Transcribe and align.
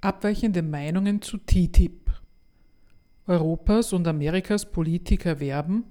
Abweichende 0.00 0.62
Meinungen 0.62 1.22
zu 1.22 1.38
TTIP. 1.38 2.12
Europas 3.26 3.92
und 3.92 4.06
Amerikas 4.06 4.70
Politiker 4.70 5.40
werben, 5.40 5.86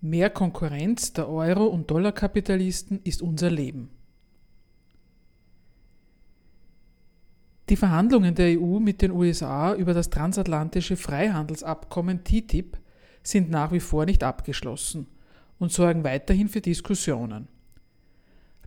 mehr 0.00 0.30
Konkurrenz 0.30 1.12
der 1.12 1.28
Euro- 1.28 1.66
und 1.66 1.90
Dollarkapitalisten 1.90 2.98
ist 3.04 3.20
unser 3.20 3.50
Leben. 3.50 3.90
Die 7.68 7.76
Verhandlungen 7.76 8.34
der 8.34 8.58
EU 8.58 8.78
mit 8.78 9.02
den 9.02 9.10
USA 9.10 9.74
über 9.74 9.92
das 9.92 10.08
transatlantische 10.08 10.96
Freihandelsabkommen 10.96 12.24
TTIP 12.24 12.78
sind 13.22 13.50
nach 13.50 13.70
wie 13.70 13.80
vor 13.80 14.06
nicht 14.06 14.24
abgeschlossen 14.24 15.08
und 15.58 15.72
sorgen 15.72 16.04
weiterhin 16.04 16.48
für 16.48 16.62
Diskussionen. 16.62 17.48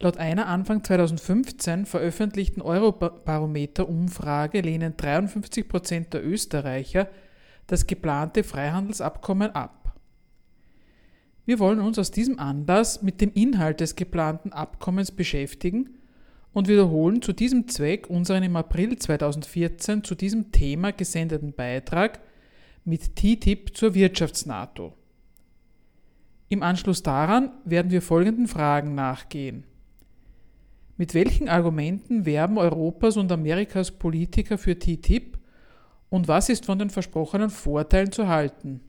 Laut 0.02 0.18
einer 0.18 0.48
Anfang 0.48 0.84
2015 0.84 1.86
veröffentlichten 1.86 2.62
Eurobarometer-Umfrage 2.62 4.62
lehnen 4.62 4.96
53 4.96 5.68
Prozent 5.68 6.14
der 6.14 6.26
Österreicher 6.26 7.10
das 7.68 7.86
geplante 7.86 8.44
Freihandelsabkommen 8.44 9.54
ab. 9.54 9.94
Wir 11.46 11.60
wollen 11.60 11.82
uns 11.82 12.00
aus 12.00 12.12
diesem 12.12 12.40
Anlass 12.40 13.02
mit 13.02 13.20
dem 13.20 13.34
Inhalt 13.34 13.82
des 13.82 13.98
geplanten 13.98 14.54
Abkommens 14.54 15.12
beschäftigen 15.12 15.90
und 16.54 16.70
wiederholen 16.70 17.22
zu 17.22 17.34
diesem 17.34 17.68
Zweck 17.68 18.10
unseren 18.10 18.44
im 18.44 18.56
April 18.56 18.98
2014 18.98 20.06
zu 20.06 20.16
diesem 20.16 20.54
Thema 20.54 20.94
gesendeten 20.94 21.52
Beitrag 21.54 22.22
mit 22.86 23.18
TTIP 23.18 23.76
zur 23.76 23.94
Wirtschafts-NATO. 23.94 24.94
Im 26.48 26.64
Anschluss 26.64 27.04
daran 27.04 27.52
werden 27.66 27.92
wir 27.92 28.02
folgenden 28.02 28.48
Fragen 28.48 28.96
nachgehen. 28.96 29.66
Mit 31.00 31.14
welchen 31.14 31.48
Argumenten 31.48 32.26
werben 32.26 32.58
Europas 32.58 33.16
und 33.16 33.32
Amerikas 33.32 33.90
Politiker 33.90 34.58
für 34.58 34.78
TTIP 34.78 35.40
und 36.10 36.28
was 36.28 36.50
ist 36.50 36.66
von 36.66 36.78
den 36.78 36.90
versprochenen 36.90 37.50
Vorteilen 37.50 38.12
zu 38.12 38.28
halten? 38.28 38.82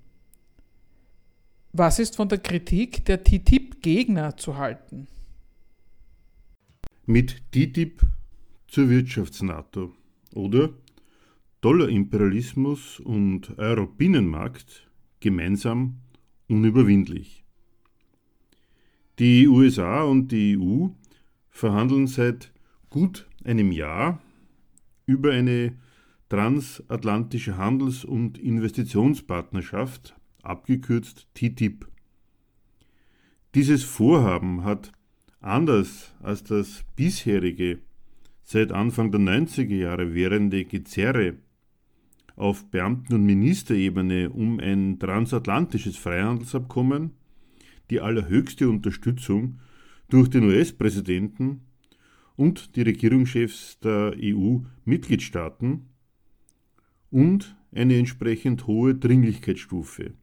Was 1.73 2.01
ist 2.01 2.17
von 2.17 2.29
der 2.29 2.39
Kritik 2.39 3.05
der 3.05 3.23
TTIP-Gegner 3.23 4.37
zu 4.37 4.57
halten? 4.57 5.07
Mit 7.07 7.45
TTIP 7.53 8.03
zur 8.67 8.91
Wirtschafts-NATO 8.91 9.93
oder 10.35 10.71
Dollarimperialismus 11.61 12.99
und 12.99 13.57
Euro-Binnenmarkt 13.57 14.91
gemeinsam 15.21 16.01
unüberwindlich. 16.49 17.45
Die 19.21 19.47
USA 19.47 20.03
und 20.03 20.33
die 20.33 20.59
EU 20.59 20.89
verhandeln 21.51 22.07
seit 22.07 22.53
gut 22.89 23.29
einem 23.45 23.73
Jahr 23.73 24.21
über 25.07 25.33
eine 25.33 25.77
transatlantische 26.29 27.57
Handels- 27.57 28.05
und 28.05 28.39
Investitionspartnerschaft, 28.39 30.15
abgekürzt 30.43 31.27
TTIP. 31.35 31.87
Dieses 33.55 33.83
Vorhaben 33.83 34.65
hat 34.65 34.93
anders 35.41 36.15
als 36.23 36.45
das 36.45 36.85
bisherige, 36.95 37.81
seit 38.45 38.73
Anfang 38.73 39.11
der 39.11 39.21
90er 39.21 39.75
Jahre 39.75 40.15
währende 40.15 40.65
Gezerre 40.65 41.35
auf 42.37 42.71
Beamten- 42.71 43.15
und 43.15 43.27
Ministerebene 43.27 44.31
um 44.31 44.61
ein 44.61 44.99
transatlantisches 44.99 45.97
Freihandelsabkommen 45.97 47.13
die 47.91 48.01
allerhöchste 48.01 48.69
Unterstützung 48.69 49.59
durch 50.11 50.29
den 50.29 50.45
US-Präsidenten 50.45 51.63
und 52.37 52.77
die 52.77 52.83
Regierungschefs 52.83 53.79
der 53.81 54.15
EU-Mitgliedstaaten 54.17 55.87
und 57.11 57.57
eine 57.73 57.97
entsprechend 57.97 58.67
hohe 58.67 58.95
Dringlichkeitsstufe. 58.95 60.15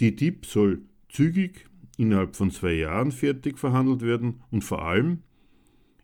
Die 0.00 0.14
TTIP 0.14 0.46
soll 0.46 0.82
zügig 1.08 1.66
innerhalb 1.96 2.36
von 2.36 2.50
zwei 2.50 2.74
Jahren 2.74 3.12
fertig 3.12 3.58
verhandelt 3.58 4.02
werden 4.02 4.42
und 4.50 4.64
vor 4.64 4.82
allem, 4.84 5.22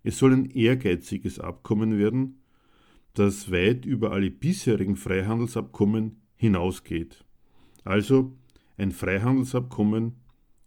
es 0.02 0.18
soll 0.18 0.32
ein 0.32 0.50
ehrgeiziges 0.50 1.38
Abkommen 1.38 1.98
werden, 1.98 2.40
das 3.14 3.50
weit 3.50 3.86
über 3.86 4.12
alle 4.12 4.30
bisherigen 4.30 4.96
Freihandelsabkommen 4.96 6.20
hinausgeht. 6.36 7.24
Also 7.84 8.36
ein 8.76 8.90
Freihandelsabkommen 8.90 10.16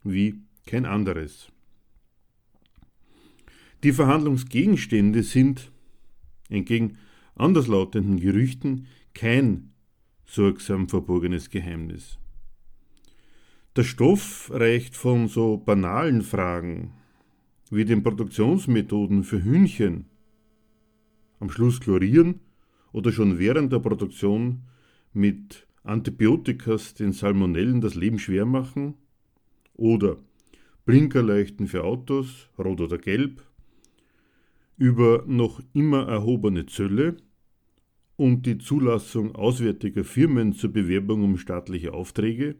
wie 0.04 0.42
kein 0.66 0.86
anderes. 0.86 1.52
Die 3.84 3.94
Verhandlungsgegenstände 3.94 5.24
sind, 5.24 5.72
entgegen 6.50 6.98
anderslautenden 7.36 8.20
Gerüchten, 8.20 8.88
kein 9.14 9.72
sorgsam 10.26 10.90
verborgenes 10.90 11.50
Geheimnis. 11.50 12.18
Der 13.76 13.84
Stoff 13.84 14.50
reicht 14.52 14.96
von 14.96 15.28
so 15.28 15.58
banalen 15.58 16.24
Fragen 16.24 16.94
wie 17.70 17.86
den 17.86 18.02
Produktionsmethoden 18.02 19.24
für 19.24 19.44
Hühnchen, 19.44 20.06
am 21.40 21.52
Schluss 21.52 21.80
chlorieren 21.80 22.40
oder 22.92 23.12
schon 23.12 23.38
während 23.38 23.72
der 23.72 23.80
Produktion 23.80 24.64
mit 25.14 25.68
Antibiotikas 25.84 26.96
den 26.96 27.12
Salmonellen 27.12 27.80
das 27.80 27.94
Leben 27.94 28.18
schwer 28.18 28.46
machen, 28.46 28.96
oder 29.76 30.18
Blinkerleuchten 30.86 31.68
für 31.68 31.84
Autos, 31.84 32.50
rot 32.58 32.82
oder 32.82 32.98
gelb, 32.98 33.44
über 34.78 35.24
noch 35.28 35.62
immer 35.74 36.08
erhobene 36.08 36.68
Zölle 36.68 37.18
und 38.16 38.46
die 38.46 38.58
Zulassung 38.58 39.36
auswärtiger 39.36 40.04
Firmen 40.04 40.54
zur 40.54 40.72
Bewerbung 40.72 41.24
um 41.24 41.38
staatliche 41.38 41.94
Aufträge, 41.94 42.56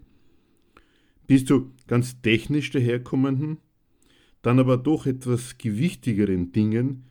bis 1.28 1.46
zu 1.46 1.72
ganz 1.88 2.22
technisch 2.22 2.72
daherkommenden, 2.72 3.58
dann 4.42 4.60
aber 4.60 4.78
doch 4.78 5.06
etwas 5.06 5.58
gewichtigeren 5.58 6.52
Dingen 6.52 7.04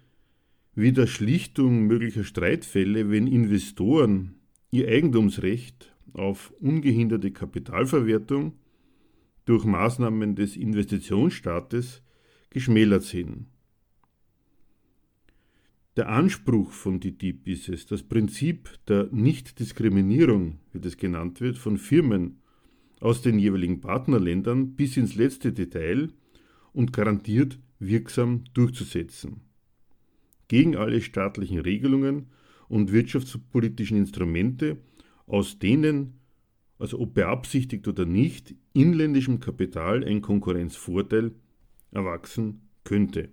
wie 0.74 0.92
der 0.92 1.06
Schlichtung 1.06 1.86
möglicher 1.86 2.24
Streitfälle, 2.24 3.10
wenn 3.10 3.26
Investoren 3.26 4.34
ihr 4.70 4.88
Eigentumsrecht 4.88 5.94
auf 6.12 6.52
ungehinderte 6.60 7.30
Kapitalverwertung 7.30 8.54
durch 9.44 9.64
Maßnahmen 9.64 10.34
des 10.34 10.56
Investitionsstaates 10.56 12.02
geschmälert 12.50 13.04
sehen. 13.04 13.46
Der 15.96 16.10
Anspruch 16.10 16.72
von 16.72 17.00
TTIP 17.00 17.48
ist 17.48 17.70
es, 17.70 17.86
das 17.86 18.02
Prinzip 18.02 18.68
der 18.86 19.08
Nichtdiskriminierung, 19.12 20.58
wie 20.72 20.80
das 20.80 20.98
genannt 20.98 21.40
wird, 21.40 21.56
von 21.56 21.78
Firmen 21.78 22.42
aus 23.00 23.22
den 23.22 23.38
jeweiligen 23.38 23.80
Partnerländern 23.80 24.76
bis 24.76 24.98
ins 24.98 25.14
letzte 25.14 25.54
Detail 25.54 26.10
und 26.74 26.92
garantiert 26.92 27.58
wirksam 27.78 28.44
durchzusetzen. 28.52 29.40
Gegen 30.48 30.76
alle 30.76 31.00
staatlichen 31.00 31.60
Regelungen 31.60 32.26
und 32.68 32.92
wirtschaftspolitischen 32.92 33.96
Instrumente, 33.96 34.76
aus 35.26 35.58
denen, 35.58 36.20
also 36.78 37.00
ob 37.00 37.14
beabsichtigt 37.14 37.88
oder 37.88 38.04
nicht, 38.04 38.54
inländischem 38.74 39.40
Kapital 39.40 40.04
ein 40.04 40.20
Konkurrenzvorteil 40.20 41.32
erwachsen 41.90 42.68
könnte. 42.84 43.30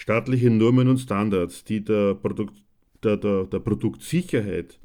Staatliche 0.00 0.48
Normen 0.48 0.88
und 0.88 0.96
Standards, 0.96 1.62
die 1.62 1.84
der, 1.84 2.14
Produkt, 2.14 2.54
der, 3.04 3.18
der, 3.18 3.44
der 3.44 3.58
Produktsicherheit, 3.58 4.80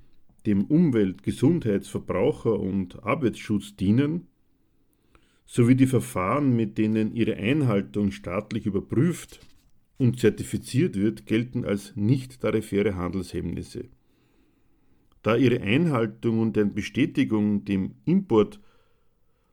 dem 0.46 0.66
Umwelt-, 0.66 1.24
Gesundheits-, 1.24 1.88
Verbraucher- 1.88 2.60
und 2.60 3.02
Arbeitsschutz 3.02 3.78
dienen, 3.78 4.28
sowie 5.46 5.76
die 5.76 5.88
Verfahren, 5.88 6.54
mit 6.54 6.78
denen 6.78 7.16
ihre 7.16 7.38
Einhaltung 7.38 8.12
staatlich 8.12 8.66
überprüft 8.66 9.40
und 9.98 10.20
zertifiziert 10.20 10.98
wird, 10.98 11.26
gelten 11.26 11.64
als 11.64 11.96
nicht 11.96 12.42
tarifäre 12.42 12.98
Handelshemmnisse. 12.98 13.86
Da 15.22 15.38
ihre 15.38 15.62
Einhaltung 15.62 16.42
und 16.42 16.58
deren 16.58 16.74
Bestätigung 16.74 17.64
dem 17.64 17.96
Import 18.04 18.60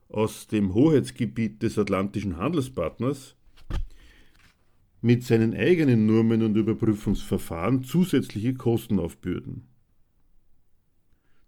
aus 0.09 0.45
dem 0.45 0.73
Hoheitsgebiet 0.73 1.63
des 1.63 1.79
atlantischen 1.79 2.35
Handelspartners 2.35 3.37
mit 5.03 5.25
seinen 5.25 5.53
eigenen 5.53 6.05
Normen 6.05 6.43
und 6.43 6.55
Überprüfungsverfahren 6.55 7.83
zusätzliche 7.83 8.53
Kosten 8.53 8.99
aufbürden. 8.99 9.63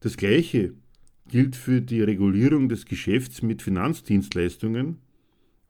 Das 0.01 0.17
Gleiche 0.17 0.73
gilt 1.29 1.55
für 1.55 1.81
die 1.81 2.01
Regulierung 2.01 2.67
des 2.67 2.85
Geschäfts 2.85 3.41
mit 3.41 3.61
Finanzdienstleistungen, 3.61 4.97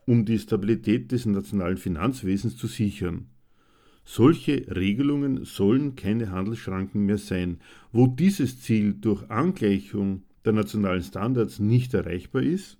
um 0.07 0.25
die 0.25 0.39
Stabilität 0.39 1.11
des 1.11 1.27
nationalen 1.27 1.77
Finanzwesens 1.77 2.57
zu 2.57 2.65
sichern. 2.65 3.27
Solche 4.03 4.65
Regelungen 4.75 5.45
sollen 5.45 5.95
keine 5.95 6.31
Handelsschranken 6.31 7.05
mehr 7.05 7.19
sein. 7.19 7.59
Wo 7.91 8.07
dieses 8.07 8.61
Ziel 8.61 8.95
durch 8.95 9.29
Angleichung 9.29 10.23
der 10.43 10.53
nationalen 10.53 11.03
Standards 11.03 11.59
nicht 11.59 11.93
erreichbar 11.93 12.41
ist, 12.41 12.79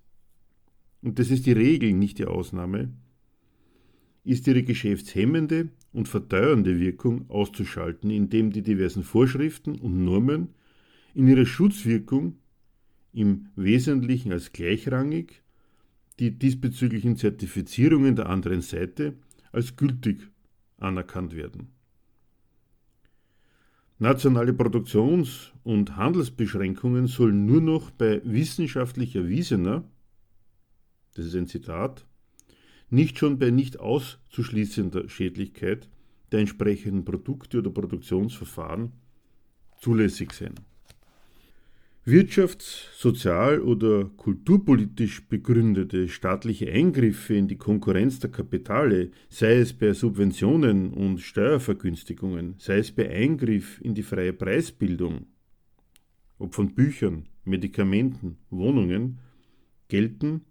und 1.04 1.20
das 1.20 1.30
ist 1.30 1.46
die 1.46 1.52
Regel, 1.52 1.94
nicht 1.94 2.18
die 2.18 2.26
Ausnahme, 2.26 2.90
ist 4.26 4.48
ihre 4.48 4.64
geschäftshemmende 4.64 5.70
und 5.94 6.10
verteuernde 6.10 6.80
Wirkung 6.80 7.30
auszuschalten, 7.30 8.10
indem 8.10 8.52
die 8.52 8.64
diversen 8.64 9.04
Vorschriften 9.04 9.80
und 9.80 10.04
Normen 10.04 10.50
in 11.14 11.28
ihrer 11.28 11.46
Schutzwirkung 11.46 12.36
im 13.14 13.48
Wesentlichen 13.56 14.34
als 14.34 14.52
gleichrangig, 14.52 15.42
die 16.20 16.32
diesbezüglichen 16.32 17.16
Zertifizierungen 17.16 18.16
der 18.16 18.28
anderen 18.28 18.62
Seite 18.62 19.14
als 19.52 19.76
gültig 19.76 20.28
anerkannt 20.78 21.36
werden. 21.36 21.70
Nationale 24.00 24.54
Produktions- 24.54 25.54
und 25.64 25.96
Handelsbeschränkungen 25.96 27.08
sollen 27.08 27.46
nur 27.46 27.62
noch 27.62 27.92
bei 27.92 28.22
wissenschaftlich 28.26 29.16
erwiesener, 29.16 29.86
das 31.14 31.28
ist 31.28 31.36
ein 31.36 31.48
Zitat, 31.48 32.06
nicht 32.96 33.20
schon 33.20 33.38
bei 33.38 33.52
nicht 33.52 33.80
auszuschließender 33.80 35.10
Schädlichkeit 35.10 35.88
der 36.32 36.40
entsprechenden 36.40 37.06
Produkte 37.06 37.60
oder 37.60 37.70
Produktionsverfahren 37.70 38.92
zulässig 39.80 40.32
sein. 40.34 40.56
Wirtschafts-, 42.06 42.88
sozial- 42.96 43.62
oder 43.62 44.06
kulturpolitisch 44.06 45.28
begründete 45.28 46.08
staatliche 46.08 46.72
Eingriffe 46.72 47.34
in 47.34 47.48
die 47.48 47.58
Konkurrenz 47.58 48.20
der 48.20 48.30
Kapitale, 48.30 49.10
sei 49.28 49.56
es 49.56 49.74
bei 49.74 49.92
Subventionen 49.94 50.94
und 50.94 51.20
Steuervergünstigungen, 51.20 52.56
sei 52.60 52.78
es 52.78 52.92
bei 52.92 53.10
Eingriff 53.10 53.82
in 53.82 53.96
die 53.96 54.04
freie 54.04 54.34
Preisbildung, 54.34 55.26
ob 56.38 56.54
von 56.54 56.76
Büchern, 56.76 57.26
Medikamenten, 57.44 58.38
Wohnungen, 58.52 59.20
gelten 59.88 60.42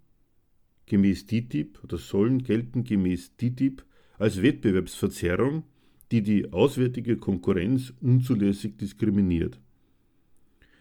gemäß 0.87 1.27
TTIP 1.27 1.83
oder 1.83 1.99
sollen 1.99 2.43
gelten 2.43 2.85
gemäß 2.85 3.37
TTIP 3.37 3.85
als 4.19 4.43
Wettbewerbsverzerrung, 4.43 5.65
die 6.13 6.23
die 6.23 6.53
auswärtige 6.53 7.17
Konkurrenz 7.17 7.93
unzulässig 8.01 8.77
diskriminiert. 8.77 9.61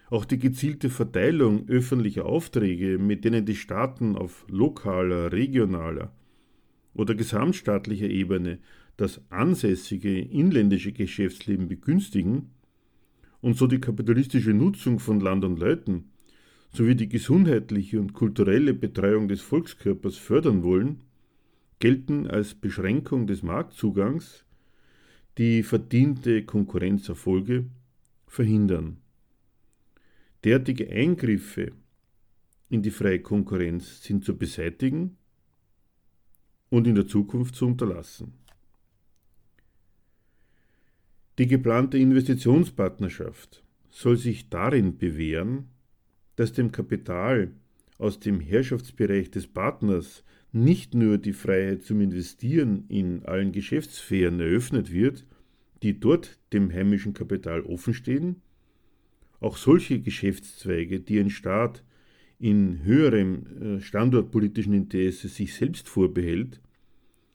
Auch 0.09 0.25
die 0.25 0.37
gezielte 0.37 0.89
Verteilung 0.89 1.67
öffentlicher 1.67 2.25
Aufträge, 2.25 2.99
mit 2.99 3.25
denen 3.25 3.45
die 3.45 3.55
Staaten 3.55 4.15
auf 4.15 4.45
lokaler, 4.47 5.31
regionaler 5.31 6.13
oder 6.93 7.15
gesamtstaatlicher 7.15 8.09
Ebene 8.09 8.59
das 8.97 9.21
ansässige 9.31 10.19
inländische 10.19 10.91
Geschäftsleben 10.91 11.67
begünstigen 11.67 12.51
und 13.41 13.57
so 13.57 13.65
die 13.65 13.79
kapitalistische 13.79 14.53
Nutzung 14.53 14.99
von 14.99 15.19
Land 15.19 15.43
und 15.43 15.59
Leuten 15.59 16.11
sowie 16.73 16.95
die 16.95 17.07
gesundheitliche 17.07 17.99
und 17.99 18.13
kulturelle 18.13 18.73
Betreuung 18.73 19.27
des 19.27 19.41
Volkskörpers 19.41 20.17
fördern 20.17 20.63
wollen, 20.63 21.01
gelten 21.79 22.27
als 22.27 22.55
Beschränkung 22.55 23.27
des 23.27 23.43
Marktzugangs, 23.43 24.43
die 25.37 25.63
verdiente 25.63 26.43
Konkurrenzerfolge 26.43 27.65
verhindern. 28.27 28.97
Derartige 30.43 30.89
Eingriffe 30.89 31.71
in 32.69 32.81
die 32.81 32.91
freie 32.91 33.21
Konkurrenz 33.21 34.03
sind 34.03 34.25
zu 34.25 34.35
beseitigen 34.35 35.17
und 36.69 36.87
in 36.87 36.95
der 36.95 37.07
Zukunft 37.07 37.55
zu 37.55 37.67
unterlassen. 37.67 38.33
Die 41.37 41.47
geplante 41.47 41.97
Investitionspartnerschaft 41.97 43.63
soll 43.89 44.17
sich 44.17 44.49
darin 44.49 44.97
bewähren, 44.97 45.72
dass 46.35 46.53
dem 46.53 46.71
Kapital 46.71 47.51
aus 47.97 48.19
dem 48.19 48.39
Herrschaftsbereich 48.39 49.31
des 49.31 49.47
Partners 49.47 50.23
nicht 50.51 50.93
nur 50.93 51.17
die 51.17 51.33
Freiheit 51.33 51.83
zum 51.83 52.01
Investieren 52.01 52.85
in 52.87 53.23
allen 53.25 53.51
Geschäftssphären 53.51 54.39
eröffnet 54.39 54.91
wird, 54.91 55.25
die 55.81 55.99
dort 55.99 56.39
dem 56.53 56.71
heimischen 56.71 57.13
Kapital 57.13 57.61
offenstehen, 57.61 58.41
auch 59.39 59.57
solche 59.57 59.99
Geschäftszweige, 59.99 61.01
die 61.01 61.19
ein 61.19 61.29
Staat 61.29 61.83
in 62.39 62.83
höherem 62.83 63.77
äh, 63.77 63.81
standortpolitischen 63.81 64.73
Interesse 64.73 65.27
sich 65.27 65.53
selbst 65.53 65.89
vorbehält, 65.89 66.61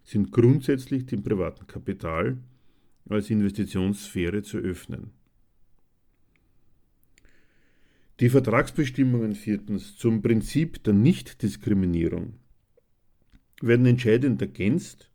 sind 0.04 0.32
grundsätzlich 0.32 1.06
dem 1.06 1.22
privaten 1.22 1.66
Kapital 1.66 2.38
als 3.08 3.30
Investitionssphäre 3.30 4.42
zu 4.42 4.58
öffnen. 4.58 5.10
Die 8.20 8.30
Vertragsbestimmungen 8.30 9.36
viertens 9.36 9.96
zum 9.96 10.22
Prinzip 10.22 10.82
der 10.82 10.92
Nichtdiskriminierung 10.92 12.34
werden 13.62 13.86
entscheidend 13.86 14.42
ergänzt 14.42 15.12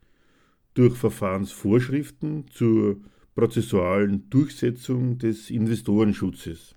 durch 0.74 0.96
Verfahrensvorschriften 0.96 2.48
zur 2.48 3.02
prozessualen 3.36 4.30
Durchsetzung 4.30 5.18
des 5.18 5.50
Investorenschutzes. 5.50 6.76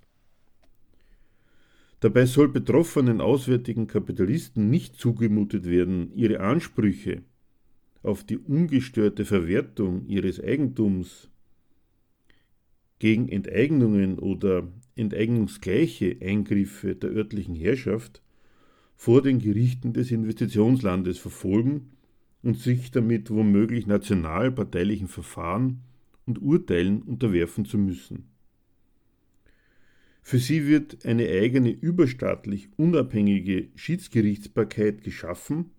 Dabei 2.01 2.27
soll 2.27 2.49
betroffenen 2.49 3.21
auswärtigen 3.21 3.87
Kapitalisten 3.87 4.69
nicht 4.69 4.97
zugemutet 4.97 5.65
werden, 5.65 6.11
ihre 6.13 6.41
Ansprüche 6.41 7.23
auf 8.03 8.25
die 8.25 8.39
ungestörte 8.39 9.25
Verwertung 9.25 10.07
ihres 10.07 10.43
Eigentums 10.43 11.31
gegen 12.99 13.29
Enteignungen 13.29 14.19
oder 14.19 14.67
enteignungsgleiche 14.97 16.17
Eingriffe 16.23 16.95
der 16.95 17.11
örtlichen 17.11 17.55
Herrschaft 17.55 18.23
vor 18.97 19.23
den 19.23 19.39
Gerichten 19.39 19.93
des 19.93 20.11
Investitionslandes 20.11 21.19
verfolgen 21.19 21.91
und 22.43 22.59
sich 22.59 22.91
damit 22.91 23.31
womöglich 23.31 23.87
nationalparteilichen 23.87 25.09
Verfahren 25.09 25.83
und 26.25 26.41
Urteilen 26.41 27.03
unterwerfen 27.03 27.67
zu 27.67 27.77
müssen. 27.77 28.31
Für 30.23 30.39
sie 30.39 30.67
wird 30.67 31.05
eine 31.05 31.29
eigene 31.29 31.71
überstaatlich 31.71 32.69
unabhängige 32.77 33.69
Schiedsgerichtsbarkeit 33.77 35.05
geschaffen, 35.05 35.71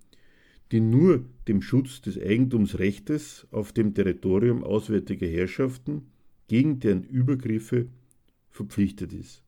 die 0.71 0.79
nur 0.79 1.25
dem 1.47 1.61
Schutz 1.61 2.01
des 2.01 2.17
Eigentumsrechtes 2.17 3.47
auf 3.51 3.73
dem 3.73 3.93
Territorium 3.93 4.63
auswärtiger 4.63 5.27
Herrschaften 5.27 6.03
gegen 6.47 6.79
deren 6.79 7.03
Übergriffe 7.03 7.89
verpflichtet 8.49 9.13
ist. 9.13 9.43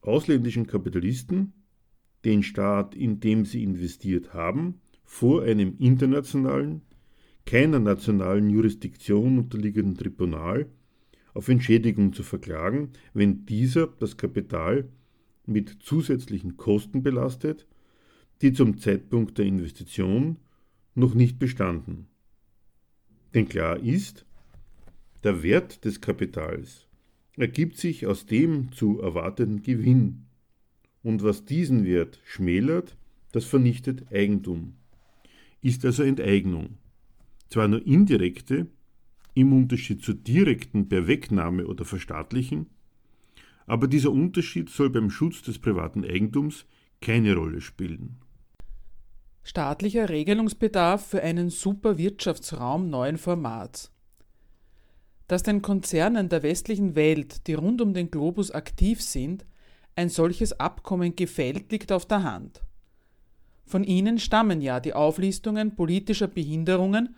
ausländischen 0.00 0.66
Kapitalisten, 0.66 1.52
den 2.24 2.42
Staat, 2.42 2.94
in 2.94 3.20
dem 3.20 3.44
sie 3.44 3.62
investiert 3.62 4.34
haben, 4.34 4.80
vor 5.04 5.42
einem 5.42 5.76
internationalen, 5.78 6.82
keiner 7.46 7.78
nationalen 7.78 8.48
Jurisdiktion 8.48 9.38
unterliegenden 9.38 9.96
Tribunal 9.96 10.70
auf 11.34 11.48
Entschädigung 11.48 12.12
zu 12.12 12.22
verklagen, 12.22 12.90
wenn 13.12 13.44
dieser 13.44 13.88
das 13.88 14.16
Kapital 14.16 14.88
mit 15.46 15.68
zusätzlichen 15.82 16.56
Kosten 16.56 17.02
belastet, 17.02 17.66
die 18.40 18.52
zum 18.52 18.78
Zeitpunkt 18.78 19.38
der 19.38 19.46
Investition 19.46 20.38
noch 20.94 21.14
nicht 21.14 21.38
bestanden. 21.38 22.06
Denn 23.34 23.48
klar 23.48 23.78
ist, 23.78 24.24
der 25.24 25.42
Wert 25.42 25.84
des 25.84 26.00
Kapitals 26.00 26.86
ergibt 27.36 27.78
sich 27.78 28.06
aus 28.06 28.26
dem 28.26 28.72
zu 28.72 29.00
erwartenden 29.00 29.62
Gewinn. 29.62 30.26
Und 31.02 31.22
was 31.22 31.44
diesen 31.44 31.84
Wert 31.84 32.20
schmälert, 32.24 32.96
das 33.32 33.44
vernichtet 33.44 34.12
Eigentum, 34.12 34.74
ist 35.60 35.84
also 35.84 36.04
Enteignung. 36.04 36.78
Zwar 37.48 37.68
nur 37.68 37.84
indirekte, 37.84 38.66
im 39.34 39.52
Unterschied 39.52 40.02
zur 40.02 40.14
direkten 40.14 40.88
per 40.88 41.06
Wegnahme 41.06 41.66
oder 41.66 41.84
Verstaatlichen, 41.84 42.70
aber 43.66 43.88
dieser 43.88 44.12
Unterschied 44.12 44.70
soll 44.70 44.90
beim 44.90 45.10
Schutz 45.10 45.42
des 45.42 45.58
privaten 45.58 46.04
Eigentums 46.04 46.66
keine 47.00 47.34
Rolle 47.34 47.60
spielen. 47.60 48.16
Staatlicher 49.42 50.08
Regelungsbedarf 50.08 51.06
für 51.06 51.22
einen 51.22 51.50
Superwirtschaftsraum 51.50 52.88
neuen 52.88 53.18
Formats. 53.18 53.90
dass 55.26 55.42
den 55.42 55.62
Konzernen 55.62 56.28
der 56.28 56.42
westlichen 56.42 56.94
Welt, 56.96 57.46
die 57.46 57.54
rund 57.54 57.80
um 57.80 57.94
den 57.94 58.10
Globus 58.10 58.50
aktiv 58.50 59.00
sind, 59.00 59.46
ein 59.96 60.10
solches 60.10 60.60
Abkommen 60.60 61.16
gefällt, 61.16 61.72
liegt 61.72 61.92
auf 61.92 62.04
der 62.04 62.22
Hand. 62.24 62.62
Von 63.64 63.84
ihnen 63.84 64.18
stammen 64.18 64.60
ja 64.60 64.80
die 64.80 64.92
Auflistungen 64.92 65.76
politischer 65.76 66.28
Behinderungen, 66.28 67.16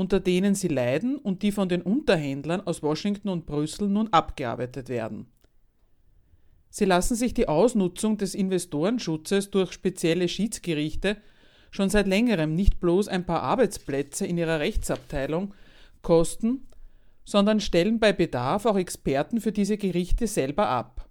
unter 0.00 0.18
denen 0.18 0.54
sie 0.54 0.68
leiden 0.68 1.18
und 1.18 1.42
die 1.42 1.52
von 1.52 1.68
den 1.68 1.82
Unterhändlern 1.82 2.62
aus 2.62 2.82
Washington 2.82 3.28
und 3.28 3.44
Brüssel 3.44 3.86
nun 3.86 4.08
abgearbeitet 4.08 4.88
werden. 4.88 5.26
Sie 6.70 6.86
lassen 6.86 7.16
sich 7.16 7.34
die 7.34 7.48
Ausnutzung 7.48 8.16
des 8.16 8.34
Investorenschutzes 8.34 9.50
durch 9.50 9.72
spezielle 9.72 10.26
Schiedsgerichte 10.26 11.18
schon 11.70 11.90
seit 11.90 12.06
längerem 12.06 12.54
nicht 12.54 12.80
bloß 12.80 13.08
ein 13.08 13.26
paar 13.26 13.42
Arbeitsplätze 13.42 14.26
in 14.26 14.38
ihrer 14.38 14.58
Rechtsabteilung 14.58 15.52
kosten, 16.00 16.66
sondern 17.26 17.60
stellen 17.60 18.00
bei 18.00 18.14
Bedarf 18.14 18.64
auch 18.64 18.78
Experten 18.78 19.38
für 19.38 19.52
diese 19.52 19.76
Gerichte 19.76 20.26
selber 20.26 20.68
ab. 20.68 21.10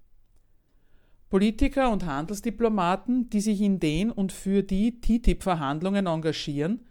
Politiker 1.30 1.92
und 1.92 2.08
Handelsdiplomaten, 2.08 3.30
die 3.30 3.42
sich 3.42 3.62
in 3.62 3.80
den 3.80 4.10
und 4.10 4.32
für 4.32 4.64
die 4.64 5.00
TTIP-Verhandlungen 5.00 6.08
engagieren, 6.08 6.88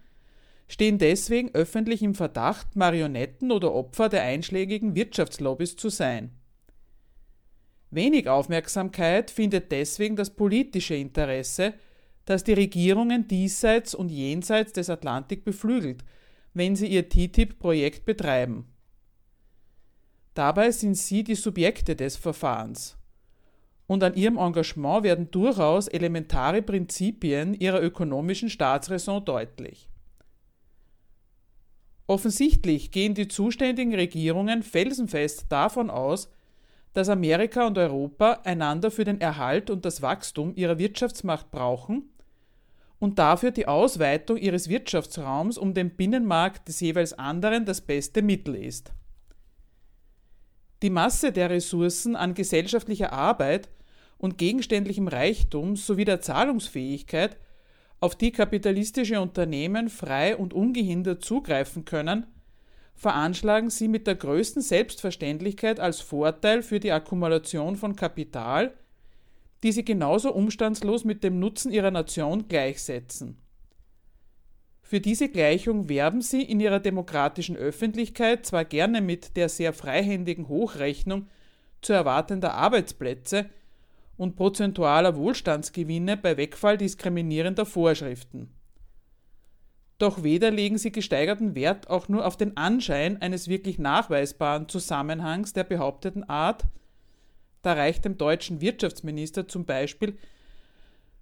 stehen 0.69 0.99
deswegen 0.99 1.49
öffentlich 1.53 2.01
im 2.03 2.15
Verdacht, 2.15 2.75
Marionetten 2.75 3.51
oder 3.51 3.73
Opfer 3.73 4.07
der 4.07 4.21
einschlägigen 4.21 4.95
Wirtschaftslobbys 4.95 5.75
zu 5.75 5.89
sein. 5.89 6.31
Wenig 7.89 8.29
Aufmerksamkeit 8.29 9.31
findet 9.31 9.71
deswegen 9.71 10.15
das 10.15 10.29
politische 10.29 10.93
Interesse, 10.93 11.73
das 12.25 12.43
die 12.43 12.53
Regierungen 12.53 13.27
diesseits 13.27 13.95
und 13.95 14.09
jenseits 14.09 14.71
des 14.71 14.91
Atlantik 14.91 15.43
beflügelt, 15.43 16.05
wenn 16.53 16.75
sie 16.75 16.87
ihr 16.87 17.09
TTIP-Projekt 17.09 18.05
betreiben. 18.05 18.71
Dabei 20.35 20.69
sind 20.69 20.95
sie 20.95 21.23
die 21.23 21.35
Subjekte 21.35 21.95
des 21.95 22.15
Verfahrens. 22.15 22.95
Und 23.87 24.03
an 24.03 24.13
ihrem 24.13 24.37
Engagement 24.37 25.03
werden 25.03 25.31
durchaus 25.31 25.87
elementare 25.87 26.61
Prinzipien 26.61 27.55
ihrer 27.55 27.81
ökonomischen 27.81 28.51
Staatsräson 28.51 29.25
deutlich. 29.25 29.89
Offensichtlich 32.09 32.89
gehen 32.89 33.13
die 33.13 33.27
zuständigen 33.27 33.93
Regierungen 33.93 34.63
felsenfest 34.63 35.45
davon 35.49 35.91
aus, 35.91 36.27
dass 36.93 37.07
Amerika 37.07 37.67
und 37.67 37.77
Europa 37.77 38.41
einander 38.45 38.89
für 38.89 39.03
den 39.03 39.21
Erhalt 39.21 39.69
und 39.69 39.85
das 39.85 40.01
Wachstum 40.01 40.55
ihrer 40.55 40.79
Wirtschaftsmacht 40.79 41.51
brauchen 41.51 42.09
und 42.97 43.19
dafür 43.19 43.51
die 43.51 43.67
Ausweitung 43.67 44.37
ihres 44.37 44.69
Wirtschaftsraums 44.69 45.59
um 45.59 45.75
den 45.75 45.95
Binnenmarkt 45.95 46.67
des 46.67 46.79
jeweils 46.79 47.13
anderen 47.13 47.65
das 47.65 47.79
beste 47.79 48.23
Mittel 48.23 48.55
ist. 48.55 48.91
Die 50.81 50.89
Masse 50.89 51.31
der 51.31 51.51
Ressourcen 51.51 52.15
an 52.15 52.33
gesellschaftlicher 52.33 53.13
Arbeit 53.13 53.69
und 54.17 54.39
gegenständlichem 54.39 55.07
Reichtum 55.07 55.75
sowie 55.75 56.05
der 56.05 56.21
Zahlungsfähigkeit, 56.21 57.37
auf 57.99 58.15
die 58.15 58.31
kapitalistische 58.31 59.19
Unternehmen 59.19 59.89
frei 59.89 60.35
und 60.37 60.53
ungehindert 60.53 61.23
zugreifen 61.23 61.85
können, 61.85 62.25
veranschlagen 62.95 63.69
sie 63.69 63.87
mit 63.87 64.07
der 64.07 64.15
größten 64.15 64.61
Selbstverständlichkeit 64.61 65.79
als 65.79 66.01
Vorteil 66.01 66.61
für 66.63 66.79
die 66.79 66.91
Akkumulation 66.91 67.75
von 67.75 67.95
Kapital, 67.95 68.73
die 69.63 69.71
sie 69.71 69.85
genauso 69.85 70.33
umstandslos 70.33 71.03
mit 71.03 71.23
dem 71.23 71.39
Nutzen 71.39 71.71
ihrer 71.71 71.91
Nation 71.91 72.47
gleichsetzen. 72.47 73.37
Für 74.81 74.99
diese 74.99 75.29
Gleichung 75.29 75.87
werben 75.87 76.21
sie 76.21 76.41
in 76.41 76.59
ihrer 76.59 76.79
demokratischen 76.79 77.55
Öffentlichkeit 77.55 78.45
zwar 78.45 78.65
gerne 78.65 79.01
mit 79.01 79.37
der 79.37 79.47
sehr 79.47 79.71
freihändigen 79.71 80.47
Hochrechnung 80.47 81.27
zu 81.81 81.93
erwartender 81.93 82.55
Arbeitsplätze 82.55 83.49
und 84.19 84.35
prozentualer 84.35 85.15
Wohlstandsgewinne 85.15 86.17
bei 86.17 86.37
Wegfall 86.37 86.77
diskriminierender 86.77 87.65
Vorschriften. 87.65 88.49
Doch 89.97 90.23
weder 90.23 90.51
legen 90.51 90.77
sie 90.77 90.91
gesteigerten 90.91 91.55
Wert 91.55 91.89
auch 91.89 92.09
nur 92.09 92.25
auf 92.25 92.37
den 92.37 92.55
Anschein 92.57 93.21
eines 93.21 93.47
wirklich 93.47 93.79
nachweisbaren 93.79 94.69
Zusammenhangs 94.69 95.53
der 95.53 95.63
behaupteten 95.63 96.23
Art, 96.23 96.65
da 97.61 97.73
reicht 97.73 98.05
dem 98.05 98.17
deutschen 98.17 98.61
Wirtschaftsminister 98.61 99.47
zum 99.47 99.65
Beispiel 99.65 100.17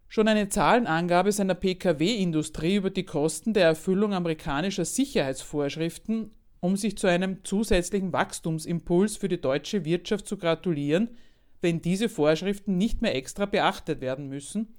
Schon 0.09 0.29
eine 0.29 0.47
Zahlenangabe 0.47 1.33
seiner 1.33 1.55
Pkw-Industrie 1.55 2.75
über 2.75 2.89
die 2.89 3.03
Kosten 3.03 3.53
der 3.53 3.65
Erfüllung 3.65 4.13
amerikanischer 4.13 4.85
Sicherheitsvorschriften, 4.85 6.31
um 6.61 6.77
sich 6.77 6.97
zu 6.97 7.07
einem 7.07 7.43
zusätzlichen 7.43 8.13
Wachstumsimpuls 8.13 9.17
für 9.17 9.27
die 9.27 9.41
deutsche 9.41 9.83
Wirtschaft 9.83 10.25
zu 10.25 10.37
gratulieren, 10.37 11.17
wenn 11.61 11.81
diese 11.81 12.09
Vorschriften 12.09 12.77
nicht 12.77 13.01
mehr 13.01 13.15
extra 13.15 13.45
beachtet 13.45 14.01
werden 14.01 14.27
müssen, 14.27 14.75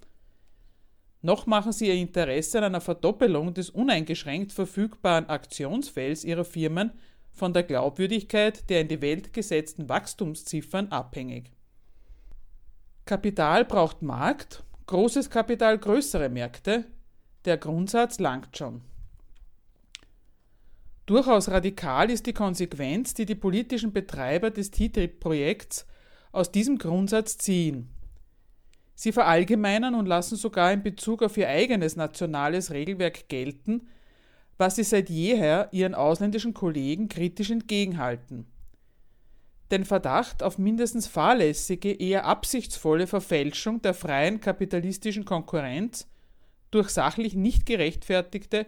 noch 1.21 1.47
machen 1.47 1.73
sie 1.73 1.89
ihr 1.89 1.95
Interesse 1.95 2.59
an 2.59 2.65
einer 2.65 2.81
Verdoppelung 2.81 3.53
des 3.53 3.71
uneingeschränkt 3.71 4.53
verfügbaren 4.53 5.29
Aktionsfelds 5.29 6.25
ihrer 6.25 6.45
Firmen 6.45 6.93
von 7.33 7.53
der 7.53 7.65
Glaubwürdigkeit 7.65 8.69
der 8.71 8.83
in 8.83 8.89
die 8.89 9.03
Welt 9.03 9.33
gesetzten 9.33 9.89
Wachstumsziffern 9.89 10.89
abhängig. 10.89 11.51
Kapital 13.05 13.65
braucht 13.65 14.03
Markt 14.03 14.63
Großes 14.89 15.29
Kapital, 15.29 15.77
größere 15.77 16.31
Märkte. 16.31 16.87
Der 17.45 17.59
Grundsatz 17.59 18.19
langt 18.21 18.57
schon. 18.57 18.81
Durchaus 21.05 21.51
radikal 21.51 22.11
ist 22.11 22.25
die 22.25 22.33
Konsequenz, 22.33 23.13
die 23.13 23.27
die 23.27 23.35
politischen 23.35 23.93
Betreiber 23.93 24.51
des 24.51 24.71
TTIP-Projekts 24.71 25.87
aus 26.39 26.51
diesem 26.51 26.79
Grundsatz 26.79 27.37
ziehen. 27.39 27.89
Sie 28.95 29.13
verallgemeinern 29.13 29.95
und 29.95 30.07
lassen 30.07 30.37
sogar 30.37 30.73
in 30.73 30.83
Bezug 30.83 31.23
auf 31.23 31.37
ihr 31.37 31.49
eigenes 31.49 31.97
nationales 31.97 32.71
Regelwerk 32.71 33.29
gelten, 33.29 33.89
was 34.57 34.77
sie 34.77 34.85
seit 34.85 35.11
jeher 35.11 35.69
ihren 35.71 35.95
ausländischen 35.95 36.55
Kollegen 36.55 37.09
kritisch 37.09 37.51
entgegenhalten 37.51 38.47
den 39.71 39.85
Verdacht 39.85 40.43
auf 40.43 40.59
mindestens 40.59 41.07
fahrlässige, 41.07 41.93
eher 41.93 42.25
absichtsvolle 42.25 43.07
Verfälschung 43.07 43.83
der 43.83 43.95
freien 43.95 44.41
kapitalistischen 44.41 45.25
Konkurrenz 45.25 46.09
durch 46.71 46.89
sachlich 46.91 47.35
nicht 47.35 47.67
gerechtfertigte, 47.67 48.67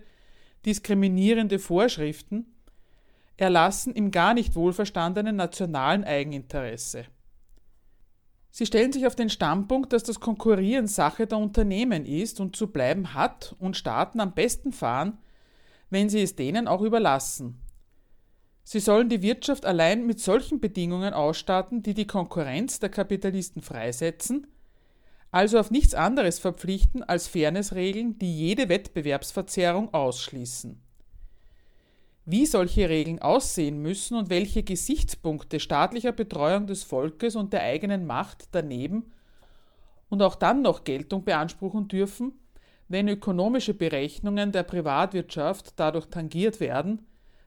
diskriminierende 0.67 1.59
Vorschriften 1.59 2.47
erlassen 3.37 3.95
im 3.95 4.11
gar 4.11 4.35
nicht 4.35 4.55
wohlverstandenen 4.55 5.37
nationalen 5.37 6.05
Eigeninteresse. 6.05 7.07
Sie 8.51 8.67
stellen 8.67 8.93
sich 8.93 9.07
auf 9.07 9.15
den 9.15 9.31
Standpunkt, 9.31 9.93
dass 9.93 10.03
das 10.03 10.21
Konkurrieren 10.21 10.87
Sache 10.87 11.27
der 11.27 11.39
Unternehmen 11.39 12.05
ist 12.05 12.41
und 12.41 12.57
zu 12.57 12.67
bleiben 12.67 13.15
hat 13.15 13.55
und 13.59 13.77
Staaten 13.77 14.21
am 14.21 14.35
besten 14.35 14.73
fahren, 14.73 15.19
wenn 15.89 16.09
sie 16.09 16.23
es 16.23 16.37
denen 16.37 16.69
auch 16.69 16.83
überlassen, 16.83 17.61
Sie 18.73 18.79
sollen 18.79 19.09
die 19.09 19.23
Wirtschaft 19.23 19.67
allein 19.67 20.07
mit 20.07 20.21
solchen 20.21 20.61
Bedingungen 20.61 21.13
ausstatten, 21.13 21.83
die 21.83 21.93
die 21.93 22.07
Konkurrenz 22.07 22.79
der 22.79 22.89
Kapitalisten 22.89 23.63
freisetzen, 23.63 24.47
also 25.33 25.59
auf 25.59 25.73
nichts 25.73 25.93
anderes 25.93 26.39
verpflichten 26.39 27.03
als 27.03 27.27
Fairnessregeln, 27.27 28.19
die 28.21 28.33
jede 28.33 28.69
Wettbewerbsverzerrung 28.69 29.93
ausschließen. 29.93 30.81
Wie 32.25 32.47
solche 32.47 32.89
Regeln 32.89 33.21
aussehen 33.21 33.81
müssen 33.81 34.17
und 34.17 34.31
welche 34.31 34.63
Gesichtspunkte 34.63 35.59
staatlicher 35.59 36.13
Betreuung 36.13 36.67
des 36.67 36.83
Volkes 36.83 37.35
und 37.35 37.53
der 37.53 37.63
eigenen 37.63 38.07
Macht 38.07 38.49
daneben 38.53 39.13
und 40.09 40.23
auch 40.23 40.35
dann 40.35 40.63
noch 40.63 40.85
Geltung 40.85 41.25
beanspruchen 41.25 41.89
dürfen, 41.89 42.33
wenn 42.89 43.09
ökonomische 43.09 43.73
Berechnungen 43.73 44.53
der 44.53 44.65
Privatwirtschaft 44.65 45.75
dadurch 45.77 46.07
tangiert 46.07 46.61
werden, 46.61 47.07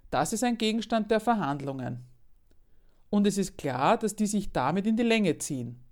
das 0.10 0.32
ist 0.32 0.44
ein 0.44 0.58
Gegenstand 0.58 1.12
der 1.12 1.20
Verhandlungen. 1.20 2.06
Und 3.10 3.28
es 3.28 3.38
ist 3.38 3.58
klar, 3.58 3.98
dass 3.98 4.16
die 4.16 4.26
sich 4.26 4.52
damit 4.52 4.88
in 4.88 4.96
die 4.96 5.04
Länge 5.04 5.38
ziehen. 5.38 5.84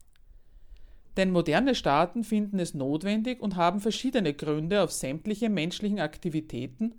Denn 1.18 1.32
moderne 1.32 1.76
Staaten 1.76 2.24
finden 2.24 2.60
es 2.60 2.74
notwendig 2.74 3.42
und 3.42 3.58
haben 3.58 3.80
verschiedene 3.80 4.34
Gründe 4.34 4.82
auf 4.82 4.92
sämtliche 4.92 5.50
menschlichen 5.50 6.00
Aktivitäten, 6.00 6.96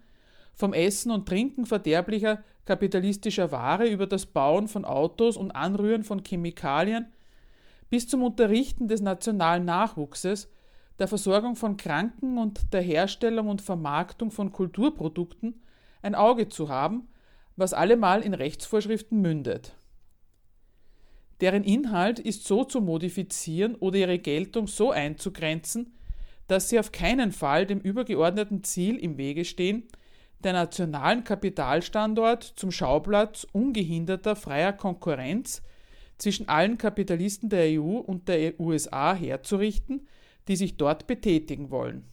vom 0.54 0.72
Essen 0.72 1.10
und 1.10 1.26
Trinken 1.26 1.66
verderblicher 1.66 2.42
kapitalistischer 2.64 3.50
Ware 3.50 3.88
über 3.88 4.06
das 4.06 4.26
Bauen 4.26 4.68
von 4.68 4.84
Autos 4.84 5.36
und 5.36 5.50
Anrühren 5.52 6.04
von 6.04 6.22
Chemikalien 6.24 7.06
bis 7.90 8.08
zum 8.08 8.22
Unterrichten 8.22 8.88
des 8.88 9.00
nationalen 9.00 9.64
Nachwuchses, 9.64 10.48
der 10.98 11.08
Versorgung 11.08 11.56
von 11.56 11.76
Kranken 11.76 12.38
und 12.38 12.72
der 12.72 12.82
Herstellung 12.82 13.48
und 13.48 13.60
Vermarktung 13.60 14.30
von 14.30 14.52
Kulturprodukten 14.52 15.60
ein 16.02 16.14
Auge 16.14 16.48
zu 16.48 16.68
haben 16.68 17.08
was 17.56 17.74
allemal 17.74 18.22
in 18.22 18.34
Rechtsvorschriften 18.34 19.20
mündet. 19.20 19.76
Deren 21.40 21.64
Inhalt 21.64 22.18
ist 22.18 22.44
so 22.44 22.64
zu 22.64 22.80
modifizieren 22.80 23.74
oder 23.74 23.98
ihre 23.98 24.18
Geltung 24.18 24.68
so 24.68 24.90
einzugrenzen, 24.90 25.94
dass 26.46 26.68
sie 26.68 26.78
auf 26.78 26.92
keinen 26.92 27.32
Fall 27.32 27.66
dem 27.66 27.80
übergeordneten 27.80 28.62
Ziel 28.62 28.96
im 28.96 29.16
Wege 29.16 29.44
stehen, 29.44 29.88
der 30.44 30.52
nationalen 30.52 31.24
Kapitalstandort 31.24 32.42
zum 32.42 32.70
Schauplatz 32.70 33.46
ungehinderter 33.52 34.36
freier 34.36 34.72
Konkurrenz 34.72 35.62
zwischen 36.18 36.48
allen 36.48 36.78
Kapitalisten 36.78 37.48
der 37.48 37.80
EU 37.80 37.98
und 37.98 38.28
der 38.28 38.58
USA 38.60 39.14
herzurichten, 39.14 40.06
die 40.48 40.56
sich 40.56 40.76
dort 40.76 41.06
betätigen 41.06 41.70
wollen. 41.70 42.04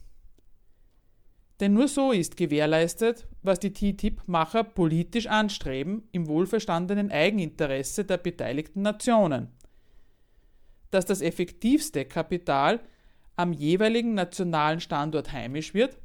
Denn 1.60 1.74
nur 1.74 1.88
so 1.88 2.10
ist 2.10 2.36
gewährleistet, 2.36 3.26
was 3.42 3.60
die 3.60 3.72
TTIP-Macher 3.72 4.64
politisch 4.64 5.26
anstreben, 5.26 6.08
im 6.10 6.26
wohlverstandenen 6.26 7.10
Eigeninteresse 7.10 8.04
der 8.04 8.16
beteiligten 8.16 8.80
Nationen. 8.80 9.48
Dass 10.90 11.04
das 11.04 11.20
effektivste 11.20 12.06
Kapital 12.06 12.80
am 13.36 13.52
jeweiligen 13.52 14.14
nationalen 14.14 14.80
Standort 14.80 15.32
heimisch 15.32 15.74
wird, 15.74 15.98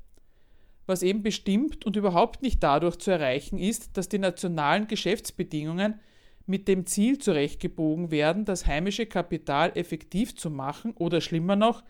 was 0.86 1.04
eben 1.04 1.24
bestimmt 1.24 1.86
und 1.86 1.96
überhaupt 1.96 2.42
nicht 2.42 2.62
dadurch 2.62 2.98
zu 2.98 3.12
erreichen 3.12 3.58
ist, 3.58 3.98
dass 3.98 4.10
die 4.10 4.20
nationalen 4.20 4.88
Geschäftsbedingungen 4.88 6.00
mit 6.46 6.68
dem 6.68 6.86
Ziel 6.86 7.18
zurechtgebogen 7.18 8.12
werden, 8.12 8.46
das 8.46 8.68
heimische 8.68 9.06
Kapital 9.06 9.72
effektiv 9.75 10.36
zu 10.36 10.50
machen 10.50 10.94
oder 10.94 11.22
schlimmer 11.22 11.56
noch, 11.56 11.84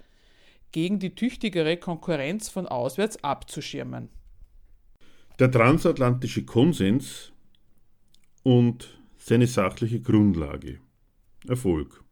gegen 0.71 0.99
die 0.99 1.15
tüchtigere 1.15 1.77
Konkurrenz 1.77 2.49
von 2.49 2.67
auswärts 2.67 3.23
abzuschirmen. 3.23 4.09
Der 5.39 5.51
transatlantische 5.51 6.45
Konsens 6.45 7.33
und 8.43 8.99
seine 9.17 9.47
sachliche 9.47 9.99
Grundlage. 9.99 10.79
Erfolg. 11.47 12.03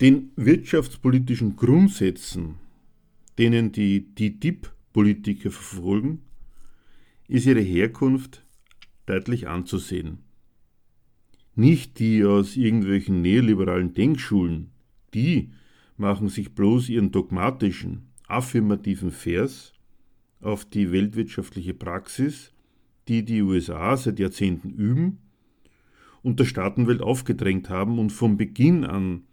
Den 0.00 0.32
wirtschaftspolitischen 0.36 1.56
Grundsätzen, 1.56 2.56
denen 3.38 3.70
die 3.72 4.14
TTIP-Politiker 4.92 5.50
verfolgen, 5.50 6.22
ist 7.28 7.46
ihre 7.46 7.60
Herkunft 7.60 8.44
deutlich 9.06 9.48
anzusehen. 9.48 10.18
Nicht 11.54 11.98
die 11.98 12.24
aus 12.24 12.56
irgendwelchen 12.56 13.22
neoliberalen 13.22 13.94
Denkschulen, 13.94 14.70
die 15.14 15.50
machen 15.96 16.28
sich 16.28 16.54
bloß 16.54 16.88
ihren 16.88 17.10
dogmatischen, 17.10 18.08
affirmativen 18.26 19.10
Vers 19.10 19.72
auf 20.40 20.64
die 20.64 20.92
weltwirtschaftliche 20.92 21.74
Praxis, 21.74 22.52
die 23.08 23.24
die 23.24 23.42
USA 23.42 23.96
seit 23.96 24.18
Jahrzehnten 24.18 24.70
üben 24.70 25.18
und 26.22 26.38
der 26.40 26.44
Staatenwelt 26.44 27.02
aufgedrängt 27.02 27.68
haben 27.68 27.98
und 27.98 28.10
von 28.10 28.36
Beginn 28.36 28.84
an 28.84 29.24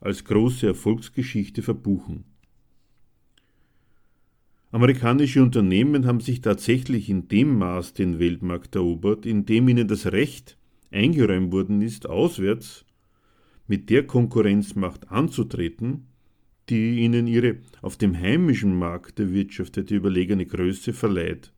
als 0.00 0.24
große 0.24 0.66
Erfolgsgeschichte 0.66 1.62
verbuchen. 1.62 2.24
Amerikanische 4.72 5.42
Unternehmen 5.42 6.06
haben 6.06 6.20
sich 6.20 6.40
tatsächlich 6.40 7.08
in 7.08 7.28
dem 7.28 7.56
Maß 7.56 7.94
den 7.94 8.18
Weltmarkt 8.18 8.74
erobert, 8.74 9.24
in 9.24 9.46
dem 9.46 9.68
ihnen 9.68 9.86
das 9.86 10.06
Recht 10.06 10.58
eingeräumt 10.90 11.52
worden 11.52 11.82
ist, 11.82 12.08
auswärts 12.08 12.84
mit 13.68 13.90
der 13.90 14.06
Konkurrenzmacht 14.06 15.10
anzutreten, 15.10 16.06
die 16.68 17.00
ihnen 17.00 17.26
ihre 17.26 17.58
auf 17.80 17.96
dem 17.96 18.16
heimischen 18.18 18.76
Markt 18.76 19.20
erwirtschaftete 19.20 19.94
überlegene 19.94 20.46
Größe 20.46 20.92
verleiht. 20.92 21.52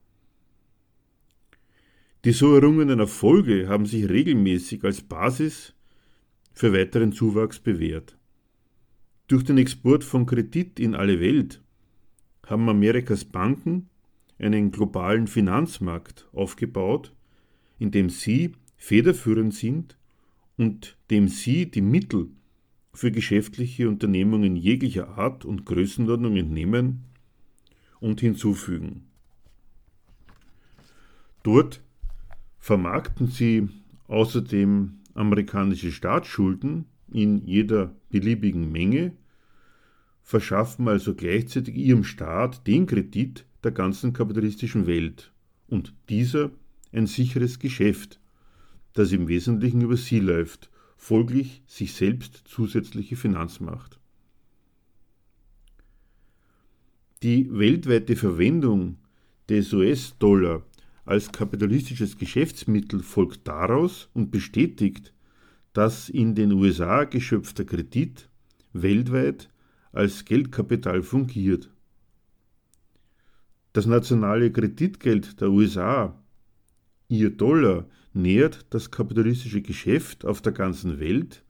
Die 2.25 2.33
so 2.33 2.55
errungenen 2.55 2.99
Erfolge 2.99 3.69
haben 3.69 3.87
sich 3.87 4.09
regelmäßig 4.09 4.85
als 4.85 5.01
Basis 5.01 5.75
für 6.53 6.73
weiteren 6.73 7.13
Zuwachs 7.13 7.59
bewährt. 7.59 8.19
Durch 9.29 9.45
den 9.45 9.59
Export 9.59 10.05
von 10.05 10.27
Kredit 10.27 10.81
in 10.81 10.95
alle 10.95 11.21
Welt 11.21 11.63
haben 12.49 12.69
Amerikas 12.69 13.25
Banken 13.25 13.89
einen 14.39 14.71
globalen 14.71 15.27
Finanzmarkt 15.27 16.29
aufgebaut, 16.33 17.13
in 17.79 17.91
dem 17.91 18.11
sie 18.11 18.53
federführend 18.77 19.55
sind 19.55 19.99
und 20.57 20.97
dem 21.11 21.29
sie 21.29 21.71
die 21.71 21.81
Mittel 21.81 22.31
für 22.93 23.11
geschäftliche 23.11 23.89
Unternehmungen 23.89 24.57
jeglicher 24.57 25.19
Art 25.19 25.45
und 25.45 25.67
Größenordnung 25.67 26.37
entnehmen 26.37 27.05
und 28.01 28.21
hinzufügen. 28.21 29.05
Dort 31.43 31.83
vermarkten 32.59 33.29
sie 33.29 33.69
außerdem 34.09 34.99
amerikanische 35.15 35.93
Staatsschulden 35.93 36.87
in 37.13 37.47
jeder 37.47 37.95
beliebigen 38.11 38.71
Menge, 38.71 39.13
verschaffen 40.29 40.89
also 40.89 41.15
gleichzeitig 41.15 41.75
ihrem 41.75 42.05
Staat 42.05 42.67
den 42.67 42.85
Kredit 42.85 43.47
der 43.65 43.71
ganzen 43.71 44.13
kapitalistischen 44.13 44.87
Welt 44.87 45.33
und 45.69 45.95
dieser 46.11 46.51
ein 46.93 47.07
sicheres 47.07 47.59
Geschäft, 47.59 48.21
das 48.93 49.13
im 49.13 49.27
Wesentlichen 49.29 49.81
über 49.81 49.97
sie 49.97 50.21
läuft 50.21 50.69
folglich 50.99 51.63
sich 51.67 51.95
selbst 51.95 52.43
zusätzliche 52.47 53.17
Finanzmacht. 53.17 53.99
Die 57.23 57.49
weltweite 57.51 58.15
Verwendung 58.15 58.99
des 59.49 59.73
US-Dollar 59.73 60.63
als 61.07 61.33
kapitalistisches 61.33 62.19
Geschäftsmittel 62.19 63.03
folgt 63.03 63.49
daraus 63.49 64.11
und 64.13 64.31
bestätigt, 64.31 65.15
dass 65.73 66.11
in 66.11 66.35
den 66.35 66.53
USA 66.53 67.05
geschöpfter 67.05 67.65
Kredit 67.65 68.29
weltweit 68.75 69.49
als 69.93 70.25
Geldkapital 70.25 71.03
fungiert. 71.03 71.71
Das 73.73 73.87
nationale 73.87 74.51
Kreditgeld 74.51 75.41
der 75.41 75.51
USA, 75.51 76.21
ihr 77.09 77.31
Dollar, 77.31 77.87
nährt 78.13 78.67
das 78.71 78.91
kapitalistische 78.91 79.63
Geschäft 79.63 80.25
auf 80.25 80.43
der 80.43 80.53
ganzen 80.53 80.99
Welt 80.99 81.45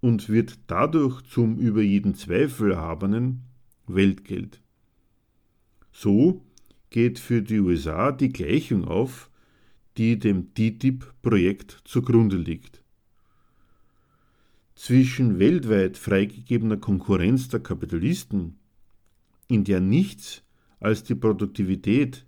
und 0.00 0.28
wird 0.28 0.58
dadurch 0.66 1.22
zum 1.22 1.58
über 1.58 1.80
jeden 1.80 2.14
Zweifel 2.14 2.72
erhabenen 2.72 3.42
Weltgeld. 3.86 4.60
So 5.92 6.44
geht 6.90 7.18
für 7.18 7.42
die 7.42 7.60
USA 7.60 8.12
die 8.12 8.32
Gleichung 8.32 8.84
auf, 8.84 9.30
die 9.96 10.18
dem 10.18 10.54
TTIP-Projekt 10.54 11.82
zugrunde 11.84 12.36
liegt. 12.36 12.81
Zwischen 14.82 15.38
weltweit 15.38 15.96
freigegebener 15.96 16.76
Konkurrenz 16.76 17.46
der 17.48 17.60
Kapitalisten, 17.60 18.58
in 19.46 19.62
der 19.62 19.78
nichts 19.78 20.42
als 20.80 21.04
die 21.04 21.14
Produktivität 21.14 22.26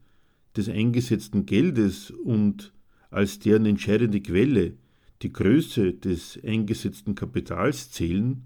des 0.57 0.69
eingesetzten 0.69 1.47
Geldes 1.47 2.13
und 2.13 2.73
als 3.11 3.41
deren 3.41 3.67
entscheidende 3.67 4.21
Quelle 4.21 4.75
die 5.23 5.33
Größe 5.33 5.95
des 5.95 6.39
eingesetzten 6.47 7.17
Kapitals 7.17 7.91
zählen 7.91 8.45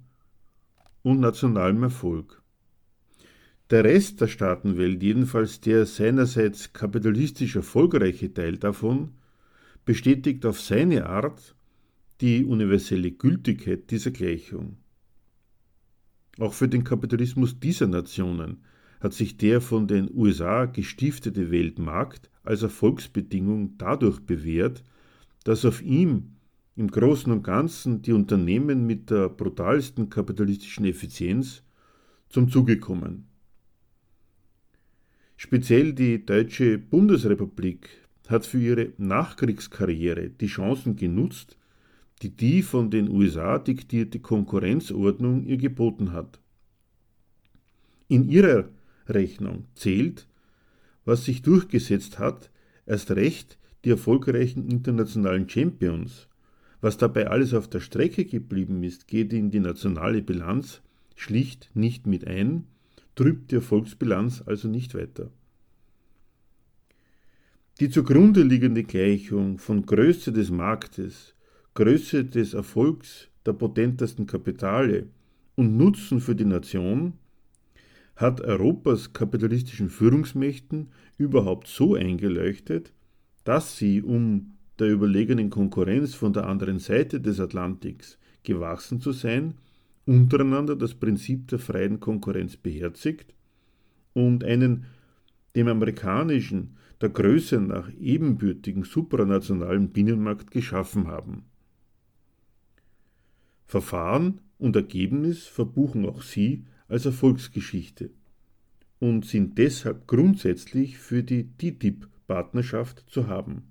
und 1.03 1.21
nationalem 1.21 1.83
Erfolg. 1.83 2.40
Der 3.68 3.85
Rest 3.85 4.23
der 4.23 4.29
Staatenwelt, 4.29 5.03
jedenfalls 5.03 5.61
der 5.61 5.85
seinerseits 5.85 6.73
kapitalistisch 6.73 7.57
erfolgreiche 7.57 8.33
Teil 8.33 8.57
davon, 8.57 9.11
bestätigt 9.85 10.47
auf 10.47 10.59
seine 10.62 11.05
Art 11.05 11.55
die 12.20 12.44
universelle 12.44 13.11
Gültigkeit 13.12 13.90
dieser 13.90 14.11
Gleichung. 14.11 14.76
Auch 16.38 16.52
für 16.52 16.68
den 16.68 16.85
Kapitalismus 16.85 17.59
dieser 17.59 17.87
Nationen 17.87 18.64
hat 19.00 19.12
sich 19.12 19.37
der 19.37 19.61
von 19.61 19.87
den 19.87 20.11
USA 20.12 20.66
gestiftete 20.66 21.50
Weltmarkt 21.50 22.31
als 22.42 22.62
Erfolgsbedingung 22.62 23.76
dadurch 23.78 24.20
bewährt, 24.20 24.83
dass 25.44 25.64
auf 25.64 25.83
ihm 25.83 26.37
im 26.76 26.88
Großen 26.90 27.33
und 27.33 27.42
Ganzen 27.42 28.02
die 28.02 28.12
Unternehmen 28.12 28.87
mit 28.87 29.11
der 29.11 29.28
brutalsten 29.28 30.11
kapitalistischen 30.11 30.85
Effizienz 30.85 31.62
zum 32.28 32.50
Zuge 32.50 32.78
kommen. 32.78 33.26
Speziell 35.37 35.92
die 35.92 36.24
Deutsche 36.24 36.78
Bundesrepublik 36.78 37.90
hat 38.28 38.46
für 38.46 38.61
ihre 38.61 38.92
Nachkriegskarriere 38.96 40.31
die 40.31 40.46
Chancen 40.46 40.96
genutzt, 40.96 41.58
die 42.18 42.31
die 42.31 42.62
von 42.62 42.90
den 42.90 43.09
USA 43.09 43.59
diktierte 43.59 44.20
Konkurrenzordnung 44.20 45.44
ihr 45.44 45.57
geboten 45.57 46.12
hat. 46.12 46.40
In 48.09 48.28
ihrer 48.28 48.68
Rechnung 49.07 49.64
zählt, 49.74 50.26
was 51.04 51.24
sich 51.24 51.42
durchgesetzt 51.42 52.18
hat, 52.18 52.50
erst 52.87 53.11
recht 53.12 53.59
die 53.85 53.90
erfolgreichen 53.90 54.68
internationalen 54.68 55.48
Champions. 55.48 56.28
Was 56.81 56.96
dabei 56.96 57.28
alles 57.28 57.54
auf 57.54 57.68
der 57.68 57.81
Strecke 57.81 58.24
geblieben 58.24 58.83
ist, 58.83 59.09
geht 59.09 59.33
in 59.33 59.50
die 59.50 59.61
nationale 59.61 60.22
Bilanz 60.22 60.83
schlicht 61.16 61.70
nicht 61.74 62.07
mit 62.07 62.26
ein, 62.26 62.64
trübt 63.14 63.50
die 63.50 63.57
Erfolgsbilanz 63.57 64.42
also 64.46 64.68
nicht 64.68 64.94
weiter. 64.94 65.31
Die 67.81 67.90
zugrunde 67.90 68.42
liegende 68.42 68.85
Gleichung 68.85 69.59
von 69.59 69.87
Größe 69.87 70.33
des 70.33 70.50
Marktes, 70.50 71.35
Größe 71.79 72.25
des 72.25 72.55
Erfolgs 72.55 73.29
der 73.47 73.53
potentesten 73.53 74.27
Kapitale 74.27 75.07
und 75.55 75.77
Nutzen 75.77 76.21
für 76.21 76.35
die 76.35 76.45
Nation 76.45 77.12
hat 78.17 78.41
Europas 78.41 79.12
kapitalistischen 79.12 79.88
Führungsmächten 79.88 80.88
überhaupt 81.19 81.69
so 81.69 81.95
eingeleuchtet, 81.95 82.93
dass 83.45 83.77
sie, 83.77 84.03
um 84.03 84.55
der 84.81 84.88
überlegenen 84.88 85.51
Konkurrenz 85.51 86.17
von 86.17 86.33
der 86.33 86.49
anderen 86.49 86.81
Seite 86.81 87.21
des 87.21 87.38
Atlantiks 87.38 88.19
gewachsen 88.43 89.01
zu 89.01 89.12
sein, 89.12 89.55
untereinander 90.05 90.75
das 90.75 90.95
Prinzip 90.95 91.47
der 91.47 91.61
freien 91.61 92.01
Konkurrenz 92.01 92.57
beherzigt 92.57 93.37
und 94.14 94.43
einen 94.43 94.87
dem 95.55 95.69
amerikanischen 95.69 96.77
der 97.01 97.11
Größe 97.11 97.61
nach 97.61 97.88
ebenbürtigen 98.01 98.83
supranationalen 98.83 99.91
Binnenmarkt 99.91 100.51
geschaffen 100.51 101.07
haben. 101.07 101.45
Verfahren 103.68 104.40
und 104.59 104.74
Ergebnis 104.76 105.46
verbuchen 105.46 106.07
auch 106.07 106.22
sie 106.22 106.64
als 106.88 107.04
Erfolgsgeschichte 107.04 108.11
und 108.98 109.26
sind 109.26 109.59
deshalb 109.59 110.07
grundsätzlich 110.07 110.96
für 110.96 111.22
die 111.22 111.50
TTIP-Partnerschaft 111.59 113.04
zu 113.09 113.28
haben, 113.28 113.64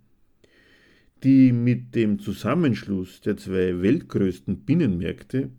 die 1.24 1.52
mit 1.52 1.96
dem 1.96 2.20
Zusammenschluss 2.20 3.22
der 3.22 3.38
zwei 3.38 3.82
weltgrößten 3.82 4.60
Binnenmärkte 4.60 5.50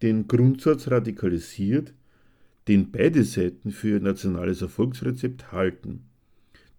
den 0.00 0.26
Grundsatz 0.28 0.90
radikalisiert, 0.90 1.92
den 2.68 2.90
beide 2.90 3.22
Seiten 3.22 3.70
für 3.70 4.00
nationales 4.00 4.62
Erfolgsrezept 4.62 5.52
halten, 5.52 6.04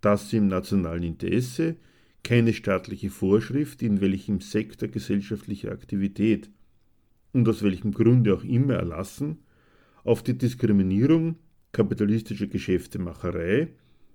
dass 0.02 0.34
im 0.34 0.48
nationalen 0.48 1.04
Interesse 1.04 1.76
keine 2.24 2.54
staatliche 2.54 3.12
Vorschrift 3.12 3.84
in 3.84 4.02
welchem 4.02 4.42
Sektor 4.42 4.90
gesellschaftlicher 4.90 5.72
Aktivität 5.72 6.50
und 7.34 7.48
aus 7.48 7.64
welchem 7.64 7.92
Grunde 7.92 8.34
auch 8.34 8.44
immer 8.44 8.76
erlassen, 8.76 9.40
auf 10.04 10.24
die 10.24 10.38
Diskriminierung 10.38 11.36
kapitalistischer 11.72 12.48
Geschäftemacherei, 12.48 13.70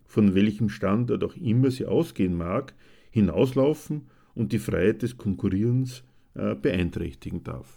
von 0.07 0.35
welchem 0.35 0.69
Standort 0.69 1.23
auch 1.25 1.37
immer 1.37 1.71
sie 1.71 1.87
ausgehen 1.87 2.37
mag, 2.37 2.75
hinauslaufen 3.11 4.09
und 4.35 4.53
die 4.53 4.59
Freiheit 4.59 5.03
des 5.03 5.17
Konkurrierens 5.17 6.03
äh, 6.35 6.55
beeinträchtigen 6.55 7.45
darf. 7.45 7.77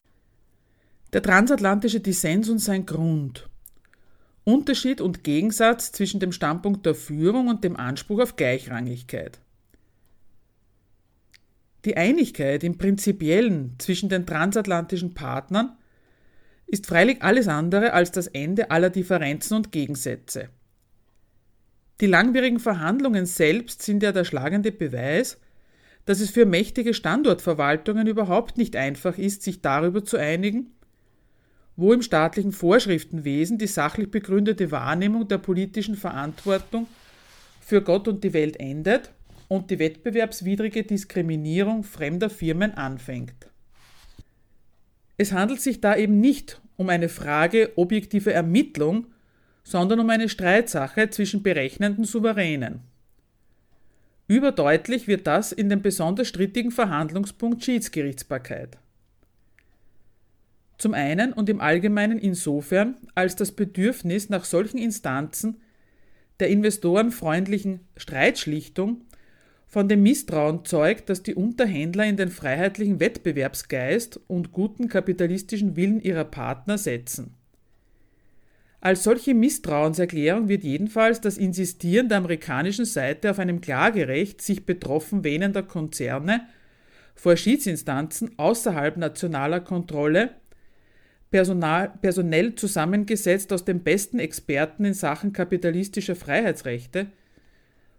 Der 1.14 1.22
transatlantische 1.22 2.00
Dissens 2.00 2.50
und 2.50 2.60
sein 2.60 2.86
Grund. 2.86 3.50
Unterschied 4.44 5.02
und 5.02 5.24
Gegensatz 5.24 5.92
zwischen 5.92 6.20
dem 6.20 6.32
Standpunkt 6.32 6.86
der 6.86 6.96
Führung 6.96 7.48
und 7.48 7.64
dem 7.64 7.76
Anspruch 7.76 8.22
auf 8.22 8.36
Gleichrangigkeit. 8.36 9.40
Die 11.88 11.96
Einigkeit 11.96 12.66
im 12.66 12.78
Prinzipiellen 12.78 13.76
zwischen 13.78 14.10
den 14.10 14.26
transatlantischen 14.26 15.14
Partnern 15.14 15.78
ist 16.66 16.86
freilich 16.86 17.22
alles 17.22 17.48
andere 17.48 17.94
als 17.94 18.12
das 18.12 18.28
Ende 18.28 18.72
aller 18.72 18.90
Differenzen 18.90 19.56
und 19.56 19.72
Gegensätze. 19.72 20.50
Die 22.02 22.08
langwierigen 22.08 22.60
Verhandlungen 22.60 23.26
selbst 23.26 23.84
sind 23.84 24.04
ja 24.04 24.12
der 24.12 24.26
schlagende 24.26 24.74
Beweis, 24.74 25.40
dass 26.04 26.20
es 26.20 26.30
für 26.30 26.46
mächtige 26.46 26.94
Standortverwaltungen 26.94 28.06
überhaupt 28.06 28.58
nicht 28.58 28.76
einfach 28.76 29.18
ist, 29.18 29.44
sich 29.44 29.62
darüber 29.62 30.04
zu 30.04 30.18
einigen, 30.18 30.72
wo 31.78 31.94
im 31.94 32.02
staatlichen 32.02 32.52
Vorschriftenwesen 32.52 33.60
die 33.60 33.68
sachlich 33.68 34.12
begründete 34.12 34.72
Wahrnehmung 34.72 35.30
der 35.30 35.38
politischen 35.38 35.96
Verantwortung 35.96 36.86
für 37.62 37.82
Gott 37.82 38.10
und 38.10 38.26
die 38.26 38.34
Welt 38.34 38.60
endet 38.60 39.14
und 39.48 39.72
die 39.72 39.80
wettbewerbswidrige 39.80 40.84
Diskriminierung 40.84 41.84
fremder 41.84 42.30
Firmen 42.30 42.74
anfängt. 42.74 43.50
Es 45.18 45.32
handelt 45.32 45.62
sich 45.62 45.82
da 45.82 45.96
eben 45.96 46.20
nicht 46.20 46.62
um 46.76 46.90
eine 46.90 47.10
Frage 47.10 47.72
objektiver 47.76 48.32
Ermittlung, 48.32 49.08
sondern 49.64 50.00
um 50.00 50.10
eine 50.10 50.30
Streitsache 50.30 51.10
zwischen 51.10 51.44
berechnenden 51.44 52.06
Souveränen. 52.06 52.82
Überdeutlich 54.28 55.08
wird 55.08 55.26
das 55.26 55.52
in 55.52 55.70
dem 55.70 55.82
besonders 55.82 56.28
strittigen 56.28 56.72
Verhandlungspunkt 56.72 57.64
Schiedsgerichtsbarkeit. 57.64 58.78
Zum 60.78 60.94
einen 60.94 61.34
und 61.34 61.50
im 61.50 61.60
Allgemeinen 61.60 62.20
insofern, 62.20 62.96
als 63.16 63.36
das 63.36 63.52
Bedürfnis 63.52 64.30
nach 64.30 64.46
solchen 64.46 64.78
Instanzen 64.78 65.62
der 66.40 66.50
investorenfreundlichen 66.50 67.80
Streitschlichtung 67.96 69.02
von 69.68 69.90
dem 69.90 70.02
Misstrauen 70.02 70.64
zeugt, 70.64 71.10
dass 71.10 71.24
die 71.24 71.36
Unterhändler 71.36 72.06
in 72.06 72.18
den 72.18 72.30
freiheitlichen 72.30 73.00
Wettbewerbsgeist 73.00 74.20
und 74.28 74.52
guten 74.52 74.88
kapitalistischen 74.88 75.76
Willen 75.76 76.00
ihrer 76.00 76.24
Partner 76.24 76.78
setzen. 76.78 77.34
Als 78.80 79.04
solche 79.04 79.34
Misstrauenserklärung 79.34 80.48
wird 80.48 80.64
jedenfalls 80.64 81.20
das 81.20 81.38
Insistieren 81.38 82.10
der 82.10 82.20
amerikanischen 82.20 82.86
Seite 82.86 83.32
auf 83.32 83.40
einem 83.40 83.60
Klagerecht 83.60 84.42
sich 84.42 84.66
betroffen 84.66 85.24
wähnender 85.24 85.64
Konzerne 85.64 86.48
vor 87.16 87.36
Schiedsinstanzen 87.36 88.38
außerhalb 88.38 88.96
nationaler 88.98 89.60
Kontrolle 89.60 90.36
Personal, 91.30 91.92
personell 92.02 92.56
zusammengesetzt 92.56 93.52
aus 93.52 93.66
den 93.66 93.84
besten 93.84 94.18
Experten 94.20 94.86
in 94.86 94.94
Sachen 94.94 95.34
kapitalistischer 95.34 96.16
Freiheitsrechte, 96.16 97.08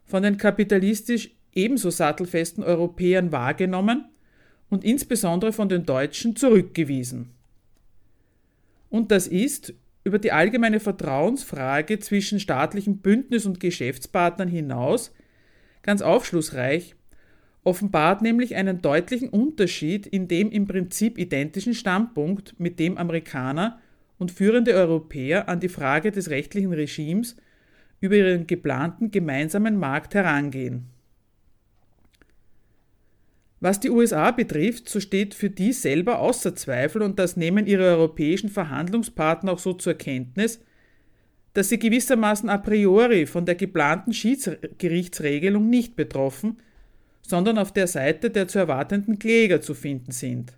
von 0.07 0.23
den 0.23 0.39
kapitalistisch 0.39 1.38
ebenso 1.59 1.91
sattelfesten 1.91 2.63
Europäern 2.63 3.33
wahrgenommen 3.33 4.07
und 4.71 4.85
insbesondere 4.85 5.53
von 5.53 5.69
den 5.69 5.85
Deutschen 5.85 6.37
zurückgewiesen. 6.37 7.31
Und 8.91 9.11
das 9.11 9.27
ist 9.27 9.75
über 10.05 10.19
die 10.19 10.33
allgemeine 10.33 10.81
Vertrauensfrage 10.81 11.99
zwischen 11.99 12.41
staatlichem 12.41 12.99
Bündnis 12.99 13.45
und 13.45 13.61
Geschäftspartnern 13.61 14.49
hinaus 14.49 15.13
ganz 15.83 16.01
aufschlussreich, 16.01 16.95
offenbart 17.65 18.23
nämlich 18.23 18.55
einen 18.55 18.81
deutlichen 18.81 19.29
Unterschied 19.29 20.07
in 20.07 20.29
dem 20.29 20.51
im 20.51 20.67
Prinzip 20.67 21.19
identischen 21.19 21.75
Standpunkt, 21.75 22.59
mit 22.59 22.79
dem 22.79 22.97
Amerikaner 22.97 23.81
und 24.19 24.31
führende 24.31 24.75
Europäer 24.75 25.49
an 25.49 25.61
die 25.61 25.69
Frage 25.69 26.11
des 26.11 26.31
rechtlichen 26.31 26.73
Regimes 26.73 27.37
über 28.01 28.17
ihren 28.17 28.47
geplanten 28.47 29.11
gemeinsamen 29.11 29.77
Markt 29.77 30.15
herangehen. 30.15 30.87
Was 33.61 33.81
die 33.81 33.91
USA 33.91 34.31
betrifft, 34.31 34.89
so 34.89 35.01
steht 35.01 35.35
für 35.35 35.51
die 35.51 35.73
selber 35.73 36.21
außer 36.21 36.55
Zweifel, 36.55 37.03
und 37.03 37.19
das 37.19 37.37
nehmen 37.37 37.67
ihre 37.67 37.85
europäischen 37.85 38.49
Verhandlungspartner 38.49 39.53
auch 39.53 39.59
so 39.59 39.73
zur 39.73 39.95
Kenntnis, 39.95 40.61
dass 41.55 41.71
sie 41.71 41.79
gewissermaßen 41.79 42.49
a 42.49 42.59
priori 42.59 43.27
von 43.27 43.47
der 43.47 43.57
geplanten 43.57 44.13
Schiedsgerichtsregelung 44.13 45.69
nicht 45.69 45.97
betroffen, 45.97 46.59
sondern 47.23 47.59
auf 47.59 47.73
der 47.73 47.89
Seite 47.89 48.31
der 48.31 48.47
zu 48.47 48.61
erwartenden 48.61 49.19
Kläger 49.19 49.61
zu 49.61 49.75
finden 49.75 50.13
sind. 50.13 50.53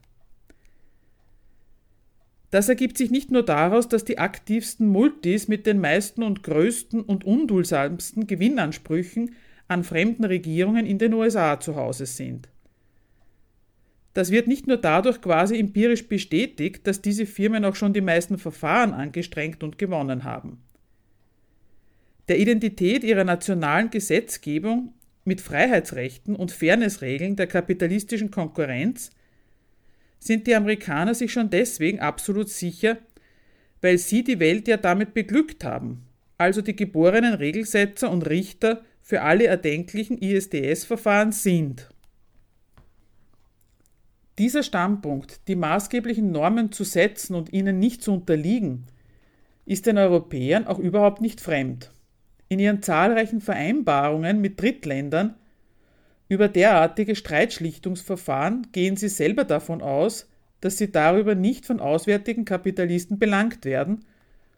Das 2.51 2.69
ergibt 2.69 2.99
sich 2.99 3.11
nicht 3.11 3.31
nur 3.31 3.45
daraus, 3.45 3.89
dass 3.89 4.05
die 4.05 4.19
aktivsten 4.19 4.89
Multis 4.89 5.49
mit 5.49 5.67
den 5.67 5.81
meisten 5.81 6.23
und 6.23 6.43
größten 6.43 7.01
und 7.01 7.25
undulsamsten 7.25 8.27
Gewinnansprüchen 8.27 9.37
an 9.69 9.85
fremden 9.85 10.25
Regierungen 10.25 10.85
in 10.85 10.99
den 10.99 11.15
USA 11.15 11.61
zu 11.61 11.77
Hause 11.77 12.07
sind. 12.07 12.49
Das 14.14 14.31
wird 14.31 14.49
nicht 14.49 14.66
nur 14.66 14.77
dadurch 14.77 15.20
quasi 15.20 15.59
empirisch 15.59 16.09
bestätigt, 16.09 16.87
dass 16.87 17.01
diese 17.01 17.27
Firmen 17.27 17.64
auch 17.64 17.77
schon 17.77 17.92
die 17.92 18.01
meisten 18.01 18.38
Verfahren 18.38 18.92
angestrengt 18.92 19.62
und 19.62 19.79
gewonnen 19.79 20.25
haben. 20.25 20.62
Der 22.29 22.38
Identität 22.38 23.05
ihrer 23.05 23.25
nationalen 23.25 23.90
Gesetzgebung 23.90 24.94
mit 25.25 25.40
Freiheitsrechten 25.40 26.35
und 26.35 26.53
Fairnessregeln 26.53 27.37
der 27.37 27.46
kapitalistischen 27.46 28.31
Konkurrenz 28.31 29.11
sind 30.18 30.46
die 30.46 30.55
Amerikaner 30.55 31.14
sich 31.14 31.33
schon 31.33 31.51
deswegen 31.51 32.01
absolut 32.01 32.49
sicher, 32.49 32.99
weil 33.81 33.99
sie 33.99 34.23
die 34.23 34.38
Welt 34.38 34.68
ja 34.68 34.77
damit 34.77 35.14
beglückt 35.14 35.64
haben, 35.64 36.07
also 36.37 36.61
die 36.62 36.77
geborenen 36.77 37.35
Regelsetzer 37.35 38.11
und 38.11 38.29
Richter 38.29 38.85
für 39.03 39.23
alle 39.23 39.46
erdenklichen 39.46 40.18
ISDS-Verfahren 40.18 41.33
sind. 41.33 41.88
Dieser 44.40 44.62
Standpunkt, 44.62 45.46
die 45.48 45.55
maßgeblichen 45.55 46.33
Normen 46.33 46.72
zu 46.72 46.83
setzen 46.83 47.35
und 47.35 47.53
ihnen 47.53 47.79
nicht 47.79 48.03
zu 48.03 48.14
unterliegen, 48.14 48.87
ist 49.66 49.85
den 49.85 49.98
Europäern 49.98 50.66
auch 50.66 50.79
überhaupt 50.79 51.20
nicht 51.20 51.42
fremd. 51.42 51.92
In 52.48 52.59
ihren 52.59 52.81
zahlreichen 52.81 53.42
Vereinbarungen 53.42 54.40
mit 54.40 54.59
Drittländern 54.59 55.35
über 56.31 56.48
derartige 56.48 57.16
Streitschlichtungsverfahren 57.16 58.68
gehen 58.72 58.96
sie 58.96 59.11
selber 59.11 59.44
davon 59.44 59.83
aus, 59.83 60.26
dass 60.62 60.79
sie 60.79 60.90
darüber 60.90 61.35
nicht 61.35 61.66
von 61.66 61.79
auswärtigen 61.79 62.46
Kapitalisten 62.46 63.18
belangt 63.18 63.66
werden, 63.66 64.07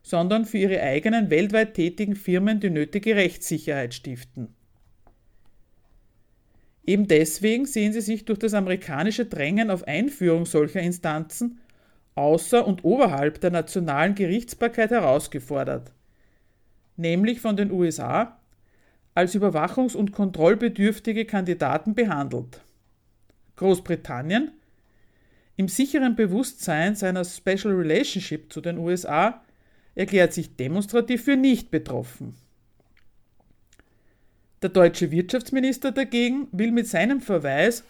sondern 0.05 0.45
für 0.45 0.59
ihre 0.59 0.81
eigenen 0.81 1.29
weltweit 1.29 1.75
tätigen 1.75 2.15
Firmen 2.15 2.61
die 2.61 2.71
nötige 2.71 3.17
Rechtssicherheit 3.17 3.95
stiften. 3.95 4.55
Eben 6.85 7.07
deswegen 7.07 7.67
sehen 7.67 7.93
sie 7.93 8.01
sich 8.01 8.25
durch 8.25 8.39
das 8.39 8.55
amerikanische 8.55 9.27
Drängen 9.27 9.71
auf 9.71 9.87
Einführung 9.87 10.47
solcher 10.47 10.81
Instanzen 10.81 11.61
außer 12.15 12.67
und 12.67 12.85
oberhalb 12.85 13.41
der 13.41 13.51
nationalen 13.51 14.15
Gerichtsbarkeit 14.15 14.91
herausgefordert. 14.91 15.93
nämlich 16.97 17.41
von 17.41 17.57
den 17.57 17.71
USA, 17.73 18.39
als 19.15 19.35
überwachungs- 19.35 19.97
und 19.97 20.13
kontrollbedürftige 20.13 21.25
Kandidaten 21.25 21.95
behandelt. 21.95 22.61
Großbritannien, 23.57 24.53
im 25.57 25.69
sicheren 25.69 26.17
Bewusstsein 26.17 26.95
seiner 26.95 27.25
Special 27.25 27.75
Relationship 27.75 28.53
zu 28.53 28.61
den 28.61 28.79
USA, 28.79 29.43
erklärt 29.95 30.33
sich 30.33 30.57
demonstrativ 30.57 31.25
für 31.25 31.37
nicht 31.37 31.71
betroffen. 31.71 32.35
Der 34.63 34.71
deutsche 34.71 35.11
Wirtschaftsminister 35.11 35.91
dagegen 35.91 36.47
will 36.53 36.71
mit 36.71 36.87
seinem 36.87 37.21
Verweis 37.21 37.83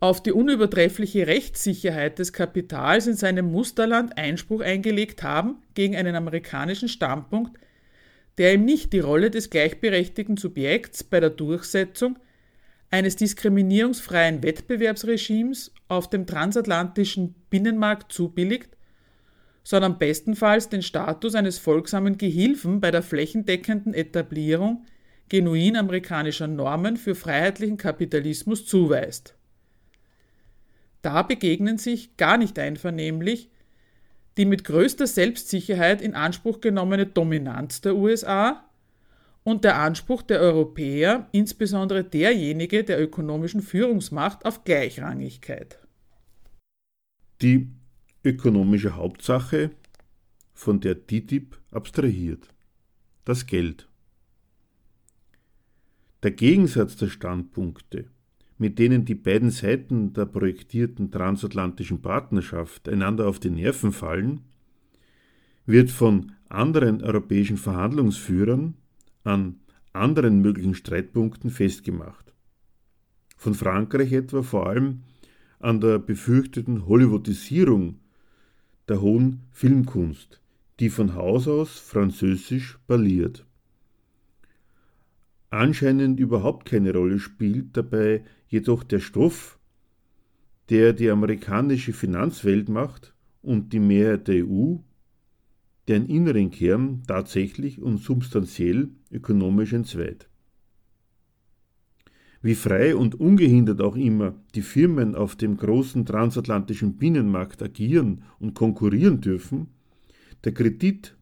auf 0.00 0.20
die 0.20 0.32
unübertreffliche 0.32 1.28
Rechtssicherheit 1.28 2.18
des 2.18 2.32
Kapitals 2.32 3.06
in 3.06 3.14
seinem 3.14 3.52
Musterland 3.52 4.18
Einspruch 4.18 4.62
eingelegt 4.62 5.22
haben 5.22 5.62
gegen 5.74 5.94
einen 5.94 6.16
amerikanischen 6.16 6.88
Standpunkt, 6.88 7.56
der 8.36 8.54
ihm 8.54 8.64
nicht 8.64 8.92
die 8.92 8.98
Rolle 8.98 9.30
des 9.30 9.48
gleichberechtigten 9.48 10.36
Subjekts 10.36 11.04
bei 11.04 11.20
der 11.20 11.30
Durchsetzung 11.30 12.18
eines 12.90 13.14
diskriminierungsfreien 13.14 14.42
Wettbewerbsregimes 14.42 15.72
auf 15.86 16.10
dem 16.10 16.26
transatlantischen 16.26 17.36
Binnenmarkt 17.48 18.12
zubilligt, 18.12 18.76
sondern 19.62 19.98
bestenfalls 19.98 20.68
den 20.68 20.82
Status 20.82 21.36
eines 21.36 21.60
folgsamen 21.60 22.18
Gehilfen 22.18 22.80
bei 22.80 22.90
der 22.90 23.02
flächendeckenden 23.02 23.94
Etablierung 23.94 24.84
genuin 25.28 25.76
amerikanischer 25.76 26.46
Normen 26.46 26.96
für 26.96 27.14
freiheitlichen 27.14 27.76
Kapitalismus 27.76 28.66
zuweist. 28.66 29.34
Da 31.02 31.22
begegnen 31.22 31.78
sich 31.78 32.16
gar 32.16 32.36
nicht 32.38 32.58
einvernehmlich 32.58 33.50
die 34.36 34.44
mit 34.44 34.64
größter 34.64 35.06
Selbstsicherheit 35.06 36.02
in 36.02 36.14
Anspruch 36.14 36.60
genommene 36.60 37.06
Dominanz 37.06 37.80
der 37.80 37.96
USA 37.96 38.68
und 39.44 39.64
der 39.64 39.78
Anspruch 39.78 40.22
der 40.22 40.40
Europäer, 40.40 41.28
insbesondere 41.32 42.04
derjenige 42.04 42.84
der 42.84 43.00
ökonomischen 43.00 43.62
Führungsmacht, 43.62 44.44
auf 44.44 44.64
Gleichrangigkeit. 44.64 45.78
Die 47.42 47.68
ökonomische 48.24 48.96
Hauptsache, 48.96 49.70
von 50.52 50.80
der 50.80 51.06
TTIP 51.06 51.58
abstrahiert. 51.70 52.48
Das 53.26 53.46
Geld. 53.46 53.88
Der 56.22 56.30
Gegensatz 56.30 56.96
der 56.96 57.08
Standpunkte 57.08 58.06
mit 58.58 58.78
denen 58.78 59.04
die 59.04 59.14
beiden 59.14 59.50
Seiten 59.50 60.12
der 60.12 60.26
projektierten 60.26 61.10
transatlantischen 61.10 62.00
Partnerschaft 62.00 62.88
einander 62.88 63.28
auf 63.28 63.38
die 63.38 63.50
Nerven 63.50 63.92
fallen, 63.92 64.40
wird 65.66 65.90
von 65.90 66.32
anderen 66.48 67.02
europäischen 67.02 67.56
Verhandlungsführern 67.56 68.74
an 69.24 69.56
anderen 69.92 70.40
möglichen 70.40 70.74
Streitpunkten 70.74 71.50
festgemacht. 71.50 72.32
Von 73.36 73.54
Frankreich 73.54 74.12
etwa 74.12 74.42
vor 74.42 74.68
allem 74.68 75.02
an 75.58 75.80
der 75.80 75.98
befürchteten 75.98 76.86
Hollywoodisierung 76.86 77.98
der 78.88 79.00
hohen 79.00 79.42
Filmkunst, 79.52 80.40
die 80.80 80.90
von 80.90 81.14
Haus 81.14 81.48
aus 81.48 81.78
französisch 81.78 82.78
parliert. 82.86 83.45
Anscheinend 85.56 86.20
überhaupt 86.20 86.66
keine 86.66 86.92
Rolle 86.92 87.18
spielt 87.18 87.78
dabei 87.78 88.22
jedoch 88.46 88.84
der 88.84 88.98
Stoff, 89.00 89.58
der 90.68 90.92
die 90.92 91.08
amerikanische 91.08 91.94
Finanzwelt 91.94 92.68
macht 92.68 93.14
und 93.40 93.72
die 93.72 93.80
Mehrheit 93.80 94.28
der 94.28 94.46
EU, 94.46 94.74
deren 95.88 96.10
inneren 96.10 96.50
Kern 96.50 97.04
tatsächlich 97.06 97.80
und 97.80 98.02
substanziell 98.02 98.90
ökonomisch 99.10 99.72
entzweit. 99.72 100.28
Wie 102.42 102.54
frei 102.54 102.94
und 102.94 103.14
ungehindert 103.14 103.80
auch 103.80 103.96
immer 103.96 104.34
die 104.54 104.60
Firmen 104.60 105.14
auf 105.14 105.36
dem 105.36 105.56
großen 105.56 106.04
transatlantischen 106.04 106.98
Binnenmarkt 106.98 107.62
agieren 107.62 108.24
und 108.38 108.52
konkurrieren 108.52 109.22
dürfen, 109.22 109.68
der 110.44 110.52
Kredit, 110.52 111.16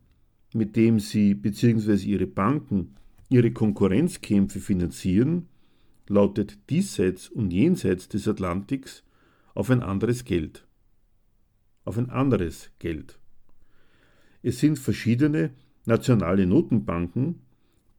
mit 0.52 0.74
dem 0.74 0.98
sie 0.98 1.34
bzw. 1.34 2.04
ihre 2.04 2.26
Banken 2.26 2.96
ihre 3.28 3.52
Konkurrenzkämpfe 3.52 4.60
finanzieren, 4.60 5.48
lautet 6.08 6.58
diesseits 6.70 7.28
und 7.28 7.52
jenseits 7.52 8.08
des 8.08 8.28
Atlantiks 8.28 9.02
auf 9.54 9.70
ein 9.70 9.82
anderes 9.82 10.24
Geld. 10.24 10.66
Auf 11.84 11.98
ein 11.98 12.10
anderes 12.10 12.70
Geld. 12.78 13.18
Es 14.42 14.58
sind 14.58 14.78
verschiedene 14.78 15.50
nationale 15.87 16.46
Notenbanken, 16.46 17.40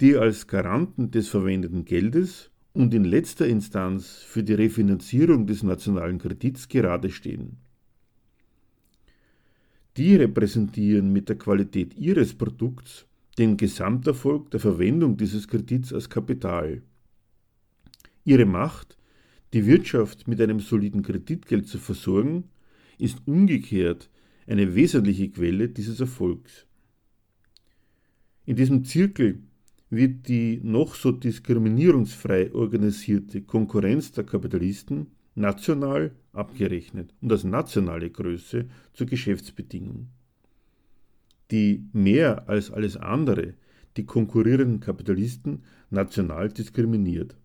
die 0.02 0.16
als 0.16 0.48
Garanten 0.48 1.12
des 1.12 1.30
verwendeten 1.30 1.86
Geldes 1.86 2.52
und 2.74 2.94
in 2.94 3.06
letzter 3.06 3.48
Instanz 3.48 4.18
für 4.18 4.44
die 4.44 4.54
Refinanzierung 4.54 5.48
des 5.48 5.64
nationalen 5.64 6.20
Kredits 6.20 6.68
gerade 6.68 7.10
stehen. 7.10 7.58
Die 9.98 10.16
repräsentieren 10.16 11.14
mit 11.14 11.30
der 11.30 11.38
Qualität 11.38 11.96
ihres 11.96 12.34
Produkts 12.34 13.06
den 13.38 13.58
Gesamterfolg 13.58 14.52
der 14.52 14.60
Verwendung 14.60 15.18
dieses 15.18 15.48
Kredits 15.48 15.94
als 15.94 16.10
Kapital. 16.10 16.82
Ihre 18.24 18.46
Macht, 18.46 18.98
die 19.54 19.66
Wirtschaft 19.66 20.28
mit 20.28 20.42
einem 20.42 20.60
soliden 20.60 21.04
Kreditgeld 21.04 21.68
zu 21.68 21.78
versorgen, 21.78 22.46
ist 22.98 23.20
umgekehrt 23.26 24.10
eine 24.48 24.76
wesentliche 24.76 25.30
Quelle 25.30 25.70
dieses 25.70 26.00
Erfolgs. 26.00 26.66
In 28.46 28.56
diesem 28.56 28.86
Zirkel 28.86 29.40
wird 29.90 30.28
die 30.28 30.60
noch 30.64 30.96
so 30.96 31.12
diskriminierungsfrei 31.12 32.54
organisierte 32.54 33.42
Konkurrenz 33.42 34.12
der 34.12 34.24
Kapitalisten 34.24 35.08
national 35.36 36.16
abgerechnet 36.32 37.14
und 37.22 37.32
als 37.32 37.44
nationale 37.44 38.10
Größe 38.10 38.68
zur 38.94 39.08
Geschäftsbedingung. 39.08 40.10
Die 41.52 41.88
mehr 41.94 42.50
als 42.50 42.72
alles 42.72 42.98
andere 42.98 43.54
die 43.98 44.06
konkurrierenden 44.06 44.80
Kapitalisten 44.80 45.64
national 45.90 46.50
diskriminiert. 46.50 47.38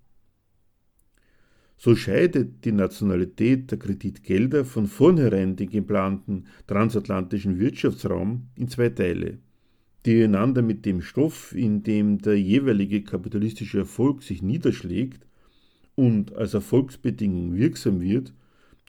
So 1.77 1.97
scheidet 1.97 2.65
die 2.65 2.73
Nationalität 2.73 3.71
der 3.71 3.79
Kreditgelder 3.79 4.65
von 4.65 4.87
vornherein 4.87 5.57
den 5.57 5.71
geplanten 5.71 6.47
transatlantischen 6.67 7.59
Wirtschaftsraum 7.59 8.49
in 8.55 8.69
zwei 8.69 8.91
Teile, 8.91 9.39
die 10.05 10.23
einander 10.23 10.61
mit 10.61 10.85
dem 10.85 11.01
Stoff, 11.01 11.55
in 11.55 11.83
dem 11.83 12.19
der 12.19 12.39
jeweilige 12.39 13.03
kapitalistische 13.03 13.79
Erfolg 13.79 14.23
sich 14.23 14.43
niederschlägt 14.43 15.27
und 15.95 16.35
als 16.35 16.53
Erfolgsbedingung 16.53 17.57
wirksam 17.57 18.03
wird, 18.03 18.35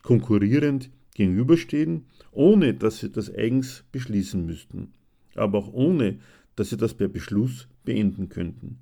konkurrierend 0.04 0.90
gegenüberstehen, 1.16 2.08
ohne 2.32 2.74
dass 2.74 3.00
sie 3.00 3.12
das 3.12 3.34
eigens 3.34 3.86
beschließen 3.92 4.46
müssten, 4.46 4.94
aber 5.36 5.60
auch 5.60 5.74
ohne, 5.74 6.20
dass 6.56 6.70
sie 6.70 6.78
das 6.78 6.94
per 6.94 7.08
Beschluss 7.08 7.68
beenden 7.84 8.30
könnten. 8.30 8.80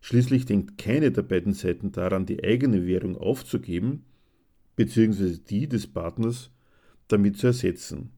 Schließlich 0.00 0.46
denkt 0.46 0.78
keine 0.78 1.10
der 1.10 1.22
beiden 1.22 1.52
Seiten 1.52 1.92
daran, 1.92 2.26
die 2.26 2.44
eigene 2.44 2.86
Währung 2.86 3.16
aufzugeben, 3.16 4.04
bzw. 4.76 5.38
die 5.48 5.68
des 5.68 5.86
Partners 5.86 6.50
damit 7.08 7.38
zu 7.38 7.48
ersetzen. 7.48 8.10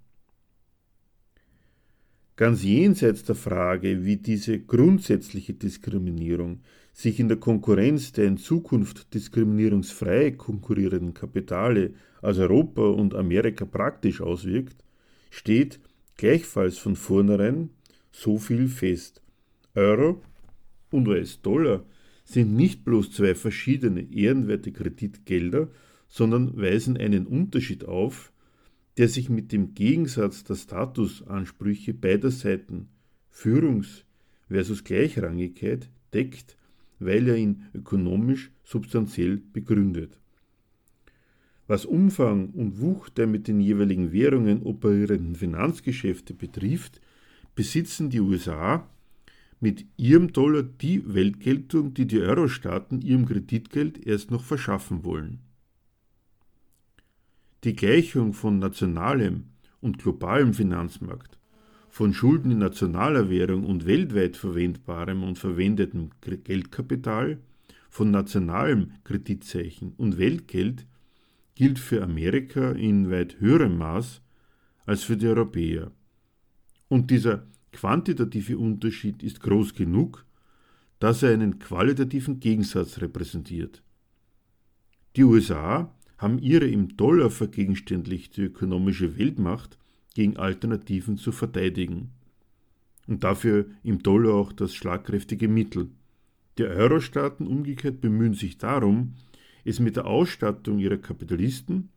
Ganz 2.37 2.63
jenseits 2.63 3.25
der 3.25 3.35
Frage, 3.35 4.05
wie 4.05 4.17
diese 4.17 4.61
grundsätzliche 4.61 5.55
Diskriminierung 5.55 6.61
sich 6.93 7.19
in 7.19 7.29
der 7.29 7.39
Konkurrenz 7.39 8.13
der 8.13 8.27
in 8.27 8.37
Zukunft 8.37 9.13
diskriminierungsfrei 9.15 10.33
konkurrierenden 10.33 11.15
Kapitale 11.15 11.95
als 12.23 12.39
Europa 12.39 12.83
und 12.83 13.15
Amerika 13.15 13.65
praktisch 13.65 14.21
auswirkt, 14.21 14.85
steht 15.31 15.81
gleichfalls 16.19 16.77
von 16.77 16.97
vornherein 16.97 17.71
so 18.13 18.39
viel 18.39 18.69
fest. 18.69 19.23
Euro 19.75 20.21
und 20.91 21.09
US-Dollar 21.09 21.87
sind 22.25 22.55
nicht 22.55 22.85
bloß 22.85 23.13
zwei 23.13 23.35
verschiedene 23.35 24.13
ehrenwerte 24.13 24.71
Kreditgelder, 24.73 25.69
sondern 26.09 26.55
weisen 26.61 26.99
einen 26.99 27.27
Unterschied 27.27 27.85
auf, 27.87 28.33
der 28.99 29.09
sich 29.09 29.31
mit 29.31 29.53
dem 29.53 29.75
Gegensatz 29.75 30.45
der 30.45 30.57
Statusansprüche 30.57 31.95
beider 31.95 32.31
Seiten 32.31 32.89
Führungs- 33.31 34.05
versus 34.49 34.83
Gleichrangigkeit 34.83 35.89
deckt, 36.13 36.57
weil 36.99 37.29
er 37.29 37.37
ihn 37.37 37.67
ökonomisch 37.75 38.51
substanziell 38.65 39.37
begründet. 39.37 40.19
Was 41.69 41.85
Umfang 41.85 42.49
und 42.49 42.81
Wucht 42.81 43.19
der 43.19 43.27
mit 43.27 43.47
den 43.47 43.61
jeweiligen 43.61 44.11
Währungen 44.11 44.63
operierenden 44.63 45.37
Finanzgeschäfte 45.37 46.33
betrifft, 46.33 46.99
besitzen 47.55 48.09
die 48.09 48.21
USA 48.21 48.89
mit 49.61 49.85
ihrem 49.99 50.33
Dollar 50.33 50.63
die 50.63 51.03
Weltgeltung, 51.13 51.93
die 51.93 52.07
die 52.07 52.21
Euro-Staaten 52.21 53.03
ihrem 53.03 53.27
Kreditgeld 53.27 54.07
erst 54.07 54.31
noch 54.31 54.45
verschaffen 54.45 55.05
wollen. 55.05 55.41
Die 57.65 57.75
Gleichung 57.77 58.33
von 58.33 58.59
nationalem 58.59 59.45
und 59.83 59.99
globalem 59.99 60.55
Finanzmarkt, 60.55 61.39
von 61.91 62.15
Schulden 62.15 62.51
in 62.51 62.59
nationaler 62.59 63.29
Währung 63.29 63.65
und 63.65 63.85
weltweit 63.85 64.39
verwendbarem 64.39 65.23
und 65.23 65.39
verwendetem 65.39 66.11
Geldkapital, 66.23 67.41
von 67.91 68.11
nationalem 68.11 68.93
Kreditzeichen 69.05 69.93
und 69.99 70.19
Weltgeld 70.19 70.87
gilt 71.59 71.81
für 71.81 72.05
Amerika 72.05 72.71
in 72.71 73.11
weit 73.11 73.41
höherem 73.41 73.79
Maß 73.79 74.23
als 74.87 75.03
für 75.03 75.17
die 75.17 75.27
Europäer. 75.27 75.91
Und 76.87 77.11
dieser 77.11 77.49
quantitative 77.73 78.57
Unterschied 78.57 79.25
ist 79.25 79.41
groß 79.41 79.75
genug, 79.75 80.25
dass 81.01 81.25
er 81.25 81.33
einen 81.33 81.59
qualitativen 81.59 82.39
Gegensatz 82.39 83.01
repräsentiert. 83.01 83.83
Die 85.17 85.25
USA 85.25 85.93
haben 86.17 86.39
ihre 86.39 86.69
im 86.69 86.97
Dollar 86.97 87.29
vergegenständlichte 87.29 88.45
ökonomische 88.45 89.19
Weltmacht 89.19 89.79
gegen 90.15 90.37
Alternativen 90.37 91.17
zu 91.17 91.33
verteidigen. 91.33 92.11
Und 93.09 93.25
dafür 93.25 93.67
im 93.83 94.01
Dollar 94.05 94.35
auch 94.35 94.53
das 94.53 94.77
schlagkräftige 94.77 95.49
Mittel. 95.49 95.91
Die 96.57 96.67
Euro-Staaten 96.67 97.49
umgekehrt 97.49 98.01
bemühen 98.01 98.35
sich 98.35 98.59
darum, 98.59 99.15
es 99.69 99.81
mit 99.81 99.97
der 99.97 100.07
Ausstattung 100.07 100.79
ihrer 100.79 100.97
Kapitalisten 100.97 101.91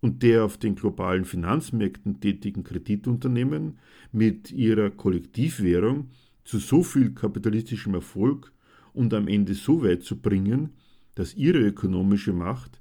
und 0.00 0.22
der 0.22 0.44
auf 0.44 0.58
den 0.58 0.74
globalen 0.74 1.24
Finanzmärkten 1.24 2.20
tätigen 2.20 2.62
Kreditunternehmen 2.62 3.78
mit 4.12 4.50
ihrer 4.52 4.90
Kollektivwährung 4.90 6.10
zu 6.44 6.58
so 6.58 6.82
viel 6.82 7.14
kapitalistischem 7.14 7.94
Erfolg 7.94 8.52
und 8.92 9.14
am 9.14 9.28
Ende 9.28 9.54
so 9.54 9.82
weit 9.82 10.02
zu 10.02 10.20
bringen, 10.20 10.74
dass 11.14 11.34
ihre 11.34 11.58
ökonomische 11.58 12.32
Macht 12.32 12.80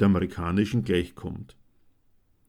der 0.00 0.06
amerikanischen 0.06 0.82
gleichkommt. 0.82 1.56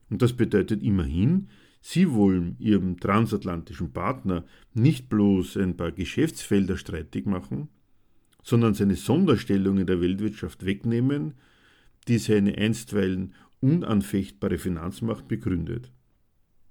Und 0.09 0.21
das 0.21 0.33
bedeutet 0.33 0.81
immerhin, 0.81 1.49
sie 1.81 2.11
wollen 2.11 2.55
ihrem 2.57 2.99
transatlantischen 2.99 3.91
Partner 3.91 4.45
nicht 4.73 5.09
bloß 5.09 5.57
ein 5.57 5.77
paar 5.77 5.91
Geschäftsfelder 5.91 6.77
streitig 6.77 7.27
machen, 7.27 7.69
sondern 8.45 8.75
seine 8.75 8.95
Sonderstellung 8.95 9.79
in 9.79 9.87
der 9.87 9.99
Weltwirtschaft 9.99 10.65
wegnehmen, 10.65 11.33
die 12.07 12.19
seine 12.19 12.55
einstweilen 12.55 13.33
unanfechtbare 13.59 14.59
Finanzmacht 14.59 15.27
begründet, 15.27 15.91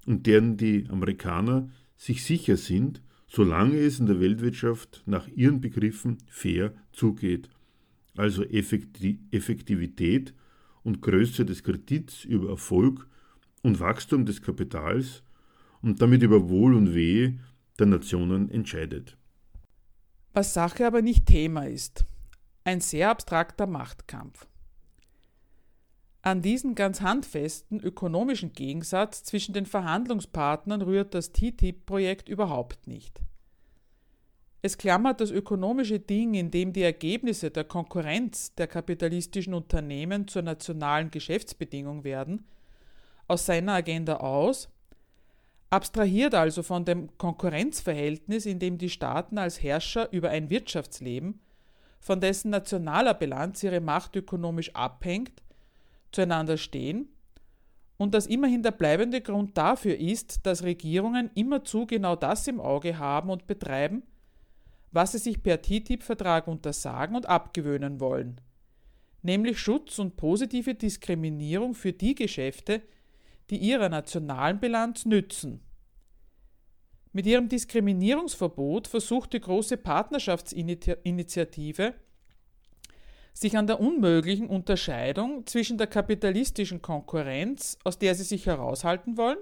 und 0.06 0.28
deren 0.28 0.56
die 0.56 0.86
Amerikaner 0.88 1.68
sich 1.96 2.22
sicher 2.22 2.56
sind, 2.56 3.02
solange 3.26 3.76
es 3.78 3.98
in 3.98 4.06
der 4.06 4.20
Weltwirtschaft 4.20 5.02
nach 5.06 5.26
ihren 5.26 5.60
Begriffen 5.60 6.18
fair 6.28 6.72
zugeht, 6.92 7.48
also 8.16 8.44
Effektivität 8.44 10.32
und 10.84 11.02
Größe 11.02 11.44
des 11.44 11.64
Kredits 11.64 12.24
über 12.24 12.50
Erfolg 12.50 13.08
und 13.62 13.80
Wachstum 13.80 14.26
des 14.26 14.42
Kapitals 14.42 15.24
und 15.82 16.00
damit 16.00 16.22
über 16.22 16.48
Wohl 16.48 16.74
und 16.74 16.94
Wehe 16.94 17.40
der 17.80 17.86
Nationen 17.86 18.48
entscheidet. 18.48 19.16
Was 20.36 20.52
Sache 20.52 20.84
aber 20.84 21.00
nicht 21.00 21.26
Thema 21.26 21.68
ist, 21.68 22.04
ein 22.64 22.80
sehr 22.80 23.10
abstrakter 23.10 23.68
Machtkampf. 23.68 24.48
An 26.22 26.42
diesen 26.42 26.74
ganz 26.74 27.02
handfesten 27.02 27.78
ökonomischen 27.78 28.52
Gegensatz 28.52 29.22
zwischen 29.22 29.54
den 29.54 29.64
Verhandlungspartnern 29.64 30.82
rührt 30.82 31.14
das 31.14 31.30
TTIP-Projekt 31.30 32.28
überhaupt 32.28 32.88
nicht. 32.88 33.20
Es 34.60 34.76
klammert 34.76 35.20
das 35.20 35.30
ökonomische 35.30 36.00
Ding, 36.00 36.34
in 36.34 36.50
dem 36.50 36.72
die 36.72 36.82
Ergebnisse 36.82 37.52
der 37.52 37.64
Konkurrenz 37.64 38.56
der 38.56 38.66
kapitalistischen 38.66 39.54
Unternehmen 39.54 40.26
zur 40.26 40.42
nationalen 40.42 41.12
Geschäftsbedingung 41.12 42.02
werden, 42.02 42.44
aus 43.28 43.46
seiner 43.46 43.74
Agenda 43.74 44.16
aus, 44.16 44.68
abstrahiert 45.70 46.34
also 46.34 46.62
von 46.62 46.84
dem 46.84 47.16
Konkurrenzverhältnis, 47.18 48.46
in 48.46 48.58
dem 48.58 48.78
die 48.78 48.90
Staaten 48.90 49.38
als 49.38 49.62
Herrscher 49.62 50.12
über 50.12 50.30
ein 50.30 50.50
Wirtschaftsleben, 50.50 51.40
von 52.00 52.20
dessen 52.20 52.50
nationaler 52.50 53.14
Bilanz 53.14 53.62
ihre 53.62 53.80
Macht 53.80 54.14
ökonomisch 54.14 54.74
abhängt, 54.74 55.42
zueinander 56.12 56.56
stehen 56.56 57.08
und 57.96 58.14
dass 58.14 58.26
immerhin 58.26 58.62
der 58.62 58.72
bleibende 58.72 59.20
Grund 59.20 59.56
dafür 59.56 59.96
ist, 59.96 60.46
dass 60.46 60.62
Regierungen 60.62 61.30
immerzu 61.34 61.86
genau 61.86 62.16
das 62.16 62.46
im 62.46 62.60
Auge 62.60 62.98
haben 62.98 63.30
und 63.30 63.46
betreiben, 63.46 64.02
was 64.90 65.12
sie 65.12 65.18
sich 65.18 65.42
per 65.42 65.60
TTIP-Vertrag 65.60 66.46
untersagen 66.46 67.16
und 67.16 67.26
abgewöhnen 67.26 68.00
wollen, 68.00 68.40
nämlich 69.22 69.58
Schutz 69.58 69.98
und 69.98 70.16
positive 70.16 70.74
Diskriminierung 70.74 71.74
für 71.74 71.92
die 71.92 72.14
Geschäfte, 72.14 72.82
die 73.50 73.58
ihrer 73.58 73.88
nationalen 73.88 74.60
Bilanz 74.60 75.04
nützen. 75.04 75.60
Mit 77.12 77.26
ihrem 77.26 77.48
Diskriminierungsverbot 77.48 78.86
versucht 78.88 79.32
die 79.32 79.40
große 79.40 79.76
Partnerschaftsinitiative 79.76 81.94
sich 83.32 83.56
an 83.56 83.66
der 83.66 83.80
unmöglichen 83.80 84.48
Unterscheidung 84.48 85.44
zwischen 85.46 85.76
der 85.76 85.88
kapitalistischen 85.88 86.82
Konkurrenz, 86.82 87.78
aus 87.84 87.98
der 87.98 88.14
sie 88.14 88.22
sich 88.22 88.46
heraushalten 88.46 89.16
wollen, 89.16 89.38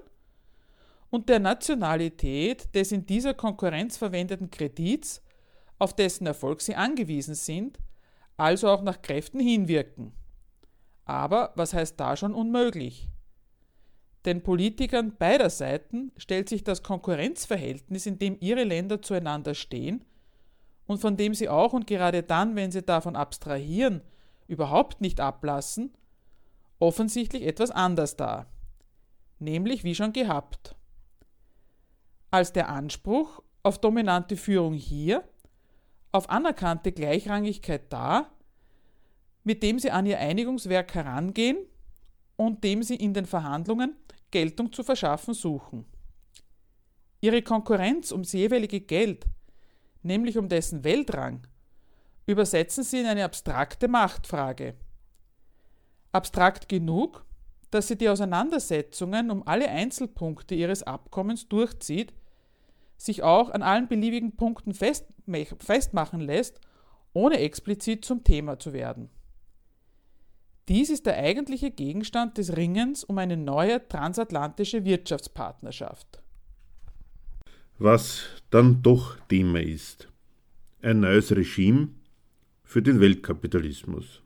und 1.09 1.29
der 1.29 1.39
Nationalität 1.39 2.73
des 2.73 2.91
in 2.91 3.05
dieser 3.05 3.35
Konkurrenz 3.35 3.97
verwendeten 3.97 4.49
Kredits, 4.49 5.21
auf 5.77 5.95
dessen 5.95 6.25
Erfolg 6.25 6.61
sie 6.61 6.73
angewiesen 6.75 7.35
sind, 7.35 7.77
also 8.35 8.67
auch 8.69 8.81
nach 8.81 9.03
Kräften 9.03 9.39
hinwirken. 9.39 10.11
Aber 11.05 11.53
was 11.55 11.73
heißt 11.73 11.99
da 11.99 12.17
schon 12.17 12.33
unmöglich? 12.33 13.12
Den 14.25 14.41
Politikern 14.41 15.15
beider 15.17 15.49
Seiten 15.49 16.11
stellt 16.17 16.47
sich 16.47 16.63
das 16.63 16.81
Konkurrenzverhältnis, 16.81 18.05
in 18.05 18.19
dem 18.19 18.37
ihre 18.39 18.63
Länder 18.63 19.01
zueinander 19.01 19.53
stehen, 19.53 20.05
und 20.85 20.99
von 20.99 21.17
dem 21.17 21.33
sie 21.33 21.49
auch 21.49 21.73
und 21.73 21.87
gerade 21.87 22.23
dann, 22.23 22.55
wenn 22.55 22.71
sie 22.71 22.83
davon 22.83 23.15
abstrahieren, 23.15 24.01
überhaupt 24.47 25.01
nicht 25.01 25.19
ablassen, 25.19 25.93
offensichtlich 26.79 27.43
etwas 27.43 27.71
anders 27.71 28.15
dar, 28.17 28.47
nämlich 29.39 29.83
wie 29.83 29.95
schon 29.95 30.13
gehabt. 30.13 30.75
Als 32.31 32.51
der 32.51 32.69
Anspruch 32.69 33.41
auf 33.61 33.79
dominante 33.79 34.35
Führung 34.35 34.73
hier, 34.73 35.23
auf 36.11 36.29
anerkannte 36.29 36.91
Gleichrangigkeit 36.91 37.91
da, 37.91 38.29
mit 39.43 39.63
dem 39.63 39.79
sie 39.79 39.91
an 39.91 40.05
ihr 40.05 40.19
Einigungswerk 40.19 40.93
herangehen 40.93 41.57
und 42.35 42.63
dem 42.63 42.83
sie 42.83 42.95
in 42.95 43.13
den 43.13 43.25
Verhandlungen 43.25 43.95
Geltung 44.33 44.73
zu 44.73 44.83
verschaffen 44.83 45.33
suchen. 45.33 45.85
Ihre 47.21 47.41
Konkurrenz 47.41 48.11
ums 48.11 48.33
jeweilige 48.33 48.81
Geld 48.81 49.27
nämlich 50.03 50.37
um 50.37 50.49
dessen 50.49 50.83
Weltrang, 50.83 51.47
übersetzen 52.25 52.83
sie 52.83 52.99
in 52.99 53.05
eine 53.05 53.25
abstrakte 53.25 53.87
Machtfrage. 53.87 54.75
Abstrakt 56.11 56.69
genug, 56.69 57.25
dass 57.71 57.87
sie 57.87 57.97
die 57.97 58.09
Auseinandersetzungen 58.09 59.31
um 59.31 59.47
alle 59.47 59.67
Einzelpunkte 59.67 60.53
ihres 60.53 60.83
Abkommens 60.83 61.49
durchzieht, 61.49 62.13
sich 62.97 63.23
auch 63.23 63.49
an 63.49 63.63
allen 63.63 63.87
beliebigen 63.87 64.35
Punkten 64.35 64.73
festmachen 64.73 66.21
lässt, 66.21 66.59
ohne 67.13 67.39
explizit 67.39 68.05
zum 68.05 68.23
Thema 68.23 68.59
zu 68.59 68.73
werden. 68.73 69.09
Dies 70.69 70.89
ist 70.89 71.05
der 71.05 71.17
eigentliche 71.17 71.71
Gegenstand 71.71 72.37
des 72.37 72.55
Ringens 72.55 73.03
um 73.03 73.17
eine 73.17 73.37
neue 73.37 73.85
transatlantische 73.87 74.85
Wirtschaftspartnerschaft 74.85 76.23
was 77.83 78.41
dann 78.49 78.81
doch 78.81 79.17
Thema 79.27 79.61
ist. 79.61 80.07
Ein 80.81 81.01
neues 81.01 81.35
Regime 81.35 81.89
für 82.63 82.81
den 82.81 82.99
Weltkapitalismus. 82.99 84.21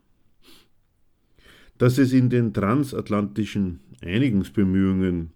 Dass 1.76 1.98
es 1.98 2.12
in 2.12 2.28
den 2.28 2.52
transatlantischen 2.52 3.80
Einigungsbemühungen 4.02 5.32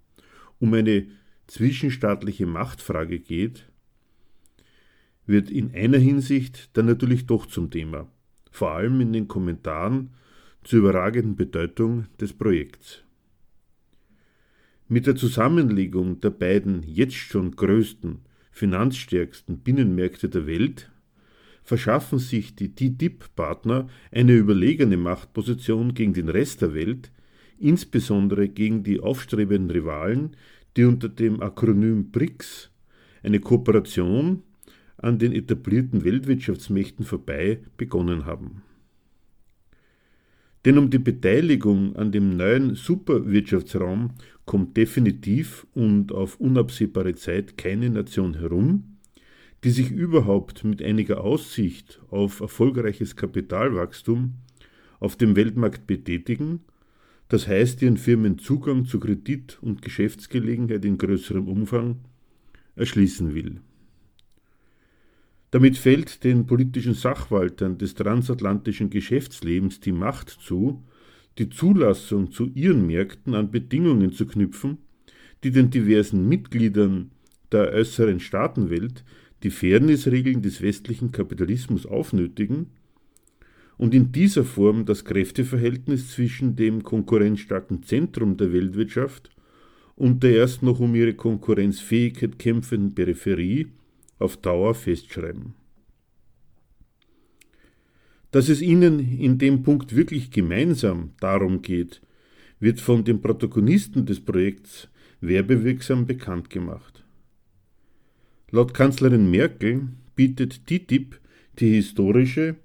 um 0.58 0.74
eine 0.74 1.06
zwischenstaatliche 1.46 2.46
Machtfrage 2.46 3.18
geht, 3.18 3.68
wird 5.26 5.50
in 5.50 5.74
einer 5.74 5.98
Hinsicht 5.98 6.70
dann 6.76 6.86
natürlich 6.86 7.26
doch 7.26 7.46
zum 7.46 7.70
Thema, 7.70 8.08
vor 8.50 8.72
allem 8.72 9.00
in 9.00 9.12
den 9.12 9.28
Kommentaren 9.28 10.10
zur 10.64 10.80
überragenden 10.80 11.36
Bedeutung 11.36 12.06
des 12.20 12.32
Projekts. 12.32 13.02
Mit 14.88 15.06
der 15.06 15.16
Zusammenlegung 15.16 16.20
der 16.20 16.30
beiden 16.30 16.82
jetzt 16.82 17.14
schon 17.14 17.56
größten, 17.56 18.20
finanzstärksten 18.50 19.58
Binnenmärkte 19.58 20.28
der 20.28 20.46
Welt 20.46 20.90
verschaffen 21.62 22.18
sich 22.18 22.54
die 22.54 22.74
TTIP-Partner 22.74 23.88
eine 24.10 24.32
überlegene 24.34 24.96
Machtposition 24.96 25.94
gegen 25.94 26.12
den 26.12 26.28
Rest 26.28 26.60
der 26.60 26.74
Welt, 26.74 27.10
insbesondere 27.58 28.48
gegen 28.48 28.82
die 28.82 29.00
aufstrebenden 29.00 29.70
Rivalen, 29.70 30.36
die 30.76 30.84
unter 30.84 31.08
dem 31.08 31.40
Akronym 31.40 32.10
BRICS, 32.10 32.70
eine 33.22 33.40
Kooperation 33.40 34.42
an 34.96 35.18
den 35.18 35.32
etablierten 35.32 36.04
Weltwirtschaftsmächten 36.04 37.04
vorbei, 37.04 37.60
begonnen 37.76 38.26
haben. 38.26 38.62
Denn 40.64 40.78
um 40.78 40.90
die 40.90 40.98
Beteiligung 40.98 41.96
an 41.96 42.12
dem 42.12 42.36
neuen 42.36 42.74
Superwirtschaftsraum 42.74 44.10
kommt 44.44 44.76
definitiv 44.76 45.66
und 45.74 46.12
auf 46.12 46.38
unabsehbare 46.38 47.14
Zeit 47.14 47.58
keine 47.58 47.90
Nation 47.90 48.34
herum, 48.34 48.98
die 49.64 49.70
sich 49.70 49.90
überhaupt 49.90 50.64
mit 50.64 50.82
einiger 50.82 51.22
Aussicht 51.22 52.00
auf 52.10 52.40
erfolgreiches 52.40 53.16
Kapitalwachstum 53.16 54.34
auf 55.00 55.16
dem 55.16 55.34
Weltmarkt 55.34 55.86
betätigen, 55.86 56.60
das 57.28 57.48
heißt 57.48 57.82
ihren 57.82 57.96
Firmen 57.96 58.38
Zugang 58.38 58.84
zu 58.84 59.00
Kredit 59.00 59.58
und 59.62 59.82
Geschäftsgelegenheit 59.82 60.84
in 60.84 60.98
größerem 60.98 61.48
Umfang 61.48 61.96
erschließen 62.76 63.34
will. 63.34 63.60
Damit 65.52 65.76
fällt 65.76 66.24
den 66.24 66.46
politischen 66.46 66.94
Sachwaltern 66.94 67.76
des 67.76 67.94
transatlantischen 67.94 68.88
Geschäftslebens 68.88 69.80
die 69.80 69.92
Macht 69.92 70.30
zu, 70.30 70.82
die 71.36 71.50
Zulassung 71.50 72.32
zu 72.32 72.46
ihren 72.54 72.86
Märkten 72.86 73.34
an 73.34 73.50
Bedingungen 73.50 74.12
zu 74.12 74.26
knüpfen, 74.26 74.78
die 75.44 75.50
den 75.50 75.68
diversen 75.68 76.26
Mitgliedern 76.26 77.10
der 77.52 77.70
äußeren 77.70 78.18
Staatenwelt 78.18 79.04
die 79.42 79.50
Fairnessregeln 79.50 80.40
des 80.40 80.62
westlichen 80.62 81.12
Kapitalismus 81.12 81.84
aufnötigen 81.84 82.68
und 83.76 83.92
in 83.92 84.10
dieser 84.10 84.44
Form 84.44 84.86
das 84.86 85.04
Kräfteverhältnis 85.04 86.12
zwischen 86.12 86.56
dem 86.56 86.82
konkurrenzstarken 86.82 87.82
Zentrum 87.82 88.38
der 88.38 88.54
Weltwirtschaft 88.54 89.28
und 89.96 90.22
der 90.22 90.36
erst 90.36 90.62
noch 90.62 90.80
um 90.80 90.94
ihre 90.94 91.12
Konkurrenzfähigkeit 91.12 92.38
kämpfenden 92.38 92.94
Peripherie 92.94 93.66
auf 94.22 94.36
Dauer 94.36 94.74
festschreiben. 94.74 95.54
Dass 98.30 98.48
es 98.48 98.62
ihnen 98.62 98.98
in 98.98 99.36
dem 99.36 99.62
Punkt 99.62 99.94
wirklich 99.94 100.30
gemeinsam 100.30 101.10
darum 101.20 101.60
geht, 101.60 102.00
wird 102.60 102.80
von 102.80 103.04
den 103.04 103.20
Protagonisten 103.20 104.06
des 104.06 104.20
Projekts 104.20 104.88
werbewirksam 105.20 106.06
bekannt 106.06 106.48
gemacht. 106.48 107.04
Laut 108.50 108.72
Kanzlerin 108.72 109.30
Merkel 109.30 109.88
bietet 110.14 110.66
TTIP 110.66 111.20
die 111.58 111.74
historische, 111.74 112.56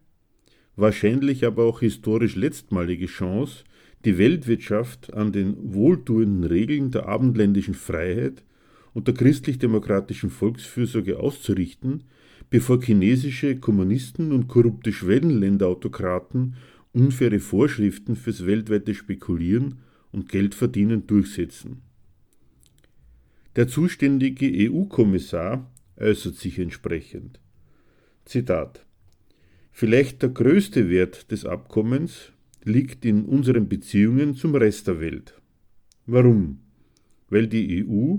wahrscheinlich 0.75 1.45
aber 1.45 1.65
auch 1.65 1.81
historisch 1.81 2.35
letztmalige 2.35 3.07
Chance, 3.07 3.63
die 4.05 4.17
Weltwirtschaft 4.17 5.13
an 5.13 5.31
den 5.31 5.73
wohltuenden 5.73 6.45
Regeln 6.45 6.91
der 6.91 7.07
abendländischen 7.07 7.73
Freiheit 7.73 8.43
und 8.97 9.07
der 9.07 9.13
christlich-demokratischen 9.13 10.31
Volksfürsorge 10.31 11.19
auszurichten, 11.19 12.05
bevor 12.49 12.81
chinesische 12.81 13.55
Kommunisten 13.57 14.31
und 14.31 14.47
korrupte 14.47 14.91
Schwellenländerautokraten 14.91 16.55
unfaire 16.93 17.39
Vorschriften 17.39 18.15
fürs 18.15 18.47
weltweite 18.47 18.95
Spekulieren 18.95 19.83
und 20.11 20.29
Geldverdienen 20.29 21.05
durchsetzen. 21.05 21.83
Der 23.55 23.67
zuständige 23.67 24.71
EU-Kommissar 24.71 25.71
äußert 25.97 26.33
sich 26.33 26.57
entsprechend. 26.57 27.39
Zitat 28.25 28.83
Vielleicht 29.71 30.23
der 30.23 30.29
größte 30.29 30.89
Wert 30.89 31.29
des 31.29 31.45
Abkommens 31.45 32.31
liegt 32.63 33.05
in 33.05 33.25
unseren 33.25 33.69
Beziehungen 33.69 34.33
zum 34.33 34.55
Rest 34.55 34.87
der 34.87 34.99
Welt. 34.99 35.39
Warum? 36.07 36.61
Weil 37.29 37.45
die 37.45 37.85
EU 37.85 38.17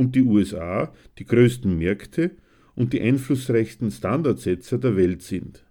und 0.00 0.16
die 0.16 0.22
USA 0.22 0.94
die 1.18 1.26
größten 1.26 1.76
Märkte 1.76 2.30
und 2.74 2.94
die 2.94 3.02
einflussreichsten 3.02 3.90
Standardsetzer 3.90 4.78
der 4.78 4.96
Welt 4.96 5.20
sind. 5.20 5.62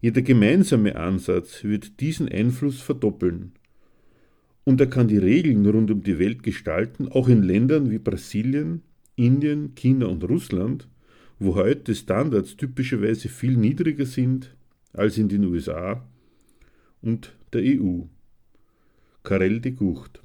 Jeder 0.00 0.22
gemeinsame 0.22 0.96
Ansatz 0.96 1.62
wird 1.62 2.00
diesen 2.00 2.28
Einfluss 2.28 2.80
verdoppeln. 2.80 3.52
Und 4.64 4.80
er 4.80 4.88
kann 4.88 5.06
die 5.06 5.18
Regeln 5.18 5.64
rund 5.64 5.92
um 5.92 6.02
die 6.02 6.18
Welt 6.18 6.42
gestalten, 6.42 7.06
auch 7.06 7.28
in 7.28 7.44
Ländern 7.44 7.92
wie 7.92 7.98
Brasilien, 7.98 8.82
Indien, 9.14 9.76
China 9.76 10.06
und 10.06 10.24
Russland, 10.24 10.88
wo 11.38 11.54
heute 11.54 11.94
Standards 11.94 12.56
typischerweise 12.56 13.28
viel 13.28 13.56
niedriger 13.56 14.06
sind 14.06 14.56
als 14.92 15.16
in 15.16 15.28
den 15.28 15.44
USA 15.44 16.04
und 17.02 17.36
der 17.52 17.62
EU. 17.62 18.00
Karel 19.22 19.60
de 19.60 19.70
Gucht. 19.70 20.23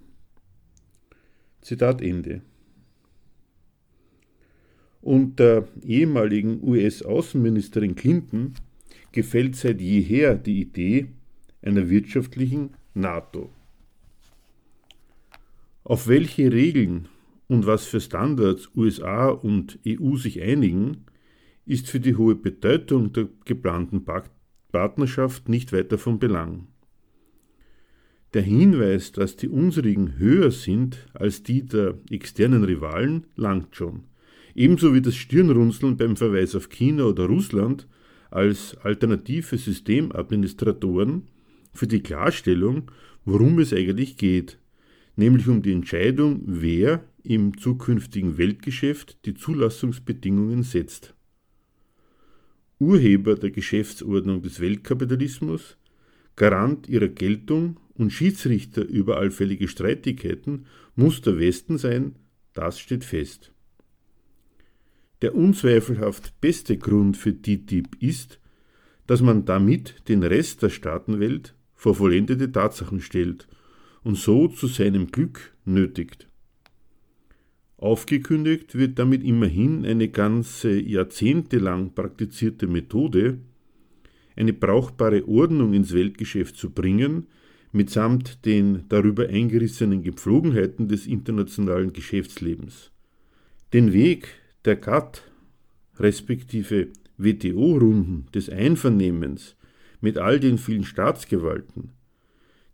Zitat 1.61 2.01
Ende. 2.01 2.41
Und 5.01 5.39
der 5.39 5.67
ehemaligen 5.83 6.61
US-Außenministerin 6.63 7.95
Clinton 7.95 8.53
gefällt 9.11 9.55
seit 9.55 9.81
jeher 9.81 10.35
die 10.35 10.61
Idee 10.61 11.07
einer 11.61 11.89
wirtschaftlichen 11.89 12.71
NATO. 12.93 13.49
Auf 15.83 16.07
welche 16.07 16.51
Regeln 16.51 17.07
und 17.47 17.65
was 17.65 17.85
für 17.85 17.99
Standards 17.99 18.69
USA 18.75 19.29
und 19.29 19.79
EU 19.87 20.15
sich 20.15 20.41
einigen, 20.41 21.05
ist 21.65 21.89
für 21.89 21.99
die 21.99 22.15
hohe 22.15 22.35
Bedeutung 22.35 23.13
der 23.13 23.27
geplanten 23.45 24.05
Partnerschaft 24.71 25.49
nicht 25.49 25.73
weiter 25.73 25.97
von 25.97 26.19
Belang. 26.19 26.67
Der 28.33 28.43
Hinweis, 28.43 29.11
dass 29.11 29.35
die 29.35 29.49
unsrigen 29.49 30.17
höher 30.17 30.51
sind 30.51 31.07
als 31.13 31.43
die 31.43 31.63
der 31.63 31.97
externen 32.09 32.63
Rivalen, 32.63 33.25
langt 33.35 33.75
schon 33.75 34.03
ebenso 34.59 34.93
wie 34.93 35.01
das 35.01 35.15
Stirnrunzeln 35.15 35.95
beim 35.95 36.17
Verweis 36.17 36.53
auf 36.53 36.69
China 36.69 37.05
oder 37.05 37.25
Russland 37.25 37.87
als 38.29 38.75
alternative 38.83 39.57
Systemadministratoren 39.57 41.23
für 41.73 41.87
die 41.87 42.01
Klarstellung, 42.01 42.91
worum 43.23 43.59
es 43.59 43.73
eigentlich 43.73 44.17
geht, 44.17 44.59
nämlich 45.15 45.47
um 45.47 45.61
die 45.61 45.71
Entscheidung, 45.71 46.41
wer 46.45 47.05
im 47.23 47.57
zukünftigen 47.57 48.37
Weltgeschäft 48.37 49.25
die 49.25 49.33
Zulassungsbedingungen 49.33 50.63
setzt. 50.63 51.15
Urheber 52.79 53.35
der 53.35 53.51
Geschäftsordnung 53.51 54.41
des 54.41 54.59
Weltkapitalismus, 54.59 55.77
Garant 56.39 56.87
ihrer 56.87 57.09
Geltung 57.09 57.81
und 57.95 58.11
Schiedsrichter 58.13 58.85
über 58.85 59.17
allfällige 59.17 59.67
Streitigkeiten 59.67 60.67
muss 60.95 61.21
der 61.21 61.37
Westen 61.37 61.77
sein, 61.77 62.15
das 62.53 62.79
steht 62.79 63.03
fest. 63.03 63.51
Der 65.21 65.35
unzweifelhaft 65.35 66.39
beste 66.39 66.77
Grund 66.77 67.17
für 67.17 67.33
TTIP 67.33 68.01
ist, 68.01 68.39
dass 69.05 69.21
man 69.21 69.43
damit 69.43 70.07
den 70.07 70.23
Rest 70.23 70.63
der 70.63 70.69
Staatenwelt 70.69 71.55
vor 71.75 71.95
vollendete 71.95 72.49
Tatsachen 72.49 73.01
stellt 73.01 73.49
und 74.03 74.15
so 74.15 74.47
zu 74.47 74.67
seinem 74.67 75.07
Glück 75.07 75.53
nötigt. 75.65 76.29
Aufgekündigt 77.75 78.75
wird 78.75 78.97
damit 78.97 79.25
immerhin 79.25 79.85
eine 79.85 80.07
ganze 80.07 80.79
jahrzehntelang 80.79 81.93
praktizierte 81.95 82.67
Methode, 82.67 83.39
eine 84.39 84.53
brauchbare 84.53 85.27
Ordnung 85.27 85.73
ins 85.73 85.93
Weltgeschäft 85.93 86.55
zu 86.55 86.69
bringen, 86.71 87.27
mitsamt 87.71 88.45
den 88.45 88.85
darüber 88.87 89.27
eingerissenen 89.27 90.01
Gepflogenheiten 90.01 90.87
des 90.87 91.05
internationalen 91.05 91.93
Geschäftslebens. 91.93 92.91
Den 93.73 93.93
Weg 93.93 94.29
der 94.65 94.77
GATT 94.77 95.23
respektive 95.97 96.87
WTO-Runden 97.17 98.27
des 98.33 98.49
Einvernehmens 98.49 99.57
mit 99.99 100.17
all 100.17 100.39
den 100.39 100.57
vielen 100.57 100.85
Staatsgewalten, 100.85 101.91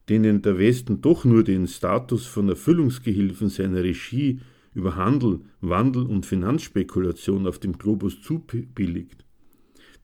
denen 0.07 0.43
der 0.43 0.59
Westen 0.59 1.01
doch 1.01 1.25
nur 1.25 1.43
den 1.43 1.67
Status 1.67 2.27
von 2.27 2.47
Erfüllungsgehilfen 2.47 3.49
seiner 3.49 3.83
Regie 3.83 4.39
über 4.75 4.95
Handel, 4.95 5.39
Wandel 5.61 6.03
und 6.03 6.27
Finanzspekulation 6.27 7.47
auf 7.47 7.57
dem 7.57 7.77
Globus 7.79 8.21
zubilligt, 8.21 9.24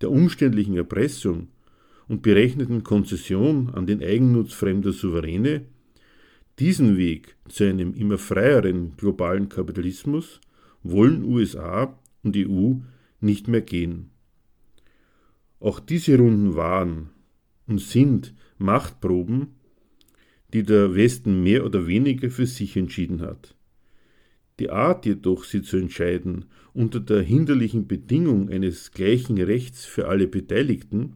der 0.01 0.11
umständlichen 0.11 0.75
Erpressung 0.75 1.49
und 2.07 2.21
berechneten 2.21 2.83
Konzession 2.83 3.69
an 3.73 3.85
den 3.85 4.03
Eigennutz 4.03 4.53
fremder 4.53 4.91
Souveräne, 4.91 5.65
diesen 6.59 6.97
Weg 6.97 7.35
zu 7.47 7.63
einem 7.63 7.93
immer 7.93 8.17
freieren 8.17 8.93
globalen 8.97 9.49
Kapitalismus 9.49 10.41
wollen 10.83 11.23
USA 11.23 11.97
und 12.23 12.35
EU 12.37 12.73
nicht 13.19 13.47
mehr 13.47 13.61
gehen. 13.61 14.11
Auch 15.59 15.79
diese 15.79 16.17
Runden 16.17 16.55
waren 16.55 17.09
und 17.67 17.79
sind 17.79 18.33
Machtproben, 18.57 19.55
die 20.53 20.63
der 20.63 20.95
Westen 20.95 21.43
mehr 21.43 21.65
oder 21.65 21.87
weniger 21.87 22.29
für 22.29 22.45
sich 22.45 22.75
entschieden 22.75 23.21
hat. 23.21 23.55
Die 24.59 24.69
Art 24.69 25.05
jedoch, 25.05 25.43
sie 25.43 25.61
zu 25.61 25.77
entscheiden, 25.77 26.45
unter 26.74 26.99
der 26.99 27.22
hinderlichen 27.22 27.88
Bedingung 27.88 28.49
eines 28.49 28.91
gleichen 28.91 29.38
Rechts 29.38 29.86
für 29.86 30.07
alle 30.07 30.28
Beteiligten, 30.28 31.13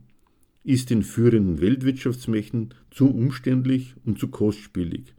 ist 0.63 0.89
den 0.89 1.03
führenden 1.03 1.61
Weltwirtschaftsmächten 1.61 2.73
zu 2.89 3.09
umständlich 3.09 3.95
und 4.03 4.19
zu 4.19 4.29
kostspielig, 4.29 5.13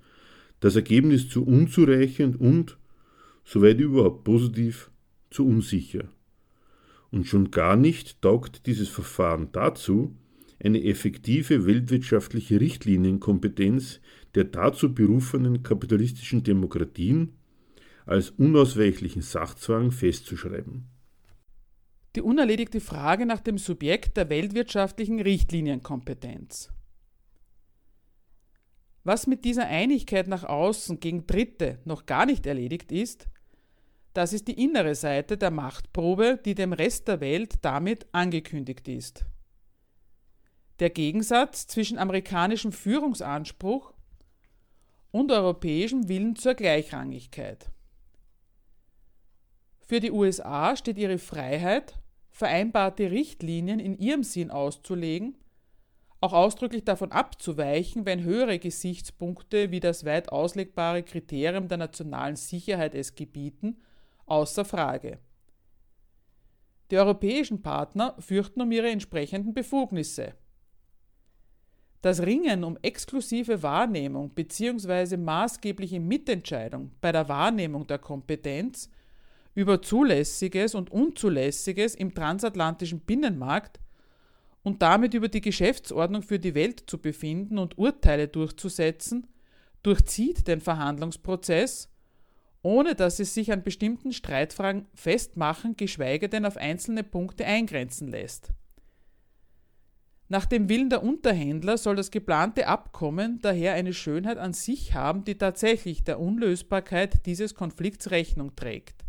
das 0.60 0.76
Ergebnis 0.76 1.28
zu 1.28 1.44
unzureichend 1.44 2.40
und, 2.40 2.76
soweit 3.44 3.80
überhaupt 3.80 4.24
positiv, 4.24 4.90
zu 5.30 5.46
unsicher. 5.46 6.08
Und 7.10 7.26
schon 7.26 7.50
gar 7.50 7.76
nicht 7.76 8.20
taugt 8.20 8.66
dieses 8.66 8.88
Verfahren 8.88 9.48
dazu, 9.52 10.16
eine 10.58 10.82
effektive 10.84 11.66
weltwirtschaftliche 11.66 12.60
Richtlinienkompetenz 12.60 14.00
der 14.34 14.44
dazu 14.44 14.94
berufenen 14.94 15.62
kapitalistischen 15.62 16.42
Demokratien 16.42 17.32
als 18.06 18.30
unausweichlichen 18.30 19.20
Sachzwang 19.22 19.90
festzuschreiben. 19.90 20.88
Die 22.14 22.22
unerledigte 22.22 22.80
Frage 22.80 23.26
nach 23.26 23.40
dem 23.40 23.58
Subjekt 23.58 24.16
der 24.16 24.30
weltwirtschaftlichen 24.30 25.20
Richtlinienkompetenz. 25.20 26.72
Was 29.04 29.26
mit 29.26 29.44
dieser 29.44 29.66
Einigkeit 29.66 30.26
nach 30.26 30.44
außen 30.44 30.98
gegen 30.98 31.26
Dritte 31.26 31.78
noch 31.84 32.06
gar 32.06 32.24
nicht 32.26 32.46
erledigt 32.46 32.90
ist, 32.90 33.28
das 34.14 34.32
ist 34.32 34.48
die 34.48 34.62
innere 34.62 34.94
Seite 34.94 35.36
der 35.36 35.50
Machtprobe, 35.50 36.40
die 36.42 36.54
dem 36.54 36.72
Rest 36.72 37.06
der 37.06 37.20
Welt 37.20 37.56
damit 37.60 38.06
angekündigt 38.12 38.88
ist. 38.88 39.26
Der 40.78 40.90
Gegensatz 40.90 41.66
zwischen 41.66 41.98
amerikanischem 41.98 42.72
Führungsanspruch 42.72 43.92
und 45.10 45.30
europäischem 45.30 46.08
Willen 46.08 46.34
zur 46.34 46.54
Gleichrangigkeit. 46.54 47.70
Für 49.86 50.00
die 50.00 50.10
USA 50.10 50.74
steht 50.74 50.98
ihre 50.98 51.18
Freiheit, 51.18 51.94
vereinbarte 52.32 53.12
Richtlinien 53.12 53.78
in 53.78 53.96
ihrem 53.96 54.24
Sinn 54.24 54.50
auszulegen, 54.50 55.38
auch 56.20 56.32
ausdrücklich 56.32 56.84
davon 56.84 57.12
abzuweichen, 57.12 58.04
wenn 58.04 58.24
höhere 58.24 58.58
Gesichtspunkte 58.58 59.70
wie 59.70 59.78
das 59.78 60.04
weit 60.04 60.30
auslegbare 60.30 61.04
Kriterium 61.04 61.68
der 61.68 61.78
nationalen 61.78 62.34
Sicherheit 62.34 62.96
es 62.96 63.14
gebieten, 63.14 63.76
außer 64.26 64.64
Frage. 64.64 65.20
Die 66.90 66.98
europäischen 66.98 67.62
Partner 67.62 68.16
fürchten 68.18 68.62
um 68.62 68.72
ihre 68.72 68.90
entsprechenden 68.90 69.54
Befugnisse. 69.54 70.34
Das 72.02 72.22
Ringen 72.22 72.64
um 72.64 72.76
exklusive 72.82 73.62
Wahrnehmung 73.62 74.30
bzw. 74.30 75.16
maßgebliche 75.16 76.00
Mitentscheidung 76.00 76.90
bei 77.00 77.12
der 77.12 77.28
Wahrnehmung 77.28 77.86
der 77.86 77.98
Kompetenz 77.98 78.90
über 79.56 79.80
Zulässiges 79.80 80.74
und 80.74 80.92
Unzulässiges 80.92 81.94
im 81.94 82.14
transatlantischen 82.14 83.00
Binnenmarkt 83.00 83.80
und 84.62 84.82
damit 84.82 85.14
über 85.14 85.28
die 85.28 85.40
Geschäftsordnung 85.40 86.22
für 86.22 86.38
die 86.38 86.54
Welt 86.54 86.84
zu 86.86 86.98
befinden 86.98 87.56
und 87.56 87.78
Urteile 87.78 88.28
durchzusetzen, 88.28 89.26
durchzieht 89.82 90.46
den 90.46 90.60
Verhandlungsprozess, 90.60 91.88
ohne 92.60 92.94
dass 92.94 93.18
es 93.18 93.32
sich 93.32 93.50
an 93.50 93.62
bestimmten 93.62 94.12
Streitfragen 94.12 94.86
festmachen, 94.94 95.74
geschweige 95.76 96.28
denn 96.28 96.44
auf 96.44 96.58
einzelne 96.58 97.02
Punkte 97.02 97.46
eingrenzen 97.46 98.08
lässt. 98.08 98.50
Nach 100.28 100.44
dem 100.44 100.68
Willen 100.68 100.90
der 100.90 101.02
Unterhändler 101.02 101.78
soll 101.78 101.96
das 101.96 102.10
geplante 102.10 102.66
Abkommen 102.66 103.38
daher 103.40 103.72
eine 103.72 103.94
Schönheit 103.94 104.36
an 104.36 104.52
sich 104.52 104.92
haben, 104.92 105.24
die 105.24 105.38
tatsächlich 105.38 106.04
der 106.04 106.20
Unlösbarkeit 106.20 107.24
dieses 107.24 107.54
Konflikts 107.54 108.10
Rechnung 108.10 108.54
trägt 108.54 109.05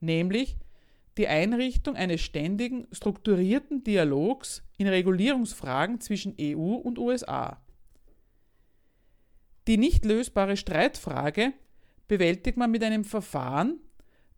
nämlich 0.00 0.56
die 1.18 1.28
Einrichtung 1.28 1.96
eines 1.96 2.20
ständigen, 2.20 2.86
strukturierten 2.92 3.82
Dialogs 3.82 4.62
in 4.76 4.86
Regulierungsfragen 4.86 6.00
zwischen 6.00 6.36
EU 6.40 6.74
und 6.74 6.98
USA. 6.98 7.60
Die 9.66 9.76
nicht 9.76 10.04
lösbare 10.04 10.56
Streitfrage 10.56 11.52
bewältigt 12.06 12.56
man 12.56 12.70
mit 12.70 12.82
einem 12.82 13.04
Verfahren, 13.04 13.80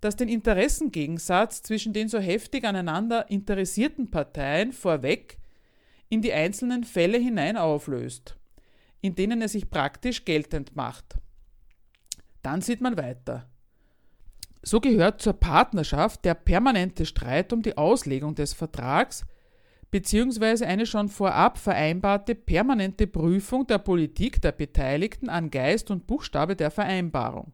das 0.01 0.17
den 0.17 0.29
Interessengegensatz 0.29 1.63
zwischen 1.63 1.93
den 1.93 2.09
so 2.09 2.19
heftig 2.19 2.65
aneinander 2.65 3.31
interessierten 3.31 4.11
Parteien 4.11 4.73
vorweg 4.73 5.39
in 6.09 6.23
die 6.23 6.33
einzelnen 6.33 6.85
Fälle 6.85 7.19
hinein 7.19 7.57
auflöst, 7.57 8.37
in 9.03 9.15
denen 9.15 9.43
er 9.43 9.49
sich 9.49 9.71
praktisch 9.71 10.25
geltend 10.25 10.75
macht. 10.75 11.19
Dann 12.43 12.63
sieht 12.63 12.81
man 12.81 12.97
weiter. 12.97 13.49
So 14.63 14.81
gehört 14.81 15.23
zur 15.23 15.33
Partnerschaft 15.33 16.25
der 16.25 16.35
permanente 16.35 17.07
Streit 17.07 17.53
um 17.53 17.63
die 17.63 17.79
Auslegung 17.79 18.35
des 18.35 18.53
Vertrags 18.53 19.25
beziehungsweise 19.91 20.67
eine 20.67 20.87
schon 20.87 21.09
vorab 21.09 21.59
vereinbarte 21.59 22.35
permanente 22.35 23.07
Prüfung 23.07 23.67
der 23.67 23.79
Politik 23.79 24.41
der 24.41 24.53
Beteiligten 24.53 25.29
an 25.29 25.51
Geist 25.51 25.91
und 25.91 26.07
Buchstabe 26.07 26.55
der 26.55 26.71
Vereinbarung. 26.71 27.53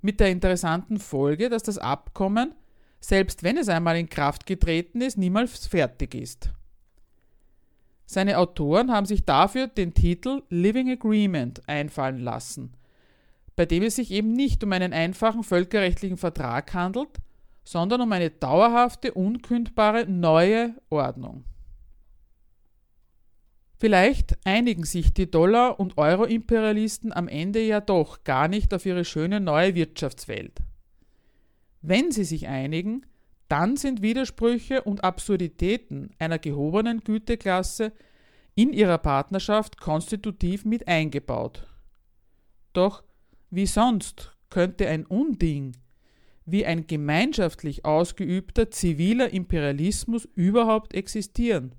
Mit 0.00 0.20
der 0.20 0.30
interessanten 0.30 0.98
Folge, 0.98 1.48
dass 1.48 1.64
das 1.64 1.78
Abkommen, 1.78 2.54
selbst 3.00 3.42
wenn 3.42 3.56
es 3.56 3.68
einmal 3.68 3.96
in 3.96 4.08
Kraft 4.08 4.46
getreten 4.46 5.00
ist, 5.00 5.18
niemals 5.18 5.66
fertig 5.66 6.14
ist. 6.14 6.50
Seine 8.06 8.38
Autoren 8.38 8.92
haben 8.92 9.06
sich 9.06 9.24
dafür 9.24 9.66
den 9.66 9.94
Titel 9.94 10.42
Living 10.50 10.90
Agreement 10.90 11.68
einfallen 11.68 12.20
lassen– 12.20 12.74
bei 13.58 13.66
dem 13.66 13.82
es 13.82 13.96
sich 13.96 14.12
eben 14.12 14.34
nicht 14.34 14.62
um 14.62 14.70
einen 14.70 14.92
einfachen 14.92 15.42
völkerrechtlichen 15.42 16.16
Vertrag 16.16 16.72
handelt, 16.74 17.08
sondern 17.64 18.00
um 18.00 18.12
eine 18.12 18.30
dauerhafte, 18.30 19.14
unkündbare 19.14 20.06
neue 20.06 20.76
Ordnung. 20.90 21.42
Vielleicht 23.76 24.38
einigen 24.44 24.84
sich 24.84 25.12
die 25.12 25.28
Dollar- 25.28 25.80
und 25.80 25.98
Euro-Imperialisten 25.98 27.12
am 27.12 27.26
Ende 27.26 27.60
ja 27.60 27.80
doch 27.80 28.22
gar 28.22 28.46
nicht 28.46 28.72
auf 28.72 28.86
ihre 28.86 29.04
schöne 29.04 29.40
neue 29.40 29.74
Wirtschaftswelt. 29.74 30.60
Wenn 31.82 32.12
sie 32.12 32.24
sich 32.24 32.46
einigen, 32.46 33.06
dann 33.48 33.76
sind 33.76 34.02
Widersprüche 34.02 34.82
und 34.82 35.02
Absurditäten 35.02 36.10
einer 36.20 36.38
gehobenen 36.38 37.00
Güteklasse 37.00 37.90
in 38.54 38.72
ihrer 38.72 38.98
Partnerschaft 38.98 39.80
konstitutiv 39.80 40.64
mit 40.64 40.86
eingebaut. 40.86 41.66
Doch 42.72 43.02
wie 43.50 43.66
sonst 43.66 44.36
könnte 44.50 44.88
ein 44.88 45.06
Unding 45.06 45.76
wie 46.44 46.64
ein 46.64 46.86
gemeinschaftlich 46.86 47.84
ausgeübter 47.84 48.70
ziviler 48.70 49.30
Imperialismus 49.30 50.26
überhaupt 50.34 50.94
existieren? 50.94 51.74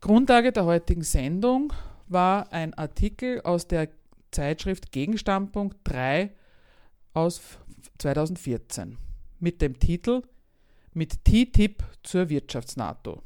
Grundlage 0.00 0.52
der 0.52 0.64
heutigen 0.64 1.02
Sendung 1.02 1.72
war 2.08 2.52
ein 2.52 2.74
Artikel 2.74 3.40
aus 3.42 3.68
der 3.68 3.88
Zeitschrift 4.30 4.90
Gegenstandpunkt 4.90 5.76
3 5.84 6.32
aus 7.12 7.40
2014 7.98 8.96
mit 9.38 9.60
dem 9.60 9.78
Titel 9.78 10.22
Mit 10.94 11.24
TTIP 11.24 11.84
zur 12.02 12.28
Wirtschafts-NATO. 12.28 13.22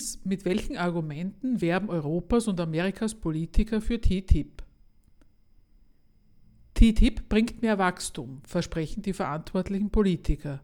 Zweitens, 0.00 0.24
mit 0.24 0.44
welchen 0.46 0.78
Argumenten 0.78 1.60
werben 1.60 1.90
Europas 1.90 2.48
und 2.48 2.58
Amerikas 2.58 3.14
Politiker 3.14 3.82
für 3.82 4.00
TTIP? 4.00 4.62
TTIP 6.74 7.28
bringt 7.28 7.60
mehr 7.60 7.76
Wachstum, 7.76 8.40
versprechen 8.46 9.02
die 9.02 9.12
verantwortlichen 9.12 9.90
Politiker. 9.90 10.62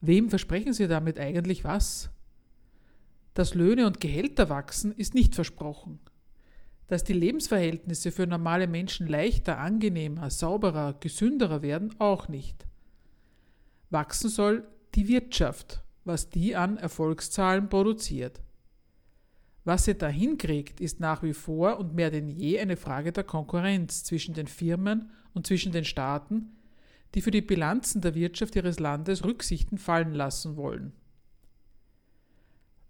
Wem 0.00 0.30
versprechen 0.30 0.72
sie 0.72 0.86
damit 0.86 1.18
eigentlich 1.18 1.64
was? 1.64 2.10
Dass 3.34 3.54
Löhne 3.54 3.84
und 3.86 4.00
Gehälter 4.00 4.48
wachsen, 4.48 4.92
ist 4.92 5.14
nicht 5.14 5.34
versprochen. 5.34 5.98
Dass 6.86 7.02
die 7.02 7.14
Lebensverhältnisse 7.14 8.12
für 8.12 8.28
normale 8.28 8.68
Menschen 8.68 9.08
leichter, 9.08 9.58
angenehmer, 9.58 10.30
sauberer, 10.30 10.94
gesünderer 11.00 11.62
werden, 11.62 11.98
auch 11.98 12.28
nicht. 12.28 12.68
Wachsen 13.90 14.30
soll 14.30 14.68
die 14.94 15.08
Wirtschaft, 15.08 15.83
was 16.04 16.30
die 16.30 16.54
an 16.54 16.76
Erfolgszahlen 16.76 17.68
produziert. 17.68 18.40
Was 19.64 19.86
sie 19.86 19.94
da 19.94 20.08
hinkriegt, 20.08 20.80
ist 20.80 21.00
nach 21.00 21.22
wie 21.22 21.32
vor 21.32 21.78
und 21.78 21.94
mehr 21.94 22.10
denn 22.10 22.28
je 22.28 22.60
eine 22.60 22.76
Frage 22.76 23.12
der 23.12 23.24
Konkurrenz 23.24 24.04
zwischen 24.04 24.34
den 24.34 24.46
Firmen 24.46 25.10
und 25.32 25.46
zwischen 25.46 25.72
den 25.72 25.84
Staaten, 25.84 26.56
die 27.14 27.22
für 27.22 27.30
die 27.30 27.40
Bilanzen 27.40 28.02
der 28.02 28.14
Wirtschaft 28.14 28.56
ihres 28.56 28.78
Landes 28.78 29.24
Rücksichten 29.24 29.78
fallen 29.78 30.12
lassen 30.12 30.56
wollen. 30.56 30.92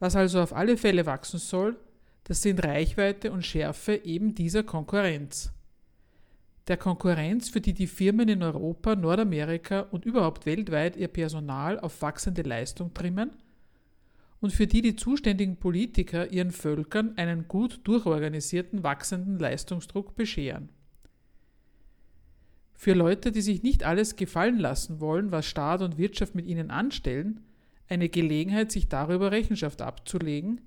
Was 0.01 0.17
also 0.17 0.41
auf 0.41 0.53
alle 0.53 0.77
Fälle 0.77 1.07
wachsen 1.07 1.39
soll, 1.39 1.79
das 2.25 2.43
sind 2.43 2.65
Reichweite 2.65 3.31
und 3.31 3.45
Schärfe 3.45 3.95
eben 3.95 4.35
dieser 4.35 4.65
Konkurrenz. 4.65 5.54
Der 6.67 6.79
Konkurrenz, 6.79 7.51
für 7.51 7.61
die 7.61 7.75
die 7.75 7.87
Firmen 7.87 8.29
in 8.29 8.43
Europa, 8.43 8.97
Nordamerika 8.97 9.81
und 9.81 10.07
überhaupt 10.07 10.47
weltweit 10.47 10.97
ihr 10.97 11.09
Personal 11.09 11.79
auf 11.79 12.01
wachsende 12.01 12.43
Leistung 12.43 12.95
trimmen 12.95 13.31
und 14.41 14.53
für 14.53 14.67
die 14.67 14.81
die 14.81 14.97
zuständigen 14.97 15.57
Politiker 15.57 16.31
ihren 16.33 16.51
Völkern 16.51 17.17
einen 17.17 17.49
gut 17.49 17.81
durchorganisierten 17.85 18.83
wachsenden 18.83 19.39
Leistungsdruck 19.39 20.17
bescheren. 20.17 20.71
Für 22.75 22.93
Leute, 22.93 23.31
die 23.31 23.43
sich 23.43 23.63
nicht 23.63 23.85
alles 23.85 24.17
gefallen 24.17 24.59
lassen 24.59 25.01
wollen, 25.01 25.33
was 25.33 25.47
Staat 25.47 25.83
und 25.83 25.99
Wirtschaft 25.99 26.35
mit 26.35 26.47
ihnen 26.47 26.71
anstellen, 26.71 27.41
eine 27.89 28.09
Gelegenheit, 28.09 28.73
sich 28.73 28.89
darüber 28.89 29.33
Rechenschaft 29.33 29.81
abzulegen? 29.83 30.61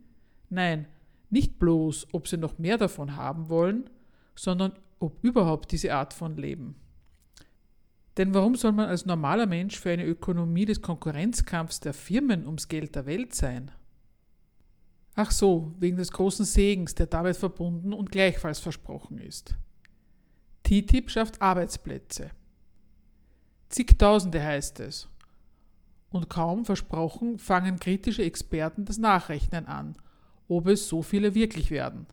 Nein, 0.49 0.87
nicht 1.29 1.59
bloß, 1.59 2.07
ob 2.13 2.27
sie 2.27 2.37
noch 2.37 2.57
mehr 2.57 2.77
davon 2.77 3.15
haben 3.15 3.49
wollen, 3.49 3.89
sondern 4.35 4.73
ob 4.99 5.23
überhaupt 5.23 5.71
diese 5.71 5.93
Art 5.93 6.13
von 6.13 6.37
Leben. 6.37 6.75
Denn 8.17 8.33
warum 8.33 8.55
soll 8.55 8.71
man 8.71 8.89
als 8.89 9.05
normaler 9.05 9.45
Mensch 9.45 9.79
für 9.79 9.91
eine 9.91 10.05
Ökonomie 10.05 10.65
des 10.65 10.81
Konkurrenzkampfs 10.81 11.79
der 11.79 11.93
Firmen 11.93 12.45
ums 12.45 12.67
Geld 12.67 12.95
der 12.95 13.05
Welt 13.05 13.35
sein? 13.35 13.69
Ach 15.15 15.31
so, 15.31 15.73
wegen 15.79 15.97
des 15.97 16.11
großen 16.11 16.45
Segens, 16.45 16.95
der 16.95 17.07
damit 17.07 17.37
verbunden 17.37 17.93
und 17.93 18.11
gleichfalls 18.11 18.59
versprochen 18.59 19.19
ist. 19.19 19.55
TTIP 20.63 21.09
schafft 21.09 21.41
Arbeitsplätze. 21.41 22.31
Zigtausende 23.69 24.43
heißt 24.43 24.79
es. 24.79 25.09
Und 26.09 26.29
kaum 26.29 26.65
versprochen 26.65 27.37
fangen 27.37 27.79
kritische 27.79 28.23
Experten 28.23 28.85
das 28.85 28.97
Nachrechnen 28.97 29.65
an, 29.65 29.95
ob 30.47 30.67
es 30.67 30.87
so 30.87 31.01
viele 31.01 31.35
wirklich 31.35 31.69
werden. 31.69 32.07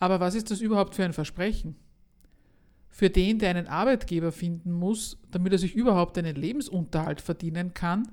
Aber 0.00 0.18
was 0.18 0.34
ist 0.34 0.50
das 0.50 0.60
überhaupt 0.60 0.96
für 0.96 1.04
ein 1.04 1.12
Versprechen? 1.12 1.76
Für 2.88 3.10
den, 3.10 3.38
der 3.38 3.50
einen 3.50 3.68
Arbeitgeber 3.68 4.32
finden 4.32 4.72
muss, 4.72 5.18
damit 5.30 5.52
er 5.52 5.58
sich 5.58 5.76
überhaupt 5.76 6.18
einen 6.18 6.34
Lebensunterhalt 6.34 7.20
verdienen 7.20 7.72
kann, 7.74 8.10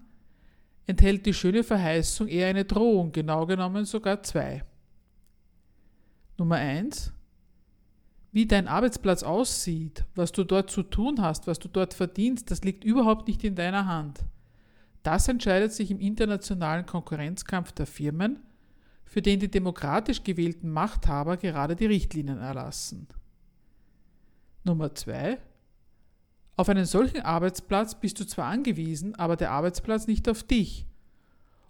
enthält 0.85 1.25
die 1.25 1.33
schöne 1.33 1.63
Verheißung 1.63 2.27
eher 2.27 2.47
eine 2.47 2.65
Drohung, 2.65 3.11
genau 3.11 3.45
genommen 3.45 3.85
sogar 3.85 4.21
zwei. 4.21 4.63
Nummer 6.37 6.57
eins: 6.57 7.13
wie 8.31 8.45
dein 8.45 8.67
Arbeitsplatz 8.67 9.23
aussieht, 9.23 10.05
was 10.13 10.31
du 10.31 10.43
dort 10.43 10.69
zu 10.69 10.83
tun 10.83 11.21
hast, 11.21 11.47
was 11.47 11.57
du 11.57 11.69
dort 11.69 11.93
verdienst, 11.93 12.51
das 12.51 12.63
liegt 12.63 12.83
überhaupt 12.83 13.27
nicht 13.27 13.43
in 13.43 13.55
deiner 13.55 13.87
Hand. 13.87 14.19
Das 15.03 15.27
entscheidet 15.27 15.71
sich 15.71 15.89
im 15.89 15.99
internationalen 15.99 16.85
Konkurrenzkampf 16.85 17.71
der 17.71 17.87
Firmen, 17.87 18.41
für 19.07 19.21
den 19.21 19.39
die 19.39 19.49
demokratisch 19.49 20.23
gewählten 20.23 20.69
Machthaber 20.69 21.37
gerade 21.37 21.75
die 21.75 21.85
Richtlinien 21.85 22.39
erlassen. 22.39 23.07
Nummer 24.63 24.93
zwei: 24.93 25.39
Auf 26.57 26.69
einen 26.69 26.85
solchen 26.85 27.21
Arbeitsplatz 27.21 27.99
bist 27.99 28.19
du 28.19 28.25
zwar 28.25 28.45
angewiesen, 28.45 29.15
aber 29.15 29.35
der 29.35 29.51
Arbeitsplatz 29.51 30.07
nicht 30.07 30.27
auf 30.29 30.43
dich. 30.43 30.85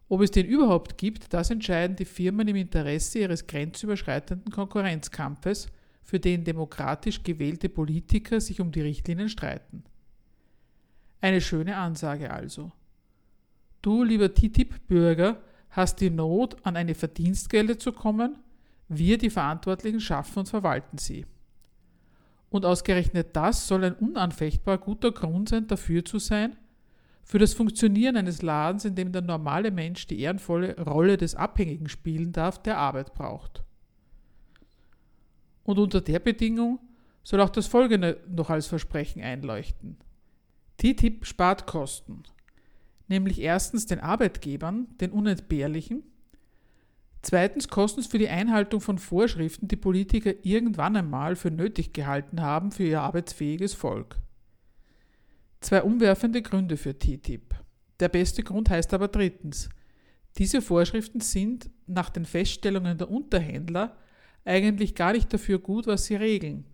Ob 0.09 0.21
es 0.21 0.31
den 0.31 0.45
überhaupt 0.45 0.97
gibt, 0.97 1.33
das 1.33 1.49
entscheiden 1.49 1.95
die 1.95 2.05
Firmen 2.05 2.47
im 2.47 2.55
Interesse 2.55 3.19
ihres 3.19 3.45
grenzüberschreitenden 3.45 4.51
Konkurrenzkampfes 4.51 5.67
für 6.01 6.19
den 6.19 6.45
demokratisch 6.45 7.23
gewählte 7.23 7.67
Politiker 7.67 8.39
sich 8.39 8.61
um 8.61 8.71
die 8.71 8.81
Richtlinien 8.81 9.29
streiten. 9.29 9.83
Eine 11.19 11.41
schöne 11.41 11.75
Ansage 11.75 12.31
also. 12.31 12.71
Du, 13.81 14.03
lieber 14.03 14.33
TTIP-Bürger, 14.33 15.41
hast 15.69 16.01
die 16.01 16.09
Not, 16.09 16.57
an 16.63 16.75
eine 16.75 16.95
Verdienstquelle 16.95 17.77
zu 17.77 17.91
kommen, 17.91 18.37
wir, 18.87 19.17
die 19.17 19.29
Verantwortlichen, 19.29 19.99
schaffen 19.99 20.39
und 20.39 20.49
verwalten 20.49 20.97
sie. 20.97 21.25
Und 22.49 22.65
ausgerechnet 22.65 23.35
das 23.35 23.67
soll 23.67 23.83
ein 23.83 23.95
unanfechtbar 23.95 24.77
guter 24.77 25.11
Grund 25.11 25.49
sein, 25.49 25.67
dafür 25.67 26.05
zu 26.05 26.19
sein, 26.19 26.55
für 27.23 27.39
das 27.39 27.53
Funktionieren 27.53 28.15
eines 28.15 28.41
Ladens, 28.41 28.85
in 28.85 28.95
dem 28.95 29.11
der 29.11 29.21
normale 29.21 29.69
Mensch 29.69 30.07
die 30.07 30.21
ehrenvolle 30.21 30.79
Rolle 30.79 31.17
des 31.17 31.35
Abhängigen 31.35 31.89
spielen 31.89 32.31
darf, 32.31 32.63
der 32.63 32.77
Arbeit 32.77 33.13
braucht. 33.13 33.63
Und 35.63 35.77
unter 35.77 35.99
der 35.99 36.19
Bedingung 36.19 36.79
soll 37.23 37.41
auch 37.41 37.49
das 37.49 37.67
folgende 37.67 38.21
noch 38.29 38.49
als 38.49 38.67
Versprechen 38.67 39.21
einleuchten. 39.21 39.97
TTIP 40.77 41.25
spart 41.25 41.67
Kosten, 41.67 42.23
nämlich 43.07 43.41
erstens 43.41 43.85
den 43.85 43.99
Arbeitgebern, 43.99 44.87
den 44.99 45.11
unentbehrlichen, 45.11 46.03
zweitens 47.21 47.67
Kosten 47.67 48.03
für 48.03 48.17
die 48.17 48.29
Einhaltung 48.29 48.81
von 48.81 48.97
Vorschriften, 48.97 49.67
die 49.67 49.75
Politiker 49.75 50.33
irgendwann 50.43 50.95
einmal 50.95 51.35
für 51.35 51.51
nötig 51.51 51.93
gehalten 51.93 52.41
haben 52.41 52.71
für 52.71 52.83
ihr 52.83 53.01
arbeitsfähiges 53.01 53.73
Volk. 53.73 54.17
Zwei 55.61 55.81
umwerfende 55.81 56.41
Gründe 56.41 56.77
für 56.77 56.97
TTIP. 56.97 57.55
Der 57.99 58.09
beste 58.09 58.43
Grund 58.43 58.69
heißt 58.69 58.93
aber 58.93 59.07
drittens, 59.07 59.69
diese 60.37 60.61
Vorschriften 60.61 61.19
sind 61.19 61.69
nach 61.87 62.09
den 62.09 62.25
Feststellungen 62.25 62.97
der 62.97 63.09
Unterhändler 63.09 63.97
eigentlich 64.45 64.93
gar 64.95 65.13
nicht 65.13 65.33
dafür 65.33 65.59
gut, 65.59 65.87
was 65.87 66.05
sie 66.05 66.15
regeln. 66.15 66.65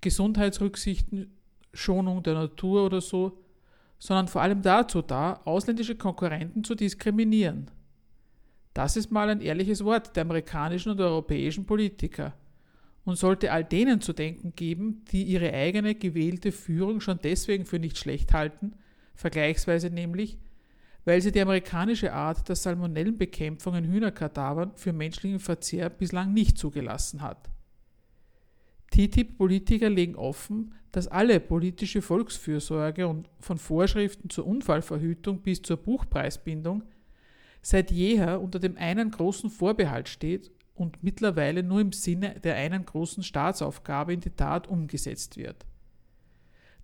Gesundheitsrücksichten, 0.00 1.38
Schonung 1.72 2.22
der 2.22 2.34
Natur 2.34 2.84
oder 2.84 3.00
so, 3.00 3.38
sondern 4.06 4.28
vor 4.28 4.40
allem 4.40 4.62
dazu 4.62 5.02
da, 5.02 5.40
ausländische 5.44 5.96
Konkurrenten 5.96 6.62
zu 6.62 6.76
diskriminieren. 6.76 7.68
Das 8.72 8.96
ist 8.96 9.10
mal 9.10 9.28
ein 9.28 9.40
ehrliches 9.40 9.84
Wort 9.84 10.14
der 10.14 10.22
amerikanischen 10.22 10.92
und 10.92 11.00
europäischen 11.00 11.66
Politiker 11.66 12.32
und 13.04 13.18
sollte 13.18 13.50
all 13.50 13.64
denen 13.64 14.00
zu 14.00 14.12
denken 14.12 14.52
geben, 14.54 15.04
die 15.10 15.24
ihre 15.24 15.52
eigene 15.52 15.96
gewählte 15.96 16.52
Führung 16.52 17.00
schon 17.00 17.18
deswegen 17.20 17.66
für 17.66 17.80
nicht 17.80 17.98
schlecht 17.98 18.32
halten, 18.32 18.74
vergleichsweise 19.16 19.90
nämlich, 19.90 20.38
weil 21.04 21.20
sie 21.20 21.32
die 21.32 21.40
amerikanische 21.40 22.12
Art 22.12 22.48
der 22.48 22.54
Salmonellenbekämpfung 22.54 23.74
in 23.74 23.90
Hühnerkadavern 23.92 24.70
für 24.76 24.92
menschlichen 24.92 25.40
Verzehr 25.40 25.90
bislang 25.90 26.32
nicht 26.32 26.58
zugelassen 26.58 27.22
hat. 27.22 27.50
TTIP-Politiker 28.90 29.90
legen 29.90 30.16
offen, 30.16 30.74
dass 30.92 31.08
alle 31.08 31.40
politische 31.40 32.00
Volksfürsorge 32.02 33.06
und 33.06 33.28
von 33.40 33.58
Vorschriften 33.58 34.30
zur 34.30 34.46
Unfallverhütung 34.46 35.42
bis 35.42 35.62
zur 35.62 35.76
Buchpreisbindung 35.76 36.84
seit 37.62 37.90
jeher 37.90 38.40
unter 38.40 38.58
dem 38.58 38.76
einen 38.76 39.10
großen 39.10 39.50
Vorbehalt 39.50 40.08
steht 40.08 40.52
und 40.74 41.02
mittlerweile 41.02 41.62
nur 41.62 41.80
im 41.80 41.92
Sinne 41.92 42.38
der 42.40 42.54
einen 42.54 42.84
großen 42.84 43.22
Staatsaufgabe 43.22 44.14
in 44.14 44.20
die 44.20 44.30
Tat 44.30 44.68
umgesetzt 44.68 45.36
wird. 45.36 45.66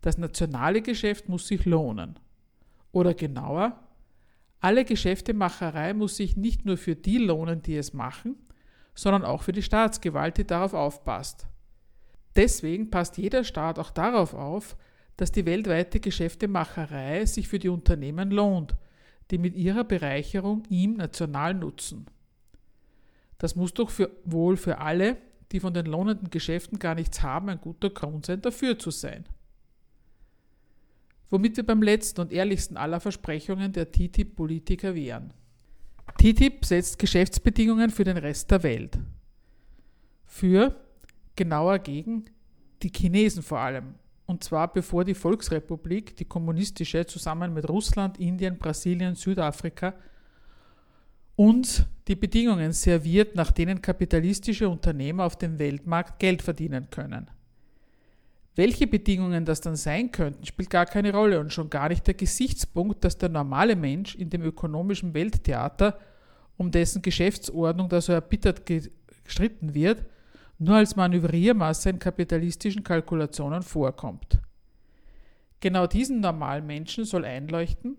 Das 0.01 0.19
nationale 0.19 0.83
Geschäft 0.83 1.29
muss 1.29 1.47
sich 1.47 1.65
lohnen. 1.65 2.19
Oder 2.91 3.15
genauer, 3.15 3.79
alle 4.61 4.85
Geschäftemacherei 4.85 5.95
muss 5.95 6.17
sich 6.17 6.37
nicht 6.37 6.65
nur 6.65 6.77
für 6.77 6.97
die 6.97 7.19
lohnen, 7.19 7.63
die 7.63 7.77
es 7.77 7.93
machen, 7.93 8.37
sondern 8.95 9.25
auch 9.25 9.43
für 9.43 9.53
die 9.53 9.63
Staatsgewalt, 9.63 10.37
die 10.37 10.47
darauf 10.47 10.75
aufpasst. 10.75 11.47
Deswegen 12.37 12.91
passt 12.91 13.19
jeder 13.19 13.45
Staat 13.45 13.79
auch 13.79 13.91
darauf 13.91 14.35
auf, 14.35 14.77
dass 15.17 15.33
die 15.33 15.45
weltweite 15.45 16.01
Geschäftemacherei 16.01 17.27
sich 17.27 17.49
für 17.49 17.59
die 17.59 17.69
Unternehmen 17.69 18.31
lohnt, 18.31 18.75
die 19.31 19.39
mit 19.39 19.55
ihrer 19.55 19.85
Bereicherung 19.85 20.65
ihm 20.69 20.95
national 20.95 21.55
nutzen. 21.55 22.07
Das 23.39 23.57
muss 23.57 23.75
doch 23.75 23.91
für, 23.91 24.11
wohl 24.25 24.57
für 24.57 24.79
alle, 24.79 25.17
die 25.53 25.61
von 25.61 25.75
den 25.75 25.87
lohnenden 25.87 26.31
Geschäften 26.31 26.79
gar 26.79 26.95
nichts 26.95 27.23
haben, 27.23 27.51
ein 27.51 27.61
guter 27.61 27.91
Grund 27.91 28.25
sein, 28.27 28.41
dafür 28.41 28.79
zu 28.79 28.91
sein 28.91 29.25
womit 31.33 31.57
wir 31.57 31.65
beim 31.65 31.83
letzten 31.83 32.21
und 32.21 32.31
ehrlichsten 32.31 32.77
aller 32.77 33.01
Versprechungen 33.01 33.73
der 33.73 33.91
TTIP-Politiker 33.91 34.95
wären. 34.95 35.33
TTIP 36.19 36.65
setzt 36.65 36.99
Geschäftsbedingungen 36.99 37.89
für 37.91 38.05
den 38.05 38.19
Rest 38.19 38.51
der 38.51 38.63
Welt. 38.63 38.99
Für, 40.27 40.77
genauer 41.37 41.79
gegen, 41.79 42.25
die 42.83 42.93
Chinesen 42.95 43.43
vor 43.43 43.59
allem. 43.59 43.95
Und 44.27 44.45
zwar 44.45 44.73
bevor 44.73 45.05
die 45.05 45.15
Volksrepublik, 45.15 46.17
die 46.17 46.25
kommunistische, 46.25 47.07
zusammen 47.07 47.53
mit 47.53 47.69
Russland, 47.69 48.19
Indien, 48.19 48.59
Brasilien, 48.59 49.15
Südafrika 49.15 49.95
uns 51.37 51.85
die 52.09 52.15
Bedingungen 52.15 52.73
serviert, 52.73 53.35
nach 53.35 53.51
denen 53.51 53.81
kapitalistische 53.81 54.69
Unternehmer 54.69 55.25
auf 55.25 55.37
dem 55.37 55.59
Weltmarkt 55.59 56.19
Geld 56.19 56.43
verdienen 56.43 56.89
können. 56.91 57.31
Welche 58.55 58.87
Bedingungen 58.87 59.47
das 59.47 59.63
dann 59.63 59.77
sein 59.77 60.13
könnten, 60.13 60.45
spielt 60.45 60.69
gar 60.69 60.85
keine 60.85 61.13
Rolle 61.13 61.41
und 61.41 61.53
schon 61.53 61.71
gar 61.71 61.89
nicht 61.89 62.07
der 62.07 62.15
Gesichtspunkt, 62.15 63.03
dass 63.03 63.17
der 63.17 63.31
normale 63.31 63.77
Mensch 63.77 64.15
in 64.15 64.29
dem 64.29 64.43
ökonomischen 64.43 65.15
Welttheater, 65.15 65.99
um 66.59 66.71
dessen 66.71 67.01
Geschäftsordnung 67.01 67.89
da 67.89 68.01
so 68.01 68.13
erbittert 68.13 68.67
gestritten 68.67 69.75
wird, 69.75 70.05
nur 70.63 70.77
als 70.77 70.95
Manövriermasse 70.95 71.91
in 71.91 71.99
kapitalistischen 71.99 72.85
Kalkulationen 72.85 73.63
vorkommt. 73.63 74.39
Genau 75.61 75.87
diesen 75.87 76.21
normalen 76.21 76.67
Menschen 76.67 77.05
soll 77.05 77.25
einleuchten, 77.25 77.97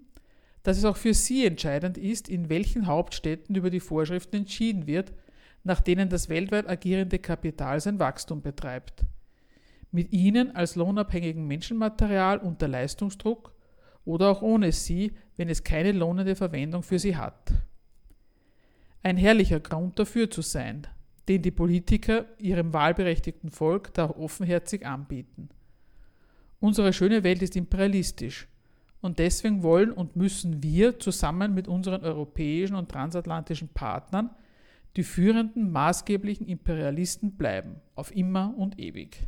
dass 0.64 0.78
es 0.78 0.86
auch 0.86 0.95
für 0.95 1.14
sie 1.14 1.45
entscheidend 1.45 1.97
ist, 1.97 2.30
in 2.30 2.49
welchen 2.49 2.88
Hauptstädten 2.88 3.55
über 3.55 3.70
die 3.70 3.82
Vorschriften 3.82 4.38
entschieden 4.38 4.88
wird, 4.88 5.11
nach 5.64 5.82
denen 5.82 6.07
das 6.07 6.30
weltweit 6.30 6.70
agierende 6.70 7.20
Kapital 7.20 7.82
sein 7.82 7.99
Wachstum 7.99 8.41
betreibt. 8.41 9.03
Mit 9.91 10.14
ihnen 10.14 10.55
als 10.55 10.76
lohnabhängigen 10.76 11.45
Menschenmaterial 11.45 12.38
unter 12.38 12.68
Leistungsdruck 12.68 13.53
oder 14.05 14.30
auch 14.30 14.41
ohne 14.41 14.72
sie, 14.72 15.14
wenn 15.36 15.49
es 15.49 15.64
keine 15.64 15.91
lohnende 15.91 16.36
Verwendung 16.36 16.84
für 16.84 16.99
sie 16.99 17.18
hat. 17.18 17.53
Ein 19.01 19.18
herrlicher 19.18 19.59
Grund 19.59 19.99
dafür 19.99 20.32
zu 20.32 20.41
sein, 20.41 20.88
den 21.28 21.41
die 21.41 21.51
Politiker 21.51 22.26
ihrem 22.38 22.74
wahlberechtigten 22.74 23.51
Volk 23.51 23.93
da 23.93 24.09
offenherzig 24.09 24.86
anbieten. 24.86 25.49
Unsere 26.59 26.93
schöne 26.93 27.24
Welt 27.24 27.41
ist 27.41 27.55
imperialistisch 27.55 28.47
und 29.01 29.19
deswegen 29.19 29.63
wollen 29.63 29.91
und 29.91 30.15
müssen 30.15 30.63
wir 30.63 30.99
zusammen 30.99 31.53
mit 31.53 31.67
unseren 31.67 32.03
europäischen 32.03 32.76
und 32.76 32.89
transatlantischen 32.89 33.69
Partnern 33.69 34.30
die 34.95 35.03
führenden 35.03 35.71
maßgeblichen 35.71 36.47
Imperialisten 36.47 37.36
bleiben, 37.36 37.78
auf 37.95 38.15
immer 38.15 38.53
und 38.57 38.80
ewig. 38.80 39.28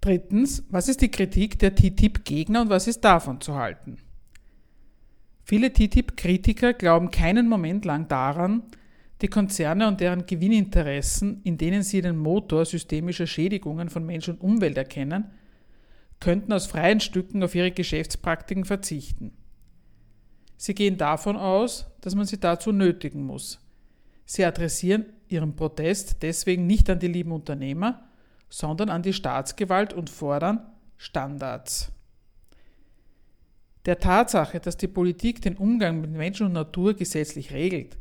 Drittens, 0.00 0.64
was 0.68 0.88
ist 0.88 1.00
die 1.00 1.10
Kritik 1.10 1.58
der 1.58 1.74
TTIP-Gegner 1.74 2.62
und 2.62 2.70
was 2.70 2.86
ist 2.86 3.00
davon 3.00 3.40
zu 3.40 3.54
halten? 3.54 3.98
Viele 5.42 5.72
TTIP-Kritiker 5.72 6.72
glauben 6.72 7.10
keinen 7.10 7.48
Moment 7.48 7.84
lang 7.84 8.08
daran, 8.08 8.62
die 9.22 9.28
Konzerne 9.28 9.88
und 9.88 10.00
deren 10.00 10.26
Gewinninteressen, 10.26 11.40
in 11.42 11.56
denen 11.56 11.82
sie 11.82 12.02
den 12.02 12.18
Motor 12.18 12.64
systemischer 12.64 13.26
Schädigungen 13.26 13.88
von 13.88 14.04
Mensch 14.04 14.28
und 14.28 14.40
Umwelt 14.40 14.76
erkennen, 14.76 15.30
könnten 16.20 16.52
aus 16.52 16.66
freien 16.66 17.00
Stücken 17.00 17.42
auf 17.42 17.54
ihre 17.54 17.70
Geschäftspraktiken 17.70 18.64
verzichten. 18.64 19.32
Sie 20.56 20.74
gehen 20.74 20.96
davon 20.96 21.36
aus, 21.36 21.86
dass 22.00 22.14
man 22.14 22.26
sie 22.26 22.38
dazu 22.38 22.72
nötigen 22.72 23.22
muss. 23.22 23.60
Sie 24.24 24.44
adressieren 24.44 25.06
ihren 25.28 25.56
Protest 25.56 26.22
deswegen 26.22 26.66
nicht 26.66 26.88
an 26.88 26.98
die 26.98 27.08
lieben 27.08 27.32
Unternehmer, 27.32 28.08
sondern 28.48 28.88
an 28.90 29.02
die 29.02 29.12
Staatsgewalt 29.12 29.92
und 29.92 30.08
fordern 30.08 30.60
Standards. 30.96 31.92
Der 33.84 33.98
Tatsache, 33.98 34.60
dass 34.60 34.76
die 34.76 34.88
Politik 34.88 35.42
den 35.42 35.56
Umgang 35.56 36.00
mit 36.00 36.10
Mensch 36.10 36.40
und 36.40 36.52
Natur 36.52 36.94
gesetzlich 36.94 37.52
regelt, 37.52 37.96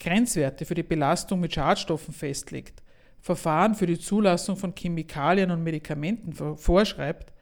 Grenzwerte 0.00 0.64
für 0.64 0.74
die 0.74 0.82
Belastung 0.82 1.40
mit 1.40 1.54
Schadstoffen 1.54 2.12
festlegt, 2.12 2.82
Verfahren 3.20 3.74
für 3.74 3.86
die 3.86 3.98
Zulassung 3.98 4.56
von 4.56 4.74
Chemikalien 4.74 5.50
und 5.50 5.62
Medikamenten 5.62 6.32
vorschreibt, 6.32 7.32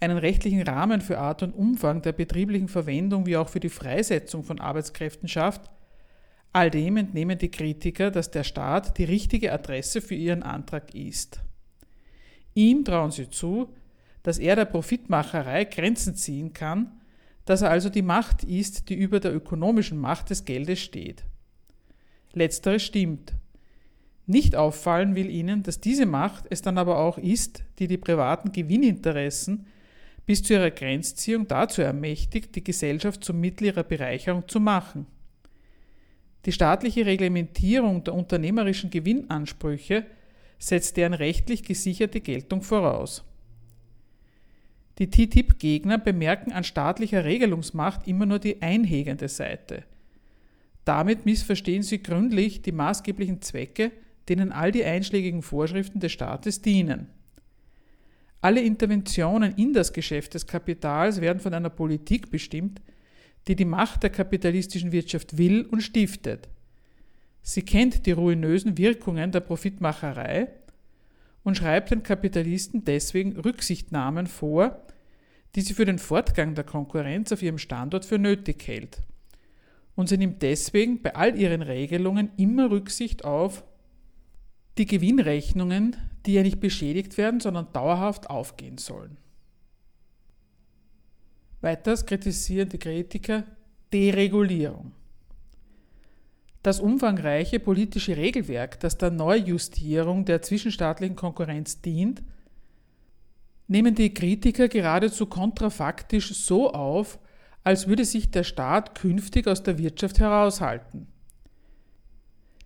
einen 0.00 0.18
rechtlichen 0.18 0.62
Rahmen 0.62 1.00
für 1.00 1.18
Art 1.18 1.42
und 1.42 1.54
Umfang 1.54 2.02
der 2.02 2.12
betrieblichen 2.12 2.68
Verwendung 2.68 3.24
wie 3.24 3.36
auch 3.36 3.48
für 3.48 3.60
die 3.60 3.70
Freisetzung 3.70 4.42
von 4.42 4.60
Arbeitskräften 4.60 5.28
schafft, 5.28 5.70
all 6.52 6.70
dem 6.70 6.96
entnehmen 6.96 7.38
die 7.38 7.50
Kritiker, 7.50 8.10
dass 8.10 8.30
der 8.30 8.44
Staat 8.44 8.98
die 8.98 9.04
richtige 9.04 9.52
Adresse 9.52 10.00
für 10.00 10.14
ihren 10.14 10.42
Antrag 10.42 10.94
ist. 10.94 11.40
Ihm 12.54 12.84
trauen 12.84 13.10
sie 13.10 13.30
zu, 13.30 13.74
dass 14.22 14.38
er 14.38 14.56
der 14.56 14.64
Profitmacherei 14.64 15.64
Grenzen 15.64 16.16
ziehen 16.16 16.52
kann, 16.52 17.00
dass 17.44 17.62
er 17.62 17.70
also 17.70 17.90
die 17.90 18.02
Macht 18.02 18.42
ist, 18.42 18.88
die 18.88 18.94
über 18.94 19.20
der 19.20 19.34
ökonomischen 19.34 19.98
Macht 19.98 20.30
des 20.30 20.44
Geldes 20.44 20.80
steht. 20.80 21.24
Letzteres 22.36 22.82
stimmt. 22.82 23.34
Nicht 24.26 24.56
auffallen 24.56 25.14
will 25.14 25.30
ihnen, 25.30 25.62
dass 25.62 25.80
diese 25.80 26.04
Macht 26.04 26.44
es 26.50 26.60
dann 26.60 26.76
aber 26.76 26.98
auch 26.98 27.16
ist, 27.16 27.64
die 27.78 27.86
die 27.88 27.96
privaten 27.96 28.52
Gewinninteressen 28.52 29.66
bis 30.26 30.42
zu 30.42 30.52
ihrer 30.52 30.70
Grenzziehung 30.70 31.48
dazu 31.48 31.80
ermächtigt, 31.80 32.54
die 32.54 32.62
Gesellschaft 32.62 33.24
zum 33.24 33.40
Mittel 33.40 33.68
ihrer 33.68 33.84
Bereicherung 33.84 34.46
zu 34.48 34.60
machen. 34.60 35.06
Die 36.44 36.52
staatliche 36.52 37.06
Reglementierung 37.06 38.04
der 38.04 38.14
unternehmerischen 38.14 38.90
Gewinnansprüche 38.90 40.04
setzt 40.58 40.98
deren 40.98 41.14
rechtlich 41.14 41.62
gesicherte 41.62 42.20
Geltung 42.20 42.60
voraus. 42.60 43.24
Die 44.98 45.08
TTIP-Gegner 45.08 45.96
bemerken 45.96 46.52
an 46.52 46.64
staatlicher 46.64 47.24
Regelungsmacht 47.24 48.06
immer 48.06 48.26
nur 48.26 48.40
die 48.40 48.60
einhegende 48.60 49.28
Seite– 49.28 49.84
damit 50.86 51.26
missverstehen 51.26 51.82
sie 51.82 52.02
gründlich 52.02 52.62
die 52.62 52.72
maßgeblichen 52.72 53.42
Zwecke, 53.42 53.90
denen 54.28 54.52
all 54.52 54.70
die 54.70 54.84
einschlägigen 54.84 55.42
Vorschriften 55.42 55.98
des 56.00 56.12
Staates 56.12 56.62
dienen. 56.62 57.08
Alle 58.40 58.62
Interventionen 58.62 59.56
in 59.56 59.72
das 59.72 59.92
Geschäft 59.92 60.34
des 60.34 60.46
Kapitals 60.46 61.20
werden 61.20 61.40
von 61.40 61.52
einer 61.52 61.70
Politik 61.70 62.30
bestimmt, 62.30 62.80
die 63.48 63.56
die 63.56 63.64
Macht 63.64 64.04
der 64.04 64.10
kapitalistischen 64.10 64.92
Wirtschaft 64.92 65.36
will 65.36 65.62
und 65.64 65.80
stiftet. 65.80 66.48
Sie 67.42 67.62
kennt 67.62 68.06
die 68.06 68.12
ruinösen 68.12 68.78
Wirkungen 68.78 69.32
der 69.32 69.40
Profitmacherei 69.40 70.48
und 71.42 71.56
schreibt 71.56 71.90
den 71.90 72.04
Kapitalisten 72.04 72.84
deswegen 72.84 73.36
Rücksichtnahmen 73.36 74.28
vor, 74.28 74.86
die 75.56 75.62
sie 75.62 75.74
für 75.74 75.84
den 75.84 75.98
Fortgang 75.98 76.54
der 76.54 76.64
Konkurrenz 76.64 77.32
auf 77.32 77.42
ihrem 77.42 77.58
Standort 77.58 78.04
für 78.04 78.18
nötig 78.18 78.66
hält 78.68 79.02
und 79.96 80.08
sie 80.08 80.18
nimmt 80.18 80.42
deswegen 80.42 81.02
bei 81.02 81.14
all 81.14 81.36
ihren 81.36 81.62
Regelungen 81.62 82.30
immer 82.36 82.70
Rücksicht 82.70 83.24
auf 83.24 83.64
die 84.78 84.86
Gewinnrechnungen, 84.86 85.96
die 86.26 86.34
ja 86.34 86.42
nicht 86.42 86.60
beschädigt 86.60 87.16
werden, 87.16 87.40
sondern 87.40 87.72
dauerhaft 87.72 88.28
aufgehen 88.30 88.78
sollen. 88.78 89.16
Weiters 91.62 92.04
kritisieren 92.04 92.68
die 92.68 92.78
Kritiker 92.78 93.44
Deregulierung. 93.92 94.92
Das 96.62 96.80
umfangreiche 96.80 97.60
politische 97.60 98.16
Regelwerk, 98.16 98.78
das 98.80 98.98
der 98.98 99.10
Neujustierung 99.10 100.24
der 100.24 100.42
zwischenstaatlichen 100.42 101.16
Konkurrenz 101.16 101.80
dient, 101.80 102.22
nehmen 103.68 103.94
die 103.94 104.12
Kritiker 104.12 104.68
geradezu 104.68 105.26
kontrafaktisch 105.26 106.34
so 106.34 106.72
auf, 106.72 107.18
als 107.66 107.88
würde 107.88 108.04
sich 108.04 108.30
der 108.30 108.44
Staat 108.44 108.94
künftig 108.94 109.48
aus 109.48 109.64
der 109.64 109.76
Wirtschaft 109.76 110.20
heraushalten. 110.20 111.08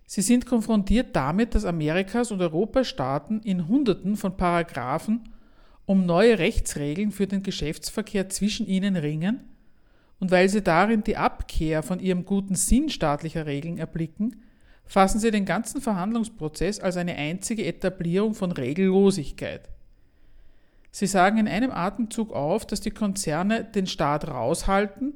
Sie 0.05 0.21
sind 0.21 0.45
konfrontiert 0.45 1.15
damit, 1.15 1.55
dass 1.55 1.65
Amerikas 1.65 2.31
und 2.31 2.39
Europas 2.39 2.87
Staaten 2.87 3.39
in 3.39 3.67
Hunderten 3.67 4.15
von 4.15 4.37
Paragraphen 4.37 5.27
um 5.87 6.05
neue 6.05 6.37
Rechtsregeln 6.37 7.09
für 7.09 7.25
den 7.25 7.41
Geschäftsverkehr 7.41 8.29
zwischen 8.29 8.67
ihnen 8.67 8.95
ringen, 8.95 9.39
und 10.19 10.29
weil 10.29 10.49
sie 10.49 10.61
darin 10.61 11.03
die 11.03 11.17
Abkehr 11.17 11.81
von 11.81 11.99
ihrem 11.99 12.23
guten 12.23 12.53
Sinn 12.53 12.89
staatlicher 12.89 13.47
Regeln 13.47 13.79
erblicken, 13.79 14.43
fassen 14.85 15.17
sie 15.17 15.31
den 15.31 15.45
ganzen 15.45 15.81
Verhandlungsprozess 15.81 16.79
als 16.79 16.95
eine 16.95 17.15
einzige 17.15 17.65
Etablierung 17.65 18.35
von 18.35 18.51
Regellosigkeit. 18.51 19.67
Sie 20.91 21.07
sagen 21.07 21.37
in 21.37 21.47
einem 21.47 21.71
Atemzug 21.71 22.33
auf, 22.33 22.65
dass 22.65 22.81
die 22.81 22.91
Konzerne 22.91 23.63
den 23.63 23.87
Staat 23.87 24.27
raushalten 24.27 25.13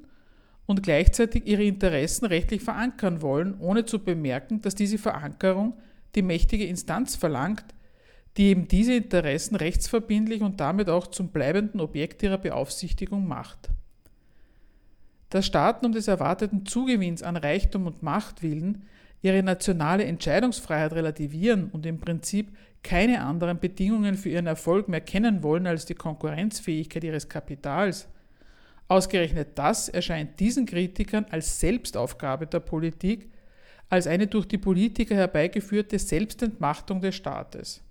und 0.66 0.84
gleichzeitig 0.84 1.46
ihre 1.46 1.64
Interessen 1.64 2.26
rechtlich 2.26 2.64
verankern 2.64 3.22
wollen, 3.22 3.60
ohne 3.60 3.86
zu 3.86 4.00
bemerken, 4.00 4.62
dass 4.62 4.74
diese 4.74 4.98
Verankerung 4.98 5.74
die 6.16 6.22
mächtige 6.22 6.66
Instanz 6.66 7.16
verlangt, 7.16 7.66
die 8.38 8.46
eben 8.46 8.68
diese 8.68 8.96
Interessen 8.96 9.56
rechtsverbindlich 9.56 10.42
und 10.42 10.60
damit 10.60 10.90
auch 10.90 11.08
zum 11.08 11.30
bleibenden 11.30 11.82
Objekt 11.82 12.24
ihrer 12.24 12.38
Beaufsichtigung 12.38 13.28
macht. 13.28 13.70
Dass 15.30 15.46
Staaten 15.46 15.86
um 15.86 15.92
des 15.92 16.08
erwarteten 16.08 16.66
Zugewinns 16.66 17.22
an 17.22 17.36
Reichtum 17.36 17.86
und 17.86 18.02
Macht 18.02 18.42
willen 18.42 18.86
ihre 19.22 19.42
nationale 19.42 20.06
Entscheidungsfreiheit 20.06 20.94
relativieren 20.94 21.70
und 21.72 21.86
im 21.86 22.00
Prinzip 22.00 22.56
keine 22.86 23.22
anderen 23.22 23.60
Bedingungen 23.60 24.16
für 24.16 24.30
ihren 24.30 24.46
Erfolg 24.46 24.88
mehr 24.88 25.02
kennen 25.02 25.42
wollen 25.42 25.66
als 25.66 25.88
die 25.88 25.96
Konkurrenzfähigkeit 25.96 27.04
ihres 27.04 27.28
Kapitals. 27.28 28.08
Ausgerechnet 28.88 29.58
das 29.58 29.90
erscheint 29.90 30.40
diesen 30.40 30.68
Kritikern 30.68 31.26
als 31.32 31.60
Selbstaufgabe 31.60 32.46
der 32.46 32.60
Politik, 32.60 33.32
als 33.90 34.06
eine 34.06 34.28
durch 34.28 34.46
die 34.46 34.60
Politiker 34.60 35.16
herbeigeführte 35.16 35.98
Selbstentmachtung 35.98 37.02
des 37.02 37.16
Staates. 37.16 37.82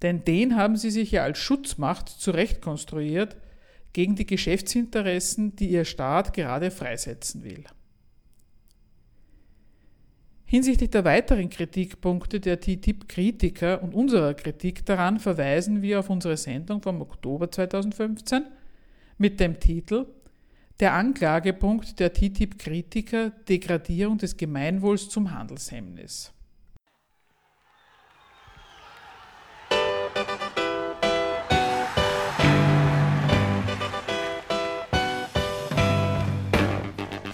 Denn 0.00 0.24
den 0.24 0.56
haben 0.56 0.76
sie 0.76 0.90
sich 0.90 1.10
ja 1.10 1.24
als 1.24 1.38
Schutzmacht 1.38 2.08
zurechtkonstruiert 2.08 3.36
gegen 3.92 4.14
die 4.14 4.26
Geschäftsinteressen, 4.26 5.54
die 5.56 5.68
ihr 5.68 5.84
Staat 5.84 6.32
gerade 6.32 6.70
freisetzen 6.70 7.44
will. 7.44 7.64
Hinsichtlich 10.50 10.90
der 10.90 11.04
weiteren 11.04 11.48
Kritikpunkte 11.48 12.40
der 12.40 12.58
TTIP-Kritiker 12.58 13.84
und 13.84 13.94
unserer 13.94 14.34
Kritik 14.34 14.84
daran 14.84 15.20
verweisen 15.20 15.80
wir 15.80 16.00
auf 16.00 16.10
unsere 16.10 16.36
Sendung 16.36 16.82
vom 16.82 17.00
Oktober 17.00 17.52
2015 17.52 18.46
mit 19.16 19.38
dem 19.38 19.60
Titel 19.60 20.06
Der 20.80 20.94
Anklagepunkt 20.94 22.00
der 22.00 22.12
TTIP-Kritiker 22.12 23.30
Degradierung 23.48 24.18
des 24.18 24.36
Gemeinwohls 24.36 25.08
zum 25.08 25.32
Handelshemmnis. 25.32 26.32